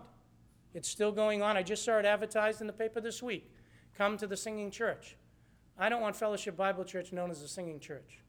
It's 0.73 0.87
still 0.87 1.11
going 1.11 1.41
on. 1.41 1.57
I 1.57 1.63
just 1.63 1.83
saw 1.83 1.97
it 1.97 2.05
advertised 2.05 2.61
in 2.61 2.67
the 2.67 2.73
paper 2.73 3.01
this 3.01 3.21
week. 3.21 3.51
Come 3.97 4.17
to 4.17 4.25
the 4.25 4.37
singing 4.37 4.71
church. 4.71 5.17
I 5.77 5.89
don't 5.89 6.01
want 6.01 6.15
Fellowship 6.15 6.55
Bible 6.55 6.85
Church 6.85 7.11
known 7.11 7.29
as 7.29 7.41
a 7.41 7.47
singing 7.47 7.79
church. 7.79 8.19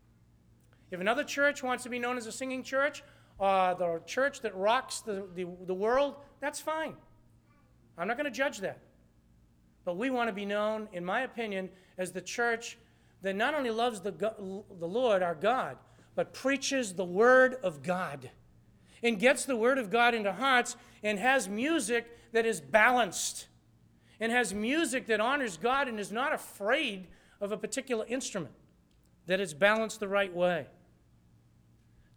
If 0.91 1.01
another 1.01 1.25
church 1.25 1.63
wants 1.63 1.85
to 1.85 1.89
be 1.89 1.99
known 1.99 2.17
as 2.19 2.27
a 2.27 2.33
singing 2.33 2.63
church, 2.63 3.05
uh, 3.39 3.75
the 3.75 4.03
church 4.07 4.41
that 4.41 4.57
rocks 4.57 5.01
the, 5.01 5.27
the, 5.35 5.47
the 5.67 5.75
world, 5.75 6.17
that's 6.41 6.61
fine. 6.61 6.97
I'm 7.99 8.09
not 8.09 8.17
going 8.17 8.31
to 8.31 8.37
judge 8.37 8.59
that. 8.59 8.79
But 9.85 9.97
we 9.97 10.11
want 10.11 10.29
to 10.29 10.33
be 10.33 10.47
known, 10.47 10.89
in 10.93 11.05
my 11.05 11.23
opinion, 11.23 11.69
as 11.99 12.13
the 12.13 12.21
church 12.21 12.79
that 13.23 13.37
not 13.37 13.55
only 13.55 13.71
loves 13.71 14.01
the, 14.01 14.11
the 14.11 14.89
Lord, 14.89 15.23
our 15.23 15.35
God, 15.35 15.77
but 16.15 16.33
preaches 16.33 16.95
the 16.95 17.05
Word 17.05 17.57
of 17.63 17.83
God 17.83 18.31
and 19.03 19.19
gets 19.19 19.45
the 19.45 19.57
Word 19.57 19.79
of 19.79 19.91
God 19.91 20.15
into 20.15 20.33
hearts 20.33 20.77
and 21.03 21.19
has 21.19 21.49
music 21.49 22.07
that 22.33 22.47
is 22.47 22.61
balanced 22.61 23.47
and 24.21 24.31
has 24.31 24.55
music 24.55 25.07
that 25.09 25.21
honors 25.21 25.57
God 25.57 25.89
and 25.89 25.99
is 25.99 26.13
not 26.13 26.33
afraid 26.33 27.09
of 27.41 27.51
a 27.51 27.57
particular 27.57 28.05
instrument, 28.07 28.55
that 29.27 29.41
is 29.41 29.53
balanced 29.53 29.99
the 29.99 30.07
right 30.07 30.33
way. 30.33 30.67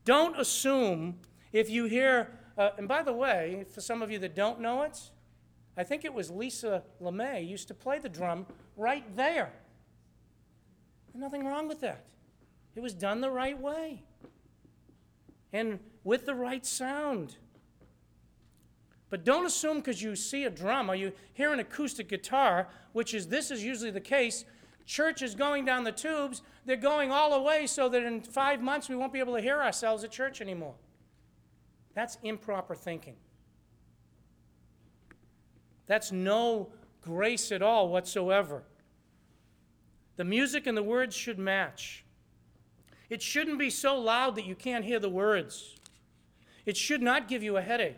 Don't 0.04 0.40
assume 0.40 1.16
if 1.52 1.68
you 1.68 1.86
hear, 1.86 2.30
uh, 2.60 2.70
and 2.78 2.88
by 2.88 3.02
the 3.02 3.14
way, 3.14 3.66
for 3.74 3.82
some 3.82 4.04
of 4.04 4.12
you 4.12 4.20
that 4.20 4.36
don't 4.36 4.60
know 4.60 4.84
it, 4.84 5.10
I 5.78 5.84
think 5.84 6.06
it 6.06 6.14
was 6.14 6.30
Lisa 6.30 6.84
LeMay 7.02 7.48
used 7.48 7.68
to 7.68 7.74
play 7.74 8.00
the 8.00 8.10
drum 8.10 8.46
right 8.78 9.04
there. 9.16 9.52
Nothing 11.14 11.46
wrong 11.46 11.68
with 11.68 11.82
that. 11.82 12.06
It 12.76 12.82
was 12.82 12.94
done 12.94 13.22
the 13.22 13.32
right 13.32 13.60
way 13.60 14.04
and 15.54 15.80
with 16.04 16.26
the 16.26 16.36
right 16.36 16.66
sound. 16.66 17.38
But 19.10 19.24
don't 19.24 19.46
assume 19.46 19.78
because 19.78 20.02
you 20.02 20.16
see 20.16 20.44
a 20.44 20.50
drum 20.50 20.90
or 20.90 20.96
you 20.96 21.14
hear 21.34 21.54
an 21.54 21.60
acoustic 21.60 22.10
guitar, 22.10 22.68
which 22.92 23.14
is 23.14 23.28
this 23.28 23.52
is 23.52 23.64
usually 23.64 23.92
the 23.92 24.02
case, 24.02 24.44
church 24.86 25.22
is 25.22 25.36
going 25.36 25.64
down 25.64 25.84
the 25.84 25.92
tubes, 25.92 26.42
they're 26.66 26.76
going 26.76 27.12
all 27.12 27.32
the 27.32 27.42
way 27.42 27.68
so 27.68 27.88
that 27.88 28.04
in 28.04 28.22
five 28.22 28.62
months 28.62 28.90
we 28.90 28.96
won't 28.96 29.14
be 29.14 29.20
able 29.20 29.36
to 29.36 29.42
hear 29.42 29.62
ourselves 29.62 30.04
at 30.04 30.12
church 30.12 30.42
anymore. 30.42 30.76
That's 31.94 32.18
improper 32.24 32.76
thinking. 32.76 33.16
That's 35.88 36.12
no 36.12 36.70
grace 37.02 37.52
at 37.52 37.62
all 37.62 37.90
whatsoever. 37.90 38.64
The 40.18 40.24
music 40.24 40.66
and 40.66 40.78
the 40.78 40.84
words 40.84 41.16
should 41.16 41.38
match. 41.38 42.06
It 43.10 43.22
shouldn't 43.22 43.60
be 43.60 43.70
so 43.70 44.00
loud 44.00 44.36
that 44.36 44.46
you 44.46 44.56
can't 44.56 44.86
hear 44.86 45.00
the 45.00 45.10
words. 45.10 45.76
It 46.66 46.78
should 46.78 47.02
not 47.02 47.28
give 47.28 47.44
you 47.44 47.58
a 47.58 47.62
headache. 47.62 47.98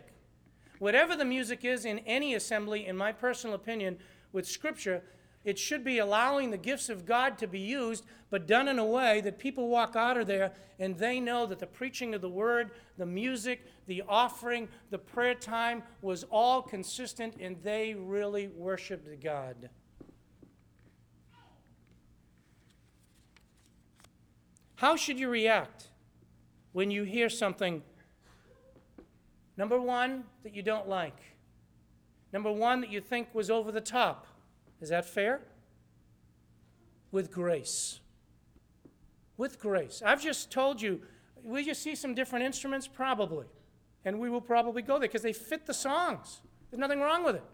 Whatever 0.78 1.16
the 1.16 1.24
music 1.24 1.64
is 1.64 1.84
in 1.84 2.00
any 2.00 2.34
assembly, 2.34 2.86
in 2.86 2.96
my 2.96 3.12
personal 3.12 3.54
opinion, 3.54 3.98
with 4.32 4.46
Scripture, 4.46 5.02
it 5.48 5.58
should 5.58 5.82
be 5.82 5.96
allowing 5.96 6.50
the 6.50 6.58
gifts 6.58 6.90
of 6.90 7.06
God 7.06 7.38
to 7.38 7.46
be 7.46 7.58
used, 7.58 8.04
but 8.28 8.46
done 8.46 8.68
in 8.68 8.78
a 8.78 8.84
way 8.84 9.22
that 9.22 9.38
people 9.38 9.68
walk 9.68 9.96
out 9.96 10.18
of 10.18 10.26
there 10.26 10.52
and 10.78 10.94
they 10.98 11.20
know 11.20 11.46
that 11.46 11.58
the 11.58 11.66
preaching 11.66 12.14
of 12.14 12.20
the 12.20 12.28
word, 12.28 12.72
the 12.98 13.06
music, 13.06 13.64
the 13.86 14.02
offering, 14.06 14.68
the 14.90 14.98
prayer 14.98 15.34
time 15.34 15.82
was 16.02 16.22
all 16.24 16.60
consistent 16.60 17.34
and 17.40 17.56
they 17.62 17.94
really 17.94 18.48
worshiped 18.48 19.24
God. 19.24 19.70
How 24.74 24.96
should 24.96 25.18
you 25.18 25.30
react 25.30 25.88
when 26.72 26.90
you 26.90 27.04
hear 27.04 27.30
something, 27.30 27.82
number 29.56 29.80
one, 29.80 30.24
that 30.42 30.54
you 30.54 30.60
don't 30.62 30.90
like? 30.90 31.16
Number 32.34 32.52
one, 32.52 32.82
that 32.82 32.90
you 32.90 33.00
think 33.00 33.34
was 33.34 33.48
over 33.48 33.72
the 33.72 33.80
top? 33.80 34.26
Is 34.80 34.90
that 34.90 35.04
fair? 35.04 35.40
With 37.10 37.30
grace. 37.32 38.00
With 39.36 39.58
grace. 39.58 40.02
I've 40.04 40.22
just 40.22 40.50
told 40.50 40.80
you, 40.82 41.00
will 41.42 41.60
you 41.60 41.74
see 41.74 41.94
some 41.94 42.14
different 42.14 42.44
instruments? 42.44 42.86
Probably. 42.86 43.46
And 44.04 44.20
we 44.20 44.30
will 44.30 44.40
probably 44.40 44.82
go 44.82 44.94
there 44.94 45.08
because 45.08 45.22
they 45.22 45.32
fit 45.32 45.66
the 45.66 45.74
songs. 45.74 46.40
There's 46.70 46.80
nothing 46.80 47.00
wrong 47.00 47.24
with 47.24 47.36
it. 47.36 47.44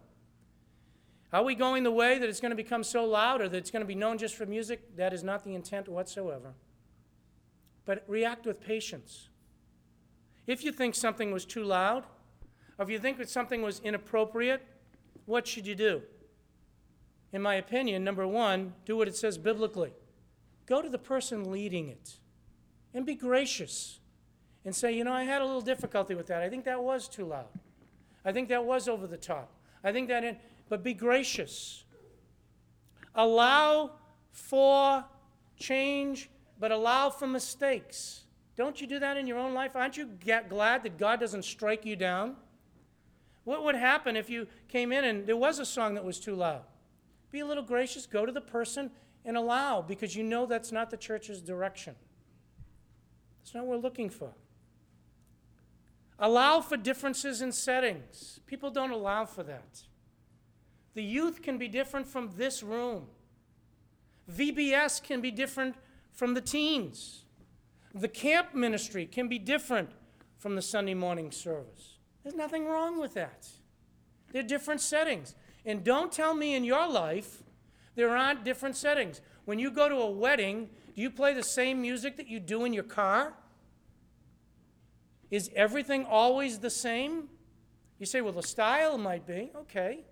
Are 1.33 1.43
we 1.43 1.55
going 1.55 1.83
the 1.83 1.91
way 1.91 2.19
that 2.19 2.29
it's 2.29 2.41
going 2.41 2.51
to 2.51 2.57
become 2.57 2.85
so 2.85 3.05
loud 3.05 3.41
or 3.41 3.49
that 3.49 3.57
it's 3.57 3.71
going 3.71 3.83
to 3.83 3.87
be 3.87 3.95
known 3.95 4.19
just 4.19 4.37
for 4.37 4.47
music? 4.47 4.97
That 4.97 5.13
is 5.13 5.25
not 5.25 5.43
the 5.43 5.55
intent 5.55 5.89
whatsoever. 5.89 6.55
But 7.85 8.05
react 8.07 8.47
with 8.47 8.61
patience. 8.61 9.29
If 10.47 10.65
you 10.65 10.73
think 10.73 10.95
something 10.95 11.33
was 11.33 11.45
too 11.45 11.65
loud, 11.65 12.05
or 12.79 12.85
if 12.85 12.91
you 12.91 12.99
think 12.99 13.19
that 13.19 13.29
something 13.29 13.63
was 13.63 13.81
inappropriate, 13.81 14.63
what 15.27 15.47
should 15.47 15.67
you 15.67 15.75
do? 15.75 16.03
In 17.35 17.43
my 17.43 17.57
opinion, 17.57 18.05
number 18.05 18.29
one, 18.29 18.75
do 18.87 18.97
what 18.97 19.09
it 19.09 19.17
says 19.17 19.37
biblically. 19.39 19.93
Go 20.67 20.81
to 20.81 20.89
the 20.89 20.99
person 20.99 21.51
leading 21.51 21.89
it 21.89 22.19
and 22.95 23.05
be 23.05 23.17
gracious 23.17 23.99
and 24.65 24.75
say, 24.75 24.93
you 24.93 25.03
know, 25.03 25.13
I 25.13 25.25
had 25.25 25.43
a 25.43 25.45
little 25.45 25.61
difficulty 25.61 26.15
with 26.15 26.29
that. 26.29 26.43
I 26.43 26.49
think 26.49 26.65
that 26.65 26.81
was 26.81 27.09
too 27.09 27.25
loud. 27.25 27.49
I 28.25 28.31
think 28.31 28.49
that 28.51 28.65
was 28.65 28.87
over 28.89 29.09
the 29.09 29.17
top. 29.17 29.51
I 29.83 29.91
think 29.91 30.07
that, 30.09 30.23
in, 30.23 30.37
but 30.69 30.85
be 30.85 30.95
gracious. 30.95 31.85
Allow 33.17 33.91
for 34.31 35.05
change, 35.59 36.31
but 36.61 36.71
allow 36.71 37.11
for 37.11 37.27
mistakes. 37.27 38.23
Don't 38.55 38.81
you 38.81 38.87
do 38.87 39.01
that 39.01 39.17
in 39.17 39.27
your 39.27 39.39
own 39.39 39.55
life? 39.55 39.75
Aren't 39.75 39.97
you 39.97 40.09
glad 40.49 40.85
that 40.85 40.99
God 40.99 41.19
doesn't 41.19 41.45
strike 41.45 41.85
you 41.85 41.97
down? 41.97 42.37
What 43.43 43.65
would 43.65 43.75
happen 43.75 44.17
if 44.17 44.31
you 44.31 44.47
came 44.69 44.93
in 44.93 45.05
and 45.05 45.27
there 45.27 45.37
was 45.37 45.59
a 45.59 45.67
song 45.67 45.95
that 45.95 46.05
was 46.05 46.21
too 46.21 46.37
loud? 46.37 46.63
Be 47.35 47.41
a 47.41 47.47
little 47.47 47.65
gracious, 47.65 48.07
go 48.07 48.25
to 48.25 48.31
the 48.31 48.41
person 48.41 48.93
and 49.25 49.37
allow 49.37 49.83
because 49.83 50.15
you 50.15 50.23
know 50.23 50.47
that's 50.47 50.71
not 50.71 50.89
the 50.89 50.97
church's 50.97 51.43
direction. 51.43 51.97
That's 53.41 53.53
not 53.53 53.67
what 53.67 53.79
we're 53.79 53.83
looking 53.83 54.09
for. 54.09 54.31
Allow 56.21 56.61
for 56.61 56.77
differences 56.77 57.43
in 57.43 57.51
settings. 57.51 58.39
People 58.47 58.71
don't 58.71 58.93
allow 58.93 59.25
for 59.25 59.43
that. 59.43 59.83
The 60.95 61.03
youth 61.03 61.43
can 61.43 61.59
be 61.59 61.67
different 61.67 62.07
from 62.07 62.31
this 62.37 62.63
room. 62.63 63.09
VBS 64.31 65.03
can 65.03 65.21
be 65.21 65.33
different 65.33 65.75
from 66.13 66.35
the 66.35 66.41
teens. 66.41 67.25
The 67.93 68.07
camp 68.07 68.55
ministry 68.55 69.07
can 69.07 69.27
be 69.27 69.41
different 69.41 69.91
from 70.39 70.55
the 70.55 70.63
Sunday 70.63 70.95
morning 70.95 71.33
service. 71.33 71.97
There's 72.23 72.37
nothing 72.37 72.67
wrong 72.67 73.01
with 73.01 73.15
that. 73.15 73.49
They're 74.31 74.45
different 74.45 74.81
settings. 74.81 75.35
And 75.65 75.83
don't 75.83 76.13
tell 76.13 76.35
me 76.35 76.55
in 76.55 76.65
your 76.65 76.89
life 76.89 77.43
there 77.95 78.17
aren't 78.17 78.45
different 78.45 78.77
settings. 78.77 79.21
When 79.45 79.59
you 79.59 79.71
go 79.71 79.89
to 79.89 79.97
a 79.97 80.11
wedding, 80.11 80.69
do 80.95 81.03
you 81.03 81.11
play 81.11 81.35
the 81.35 81.43
same 81.43 81.81
music 81.81 82.17
that 82.17 82.29
you 82.29 82.41
do 82.41 82.65
in 82.65 82.73
your 82.73 82.85
car? 82.85 83.35
Is 85.31 85.51
everything 85.55 86.05
always 86.05 86.59
the 86.59 86.71
same? 86.71 87.29
You 87.99 88.07
say, 88.07 88.21
well, 88.21 88.33
the 88.33 88.43
style 88.43 88.99
might 88.99 89.27
be. 89.27 89.51
Okay. 89.57 90.05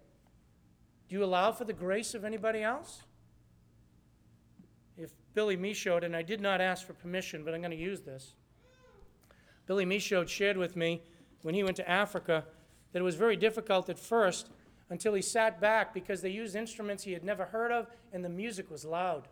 Do 1.09 1.17
you 1.17 1.25
allow 1.25 1.53
for 1.53 1.65
the 1.65 1.73
grace 1.73 2.15
of 2.15 2.25
anybody 2.25 2.63
else? 2.63 3.03
If 4.97 5.11
Billy 5.35 5.57
Michaud, 5.57 6.05
and 6.05 6.17
I 6.17 6.23
did 6.23 6.41
not 6.41 6.61
ask 6.61 6.87
for 6.87 6.95
permission, 6.95 7.45
but 7.45 7.55
I'm 7.55 7.61
going 7.61 7.71
to 7.71 7.77
use 7.77 8.01
this. 8.01 8.35
Billy 9.67 9.85
Michaud 9.85 10.27
shared 10.27 10.57
with 10.57 10.77
me 10.77 11.03
when 11.43 11.55
he 11.55 11.63
went 11.63 11.77
to 11.77 11.89
Africa 11.89 12.45
that 12.93 12.99
it 12.99 13.03
was 13.03 13.15
very 13.15 13.37
difficult 13.37 13.89
at 13.89 13.99
first 13.99 14.49
until 14.93 15.15
he 15.15 15.23
sat 15.23 15.59
back 15.59 15.95
because 15.95 16.21
they 16.21 16.29
used 16.29 16.55
instruments 16.55 17.03
he 17.03 17.15
had 17.15 17.25
never 17.25 17.47
heard 17.47 17.73
of 17.73 17.87
and 18.13 18.23
the 18.23 18.29
music 18.29 18.71
was 18.71 18.85
loud. 18.85 19.27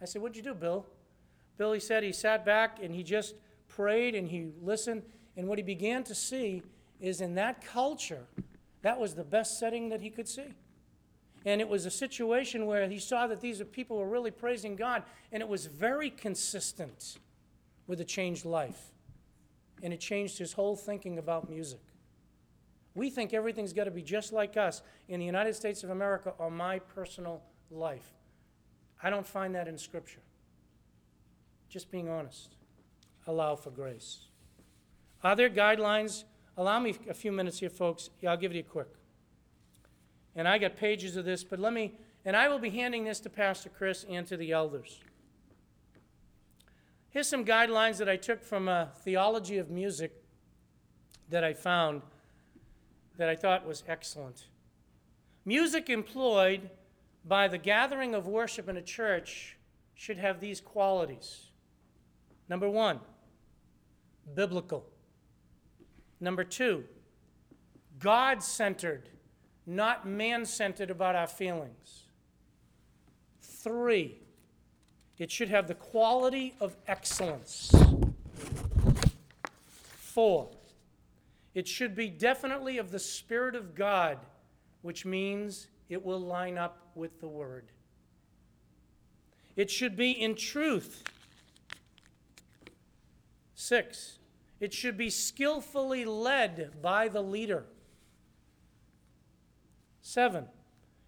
I 0.00 0.04
said, 0.04 0.22
What'd 0.22 0.36
you 0.36 0.42
do, 0.44 0.54
Bill? 0.54 0.86
Billy 1.58 1.80
said 1.80 2.04
he 2.04 2.12
sat 2.12 2.44
back 2.44 2.78
and 2.80 2.94
he 2.94 3.02
just 3.02 3.34
prayed 3.66 4.14
and 4.14 4.28
he 4.28 4.52
listened. 4.62 5.02
And 5.36 5.48
what 5.48 5.58
he 5.58 5.64
began 5.64 6.04
to 6.04 6.14
see 6.14 6.62
is 7.00 7.20
in 7.20 7.34
that 7.34 7.60
culture, 7.60 8.22
that 8.82 9.00
was 9.00 9.16
the 9.16 9.24
best 9.24 9.58
setting 9.58 9.88
that 9.88 10.00
he 10.00 10.10
could 10.10 10.28
see. 10.28 10.54
And 11.44 11.60
it 11.60 11.68
was 11.68 11.84
a 11.84 11.90
situation 11.90 12.66
where 12.66 12.88
he 12.88 13.00
saw 13.00 13.26
that 13.26 13.40
these 13.40 13.60
people 13.72 13.98
were 13.98 14.08
really 14.08 14.30
praising 14.30 14.76
God, 14.76 15.02
and 15.32 15.42
it 15.42 15.48
was 15.48 15.66
very 15.66 16.10
consistent 16.10 17.18
with 17.88 18.00
a 18.00 18.04
changed 18.04 18.44
life. 18.44 18.92
And 19.82 19.92
it 19.92 19.98
changed 19.98 20.38
his 20.38 20.52
whole 20.52 20.76
thinking 20.76 21.18
about 21.18 21.50
music. 21.50 21.80
We 22.96 23.10
think 23.10 23.34
everything's 23.34 23.74
got 23.74 23.84
to 23.84 23.90
be 23.90 24.00
just 24.00 24.32
like 24.32 24.56
us 24.56 24.80
in 25.06 25.20
the 25.20 25.26
United 25.26 25.54
States 25.54 25.84
of 25.84 25.90
America 25.90 26.32
or 26.38 26.50
my 26.50 26.78
personal 26.78 27.42
life. 27.70 28.14
I 29.02 29.10
don't 29.10 29.26
find 29.26 29.54
that 29.54 29.68
in 29.68 29.76
Scripture. 29.76 30.22
Just 31.68 31.90
being 31.90 32.08
honest. 32.08 32.56
Allow 33.26 33.56
for 33.56 33.70
grace. 33.70 34.28
Are 35.22 35.36
there 35.36 35.50
guidelines? 35.50 36.24
Allow 36.56 36.80
me 36.80 36.96
a 37.10 37.12
few 37.12 37.32
minutes 37.32 37.58
here, 37.60 37.68
folks. 37.68 38.08
Yeah, 38.22 38.30
I'll 38.30 38.38
give 38.38 38.52
it 38.52 38.56
you 38.56 38.64
quick. 38.64 38.88
And 40.34 40.48
I 40.48 40.56
got 40.56 40.74
pages 40.76 41.18
of 41.18 41.26
this, 41.26 41.44
but 41.44 41.58
let 41.58 41.74
me, 41.74 41.98
and 42.24 42.34
I 42.34 42.48
will 42.48 42.58
be 42.58 42.70
handing 42.70 43.04
this 43.04 43.20
to 43.20 43.28
Pastor 43.28 43.68
Chris 43.68 44.06
and 44.08 44.26
to 44.26 44.38
the 44.38 44.52
elders. 44.52 45.00
Here's 47.10 47.28
some 47.28 47.44
guidelines 47.44 47.98
that 47.98 48.08
I 48.08 48.16
took 48.16 48.42
from 48.42 48.68
a 48.68 48.88
theology 49.02 49.58
of 49.58 49.68
music 49.68 50.12
that 51.28 51.44
I 51.44 51.52
found 51.52 52.00
that 53.16 53.28
I 53.28 53.36
thought 53.36 53.66
was 53.66 53.82
excellent. 53.88 54.46
Music 55.44 55.88
employed 55.88 56.70
by 57.24 57.48
the 57.48 57.58
gathering 57.58 58.14
of 58.14 58.26
worship 58.26 58.68
in 58.68 58.76
a 58.76 58.82
church 58.82 59.56
should 59.94 60.18
have 60.18 60.40
these 60.40 60.60
qualities. 60.60 61.50
Number 62.48 62.68
one, 62.68 63.00
biblical. 64.34 64.86
Number 66.20 66.44
two, 66.44 66.84
God 67.98 68.42
centered, 68.42 69.08
not 69.66 70.06
man 70.06 70.44
centered 70.44 70.90
about 70.90 71.14
our 71.14 71.26
feelings. 71.26 72.04
Three, 73.40 74.18
it 75.18 75.30
should 75.30 75.48
have 75.48 75.66
the 75.66 75.74
quality 75.74 76.54
of 76.60 76.76
excellence. 76.86 77.72
Four, 79.98 80.50
it 81.56 81.66
should 81.66 81.94
be 81.94 82.10
definitely 82.10 82.76
of 82.76 82.90
the 82.90 82.98
Spirit 82.98 83.54
of 83.54 83.74
God, 83.74 84.18
which 84.82 85.06
means 85.06 85.68
it 85.88 86.04
will 86.04 86.20
line 86.20 86.58
up 86.58 86.90
with 86.94 87.18
the 87.18 87.28
Word. 87.28 87.72
It 89.56 89.70
should 89.70 89.96
be 89.96 90.10
in 90.10 90.34
truth. 90.34 91.02
Six, 93.54 94.18
it 94.60 94.74
should 94.74 94.98
be 94.98 95.08
skillfully 95.08 96.04
led 96.04 96.82
by 96.82 97.08
the 97.08 97.22
leader. 97.22 97.64
Seven, 100.02 100.48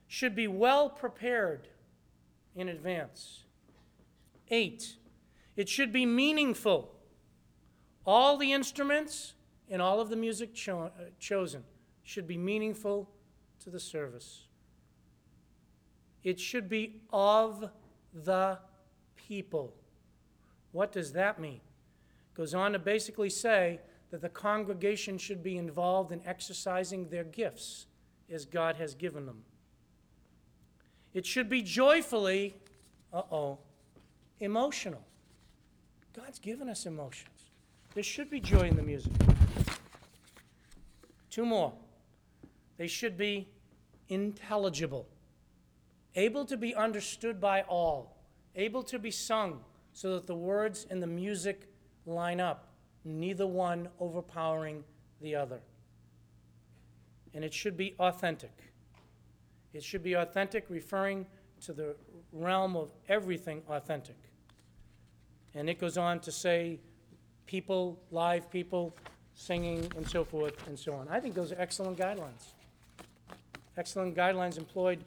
should 0.06 0.34
be 0.34 0.48
well 0.48 0.88
prepared 0.88 1.68
in 2.56 2.70
advance. 2.70 3.44
Eight, 4.48 4.96
it 5.56 5.68
should 5.68 5.92
be 5.92 6.06
meaningful. 6.06 6.94
All 8.06 8.38
the 8.38 8.54
instruments 8.54 9.34
and 9.70 9.82
all 9.82 10.00
of 10.00 10.08
the 10.08 10.16
music 10.16 10.54
cho- 10.54 10.90
uh, 10.98 11.04
chosen 11.18 11.62
should 12.02 12.26
be 12.26 12.38
meaningful 12.38 13.08
to 13.60 13.70
the 13.70 13.80
service. 13.80 14.46
It 16.24 16.40
should 16.40 16.68
be 16.68 17.00
of 17.12 17.70
the 18.12 18.58
people. 19.16 19.74
What 20.72 20.92
does 20.92 21.12
that 21.12 21.38
mean? 21.38 21.60
Goes 22.34 22.54
on 22.54 22.72
to 22.72 22.78
basically 22.78 23.30
say 23.30 23.80
that 24.10 24.20
the 24.20 24.28
congregation 24.28 25.18
should 25.18 25.42
be 25.42 25.56
involved 25.56 26.12
in 26.12 26.20
exercising 26.24 27.08
their 27.08 27.24
gifts 27.24 27.86
as 28.30 28.44
God 28.44 28.76
has 28.76 28.94
given 28.94 29.26
them. 29.26 29.42
It 31.14 31.26
should 31.26 31.48
be 31.48 31.62
joyfully, 31.62 32.56
uh 33.12 33.22
oh, 33.30 33.58
emotional. 34.40 35.02
God's 36.14 36.38
given 36.38 36.68
us 36.68 36.86
emotions. 36.86 37.50
There 37.94 38.02
should 38.02 38.30
be 38.30 38.40
joy 38.40 38.68
in 38.68 38.76
the 38.76 38.82
music. 38.82 39.12
Two 41.38 41.46
more. 41.46 41.72
They 42.78 42.88
should 42.88 43.16
be 43.16 43.46
intelligible, 44.08 45.06
able 46.16 46.44
to 46.44 46.56
be 46.56 46.74
understood 46.74 47.40
by 47.40 47.62
all, 47.68 48.16
able 48.56 48.82
to 48.82 48.98
be 48.98 49.12
sung 49.12 49.60
so 49.92 50.14
that 50.14 50.26
the 50.26 50.34
words 50.34 50.88
and 50.90 51.00
the 51.00 51.06
music 51.06 51.68
line 52.06 52.40
up, 52.40 52.66
neither 53.04 53.46
one 53.46 53.88
overpowering 54.00 54.82
the 55.20 55.36
other. 55.36 55.60
And 57.32 57.44
it 57.44 57.54
should 57.54 57.76
be 57.76 57.94
authentic. 58.00 58.72
It 59.72 59.84
should 59.84 60.02
be 60.02 60.14
authentic, 60.14 60.64
referring 60.68 61.24
to 61.60 61.72
the 61.72 61.94
realm 62.32 62.74
of 62.74 62.90
everything 63.08 63.62
authentic. 63.68 64.16
And 65.54 65.70
it 65.70 65.78
goes 65.78 65.96
on 65.96 66.18
to 66.18 66.32
say 66.32 66.80
people, 67.46 68.00
live 68.10 68.50
people, 68.50 68.96
singing, 69.38 69.90
and 69.96 70.06
so 70.06 70.24
forth 70.24 70.66
and 70.66 70.76
so 70.76 70.92
on. 70.94 71.06
I 71.08 71.20
think 71.20 71.34
those 71.34 71.52
are 71.52 71.60
excellent 71.60 71.96
guidelines. 71.96 72.52
Excellent 73.76 74.16
guidelines 74.16 74.58
employed 74.58 75.04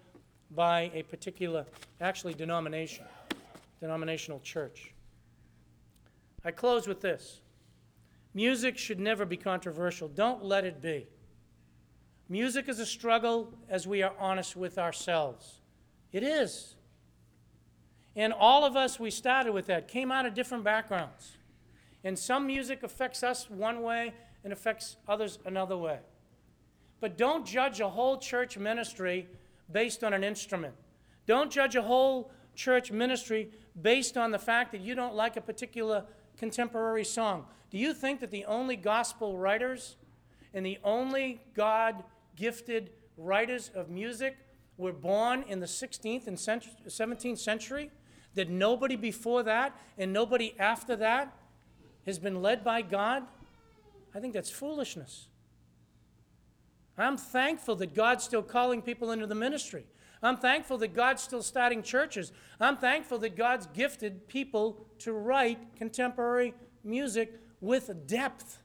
by 0.56 0.90
a 0.94 1.04
particular, 1.04 1.66
actually, 2.00 2.34
denomination, 2.34 3.06
denominational 3.82 4.40
church. 4.40 4.94
I 6.46 6.52
close 6.52 6.88
with 6.88 7.02
this 7.02 7.42
music 8.34 8.78
should 8.78 9.00
never 9.00 9.26
be 9.26 9.36
controversial. 9.36 10.08
Don't 10.08 10.46
let 10.46 10.64
it 10.64 10.82
be. 10.82 11.08
Music 12.30 12.70
is 12.70 12.80
a 12.80 12.86
struggle 12.86 13.54
as 13.68 13.86
we 13.86 14.02
are 14.02 14.14
honest 14.18 14.56
with 14.56 14.78
ourselves. 14.78 15.60
It 16.14 16.24
is. 16.24 16.76
And 18.16 18.32
all 18.32 18.64
of 18.64 18.78
us, 18.78 18.98
we 18.98 19.12
started 19.12 19.52
with 19.52 19.66
that, 19.66 19.90
came 19.90 20.10
out 20.10 20.26
of 20.26 20.34
different 20.34 20.64
backgrounds. 20.64 21.34
And 22.04 22.18
some 22.18 22.48
music 22.48 22.84
affects 22.84 23.24
us 23.24 23.50
one 23.50 23.84
way 23.84 24.14
and 24.44 24.52
affects 24.52 24.98
others 25.08 25.40
another 25.46 25.78
way. 25.78 26.00
But 27.00 27.18
don't 27.18 27.46
judge 27.46 27.80
a 27.80 27.90
whole 27.90 28.18
church 28.18 28.58
ministry 28.58 29.28
based 29.72 30.04
on 30.04 30.14
an 30.14 30.24
instrument. 30.24 30.74
Don't 31.26 31.52
judge 31.52 31.76
a 31.76 31.82
whole 31.82 32.32
church 32.56 32.92
ministry 32.92 33.50
based 33.82 34.18
on 34.18 34.32
the 34.32 34.40
fact 34.40 34.72
that 34.72 34.82
you 34.82 34.96
don't 34.96 35.16
like 35.16 35.38
a 35.38 35.42
particular 35.42 36.06
contemporary 36.38 37.04
song. 37.04 37.46
Do 37.70 37.78
you 37.78 37.94
think 37.94 38.20
that 38.20 38.32
the 38.32 38.46
only 38.46 38.76
gospel 38.76 39.38
writers 39.38 39.96
and 40.54 40.66
the 40.66 40.78
only 40.84 41.42
God 41.54 42.04
gifted 42.36 42.92
writers 43.18 43.72
of 43.74 43.90
music 43.90 44.38
were 44.78 44.92
born 44.92 45.44
in 45.48 45.60
the 45.60 45.68
16th 45.68 46.28
and 46.28 46.38
17th 46.38 47.38
century? 47.38 47.92
That 48.36 48.50
nobody 48.50 48.96
before 48.96 49.44
that 49.44 49.76
and 49.98 50.12
nobody 50.14 50.56
after 50.58 50.96
that 50.98 51.36
has 52.06 52.20
been 52.20 52.42
led 52.42 52.64
by 52.64 52.82
God, 52.82 53.24
I 54.14 54.20
think 54.20 54.34
that's 54.34 54.50
foolishness. 54.50 55.28
I'm 56.98 57.18
thankful 57.18 57.76
that 57.78 57.94
God's 57.94 58.24
still 58.24 58.44
calling 58.44 58.82
people 58.82 59.12
into 59.12 59.28
the 59.28 59.36
ministry. 59.36 59.86
I'm 60.24 60.38
thankful 60.38 60.78
that 60.80 60.94
God's 60.94 61.24
still 61.24 61.42
starting 61.42 61.82
churches. 61.82 62.32
I'm 62.60 62.78
thankful 62.78 63.18
that 63.20 63.36
God's 63.36 63.66
gifted 63.68 64.28
people 64.28 64.86
to 65.00 65.14
write 65.14 65.76
contemporary 65.76 66.54
music 66.84 67.40
with 67.60 68.08
depth. 68.08 68.60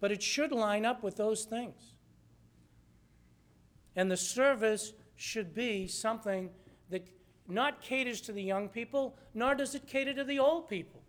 But 0.00 0.12
it 0.12 0.22
should 0.22 0.52
line 0.52 0.84
up 0.84 1.02
with 1.02 1.16
those 1.16 1.44
things. 1.44 1.94
And 3.96 4.10
the 4.10 4.16
service 4.16 4.92
should 5.16 5.54
be 5.54 5.86
something 5.86 6.50
that 6.90 7.08
not 7.48 7.80
caters 7.80 8.20
to 8.22 8.32
the 8.32 8.42
young 8.42 8.68
people, 8.68 9.16
nor 9.32 9.54
does 9.54 9.74
it 9.74 9.86
cater 9.86 10.12
to 10.14 10.24
the 10.24 10.38
old 10.38 10.68
people. 10.68 11.03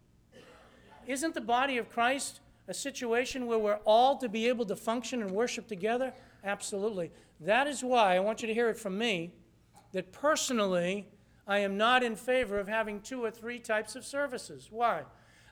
Isn't 1.08 1.34
the 1.34 1.42
body 1.42 1.78
of 1.78 1.90
Christ 1.90 2.40
a 2.68 2.74
situation 2.74 3.46
where 3.46 3.60
we're 3.60 3.80
all 3.86 4.18
to 4.18 4.28
be 4.28 4.48
able 4.48 4.66
to 4.66 4.76
function 4.76 5.22
and 5.22 5.32
worship 5.32 5.68
together? 5.68 6.14
Absolutely. 6.44 7.12
That 7.40 7.68
is 7.68 7.84
why 7.84 8.16
I 8.16 8.20
want 8.20 8.42
you 8.42 8.48
to 8.48 8.54
hear 8.54 8.70
it 8.70 8.78
from 8.78 8.98
me 8.98 9.34
that 9.92 10.12
personally, 10.12 11.08
I 11.48 11.60
am 11.60 11.78
not 11.78 12.04
in 12.04 12.16
favor 12.16 12.60
of 12.60 12.68
having 12.68 13.02
two 13.02 13.24
or 13.24 13.32
three 13.32 13.60
types 13.60 13.96
of 13.96 14.04
services. 14.04 14.68
Why? 14.72 15.04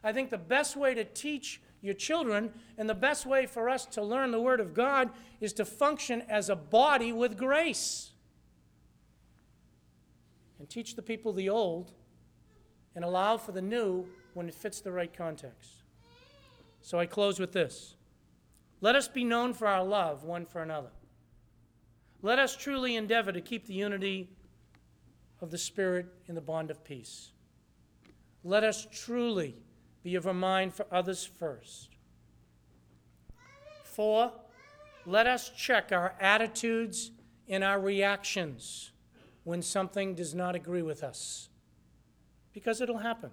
I 0.03 0.11
think 0.11 0.29
the 0.29 0.37
best 0.37 0.75
way 0.75 0.93
to 0.93 1.03
teach 1.03 1.61
your 1.81 1.93
children 1.93 2.51
and 2.77 2.89
the 2.89 2.95
best 2.95 3.25
way 3.25 3.45
for 3.45 3.69
us 3.69 3.85
to 3.85 4.01
learn 4.01 4.31
the 4.31 4.41
Word 4.41 4.59
of 4.59 4.73
God 4.73 5.11
is 5.39 5.53
to 5.53 5.65
function 5.65 6.23
as 6.29 6.49
a 6.49 6.55
body 6.55 7.11
with 7.11 7.37
grace 7.37 8.11
and 10.59 10.69
teach 10.69 10.95
the 10.95 11.01
people 11.01 11.33
the 11.33 11.49
old 11.49 11.91
and 12.95 13.03
allow 13.03 13.37
for 13.37 13.51
the 13.51 13.61
new 13.61 14.07
when 14.33 14.47
it 14.47 14.55
fits 14.55 14.81
the 14.81 14.91
right 14.91 15.15
context. 15.15 15.83
So 16.81 16.99
I 16.99 17.05
close 17.05 17.39
with 17.39 17.51
this 17.51 17.95
Let 18.81 18.95
us 18.95 19.07
be 19.07 19.23
known 19.23 19.53
for 19.53 19.67
our 19.67 19.83
love 19.83 20.23
one 20.23 20.45
for 20.45 20.61
another. 20.61 20.91
Let 22.21 22.39
us 22.39 22.55
truly 22.55 22.95
endeavor 22.95 23.31
to 23.31 23.41
keep 23.41 23.65
the 23.65 23.73
unity 23.73 24.29
of 25.41 25.51
the 25.51 25.57
Spirit 25.57 26.07
in 26.27 26.35
the 26.35 26.41
bond 26.41 26.71
of 26.71 26.83
peace. 26.83 27.31
Let 28.43 28.63
us 28.63 28.87
truly 28.91 29.55
be 30.03 30.15
of 30.15 30.25
a 30.25 30.33
mind 30.33 30.73
for 30.73 30.85
others 30.91 31.25
first. 31.25 31.89
Four, 33.83 34.31
let 35.05 35.27
us 35.27 35.49
check 35.49 35.91
our 35.91 36.15
attitudes 36.19 37.11
and 37.47 37.63
our 37.63 37.79
reactions 37.79 38.91
when 39.43 39.61
something 39.61 40.15
does 40.15 40.33
not 40.33 40.55
agree 40.55 40.81
with 40.81 41.03
us, 41.03 41.49
because 42.53 42.79
it'll 42.79 42.99
happen. 42.99 43.31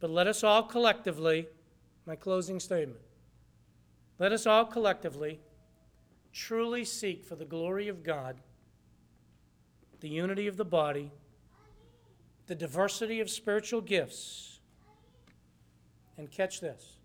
But 0.00 0.10
let 0.10 0.26
us 0.26 0.42
all 0.44 0.62
collectively, 0.62 1.48
my 2.06 2.16
closing 2.16 2.60
statement, 2.60 3.00
let 4.18 4.32
us 4.32 4.46
all 4.46 4.64
collectively 4.64 5.40
truly 6.32 6.84
seek 6.84 7.24
for 7.24 7.34
the 7.34 7.44
glory 7.44 7.88
of 7.88 8.04
God, 8.04 8.36
the 10.00 10.08
unity 10.08 10.46
of 10.46 10.56
the 10.56 10.64
body, 10.64 11.10
the 12.46 12.54
diversity 12.54 13.18
of 13.20 13.28
spiritual 13.28 13.80
gifts, 13.80 14.60
and 16.16 16.30
catch 16.30 16.60
this, 16.60 16.98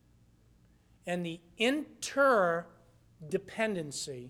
and 1.07 1.25
the 1.25 1.39
interdependency 1.59 4.29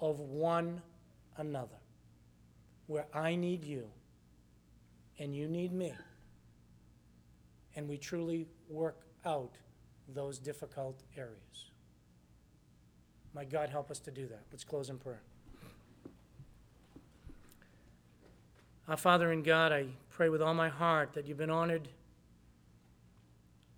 of 0.00 0.20
one 0.20 0.80
another, 1.36 1.80
where 2.86 3.06
I 3.12 3.34
need 3.34 3.64
you 3.64 3.88
and 5.18 5.34
you 5.34 5.48
need 5.48 5.72
me. 5.72 5.92
And 7.80 7.88
we 7.88 7.96
truly 7.96 8.46
work 8.68 9.06
out 9.24 9.54
those 10.12 10.38
difficult 10.38 11.02
areas. 11.16 11.70
My 13.32 13.42
God, 13.46 13.70
help 13.70 13.90
us 13.90 13.98
to 14.00 14.10
do 14.10 14.26
that. 14.26 14.42
Let's 14.52 14.64
close 14.64 14.90
in 14.90 14.98
prayer. 14.98 15.22
Our 18.86 18.98
Father 18.98 19.32
in 19.32 19.42
God, 19.42 19.72
I 19.72 19.86
pray 20.10 20.28
with 20.28 20.42
all 20.42 20.52
my 20.52 20.68
heart 20.68 21.14
that 21.14 21.26
you've 21.26 21.38
been 21.38 21.48
honored 21.48 21.88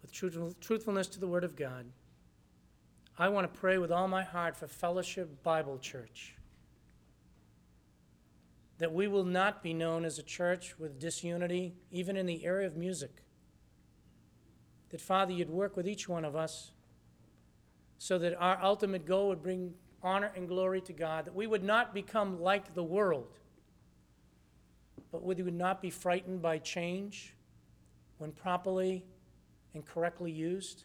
with 0.02 0.10
truthfulness 0.60 1.06
to 1.06 1.20
the 1.20 1.28
Word 1.28 1.44
of 1.44 1.54
God. 1.54 1.86
I 3.16 3.28
want 3.28 3.54
to 3.54 3.60
pray 3.60 3.78
with 3.78 3.92
all 3.92 4.08
my 4.08 4.24
heart 4.24 4.56
for 4.56 4.66
Fellowship 4.66 5.44
Bible 5.44 5.78
Church 5.78 6.34
that 8.78 8.92
we 8.92 9.06
will 9.06 9.22
not 9.22 9.62
be 9.62 9.72
known 9.72 10.04
as 10.04 10.18
a 10.18 10.24
church 10.24 10.76
with 10.76 10.98
disunity, 10.98 11.76
even 11.92 12.16
in 12.16 12.26
the 12.26 12.44
area 12.44 12.66
of 12.66 12.76
music. 12.76 13.18
That, 14.92 15.00
Father, 15.00 15.32
you'd 15.32 15.50
work 15.50 15.76
with 15.76 15.88
each 15.88 16.08
one 16.08 16.24
of 16.24 16.36
us 16.36 16.70
so 17.98 18.18
that 18.18 18.36
our 18.38 18.58
ultimate 18.62 19.04
goal 19.04 19.28
would 19.28 19.42
bring 19.42 19.74
honor 20.02 20.30
and 20.36 20.46
glory 20.46 20.80
to 20.82 20.92
God, 20.92 21.24
that 21.24 21.34
we 21.34 21.46
would 21.46 21.64
not 21.64 21.92
become 21.92 22.40
like 22.40 22.74
the 22.74 22.82
world, 22.84 23.38
but 25.10 25.24
we 25.24 25.34
would 25.42 25.54
not 25.54 25.82
be 25.82 25.90
frightened 25.90 26.40
by 26.40 26.58
change 26.58 27.34
when 28.18 28.30
properly 28.30 29.04
and 29.74 29.84
correctly 29.84 30.30
used. 30.30 30.84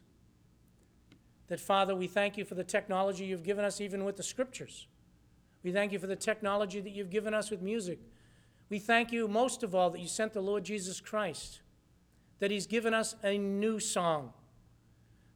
That, 1.48 1.60
Father, 1.60 1.96
we 1.96 2.08
thank 2.08 2.38
you 2.38 2.46
for 2.46 2.56
the 2.56 2.64
technology 2.64 3.26
you've 3.26 3.44
given 3.44 3.64
us, 3.64 3.80
even 3.80 4.04
with 4.04 4.18
the 4.18 4.24
scriptures 4.24 4.88
we 5.68 5.74
thank 5.74 5.92
you 5.92 6.00
for 6.00 6.08
the 6.08 6.16
technology 6.16 6.80
that 6.80 6.92
you've 6.92 7.10
given 7.10 7.34
us 7.34 7.52
with 7.52 7.62
music. 7.62 8.00
We 8.70 8.80
thank 8.80 9.12
you 9.12 9.28
most 9.28 9.64
of 9.64 9.76
all 9.76 9.90
that 9.90 10.00
you 10.00 10.08
sent 10.08 10.32
the 10.32 10.42
Lord 10.42 10.64
Jesus 10.64 11.02
Christ, 11.02 11.60
that 12.40 12.52
He's 12.52 12.68
given 12.68 12.94
us 12.94 13.16
a 13.24 13.38
new 13.38 13.80
song. 13.80 14.34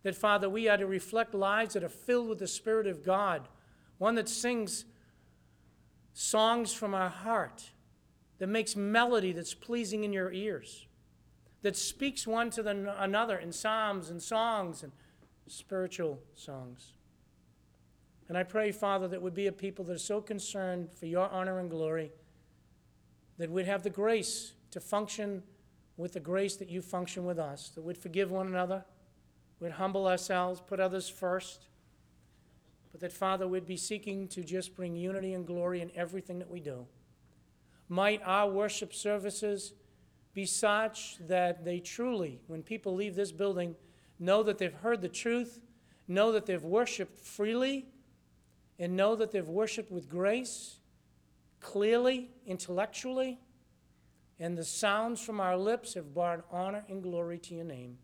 That, 0.03 0.15
Father, 0.15 0.49
we 0.49 0.67
are 0.67 0.77
to 0.77 0.85
reflect 0.85 1.33
lives 1.33 1.73
that 1.73 1.83
are 1.83 1.89
filled 1.89 2.29
with 2.29 2.39
the 2.39 2.47
Spirit 2.47 2.87
of 2.87 3.03
God, 3.03 3.47
one 3.97 4.15
that 4.15 4.29
sings 4.29 4.85
songs 6.13 6.73
from 6.73 6.93
our 6.93 7.09
heart, 7.09 7.71
that 8.39 8.47
makes 8.47 8.75
melody 8.75 9.31
that's 9.31 9.53
pleasing 9.53 10.03
in 10.03 10.11
your 10.11 10.31
ears, 10.31 10.87
that 11.61 11.77
speaks 11.77 12.25
one 12.25 12.49
to 12.49 12.63
the, 12.63 12.95
another 12.97 13.37
in 13.37 13.51
psalms 13.51 14.09
and 14.09 14.21
songs 14.21 14.81
and 14.83 14.91
spiritual 15.47 16.19
songs. 16.33 16.93
And 18.27 18.37
I 18.37 18.43
pray, 18.43 18.71
Father, 18.71 19.07
that 19.09 19.21
would 19.21 19.33
be 19.35 19.47
a 19.47 19.51
people 19.51 19.85
that 19.85 19.93
are 19.93 19.99
so 19.99 20.21
concerned 20.21 20.89
for 20.95 21.05
your 21.05 21.29
honor 21.29 21.59
and 21.59 21.69
glory 21.69 22.11
that 23.37 23.51
we'd 23.51 23.65
have 23.65 23.83
the 23.83 23.89
grace 23.89 24.53
to 24.71 24.79
function 24.79 25.43
with 25.97 26.13
the 26.13 26.19
grace 26.19 26.55
that 26.57 26.69
you 26.69 26.81
function 26.81 27.25
with 27.25 27.39
us, 27.39 27.69
that 27.75 27.81
we'd 27.81 27.97
forgive 27.97 28.31
one 28.31 28.47
another, 28.47 28.83
we'd 29.59 29.73
humble 29.73 30.07
ourselves, 30.07 30.61
put 30.65 30.79
others 30.79 31.09
first, 31.09 31.67
but 32.91 33.01
that, 33.01 33.13
Father, 33.13 33.47
we'd 33.47 33.65
be 33.65 33.77
seeking 33.77 34.27
to 34.29 34.43
just 34.43 34.75
bring 34.75 34.95
unity 34.95 35.33
and 35.33 35.45
glory 35.45 35.81
in 35.81 35.91
everything 35.95 36.39
that 36.39 36.49
we 36.49 36.59
do. 36.59 36.85
Might 37.87 38.21
our 38.25 38.49
worship 38.49 38.93
services 38.93 39.73
be 40.33 40.45
such 40.45 41.17
that 41.27 41.65
they 41.65 41.79
truly, 41.79 42.41
when 42.47 42.63
people 42.63 42.95
leave 42.95 43.15
this 43.15 43.31
building, 43.31 43.75
know 44.19 44.43
that 44.43 44.57
they've 44.57 44.73
heard 44.73 45.01
the 45.01 45.09
truth, 45.09 45.59
know 46.07 46.31
that 46.31 46.45
they've 46.45 46.63
worshiped 46.63 47.19
freely 47.19 47.85
and 48.79 48.95
know 48.95 49.15
that 49.15 49.31
they've 49.31 49.47
worshiped 49.47 49.91
with 49.91 50.09
grace, 50.09 50.77
clearly, 51.59 52.29
intellectually, 52.45 53.39
and 54.41 54.57
the 54.57 54.65
sounds 54.65 55.21
from 55.21 55.39
our 55.39 55.55
lips 55.55 55.93
have 55.93 56.15
brought 56.15 56.43
honor 56.51 56.83
and 56.89 57.03
glory 57.03 57.37
to 57.37 57.53
your 57.53 57.63
name. 57.63 57.99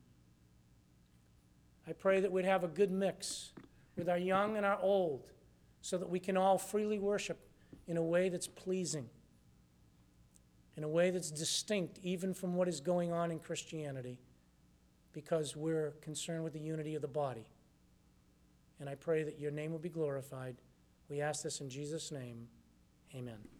I 1.87 1.93
pray 1.93 2.19
that 2.19 2.31
we'd 2.31 2.45
have 2.45 2.63
a 2.63 2.67
good 2.67 2.91
mix 2.91 3.53
with 3.95 4.07
our 4.07 4.19
young 4.19 4.55
and 4.55 4.63
our 4.63 4.79
old 4.79 5.31
so 5.81 5.97
that 5.97 6.07
we 6.07 6.19
can 6.19 6.37
all 6.37 6.59
freely 6.59 6.99
worship 6.99 7.39
in 7.87 7.97
a 7.97 8.03
way 8.03 8.29
that's 8.29 8.47
pleasing, 8.47 9.09
in 10.75 10.83
a 10.83 10.87
way 10.87 11.09
that's 11.09 11.31
distinct 11.31 11.97
even 12.03 12.35
from 12.35 12.53
what 12.53 12.67
is 12.67 12.81
going 12.81 13.11
on 13.11 13.31
in 13.31 13.39
Christianity, 13.39 14.19
because 15.13 15.55
we're 15.55 15.91
concerned 16.01 16.43
with 16.43 16.53
the 16.53 16.59
unity 16.59 16.93
of 16.93 17.01
the 17.01 17.07
body. 17.07 17.47
And 18.79 18.87
I 18.87 18.93
pray 18.93 19.23
that 19.23 19.39
your 19.39 19.49
name 19.49 19.71
will 19.71 19.79
be 19.79 19.89
glorified. 19.89 20.57
We 21.09 21.19
ask 21.19 21.41
this 21.41 21.61
in 21.61 21.69
Jesus' 21.69 22.11
name. 22.11 22.47
Amen. 23.15 23.56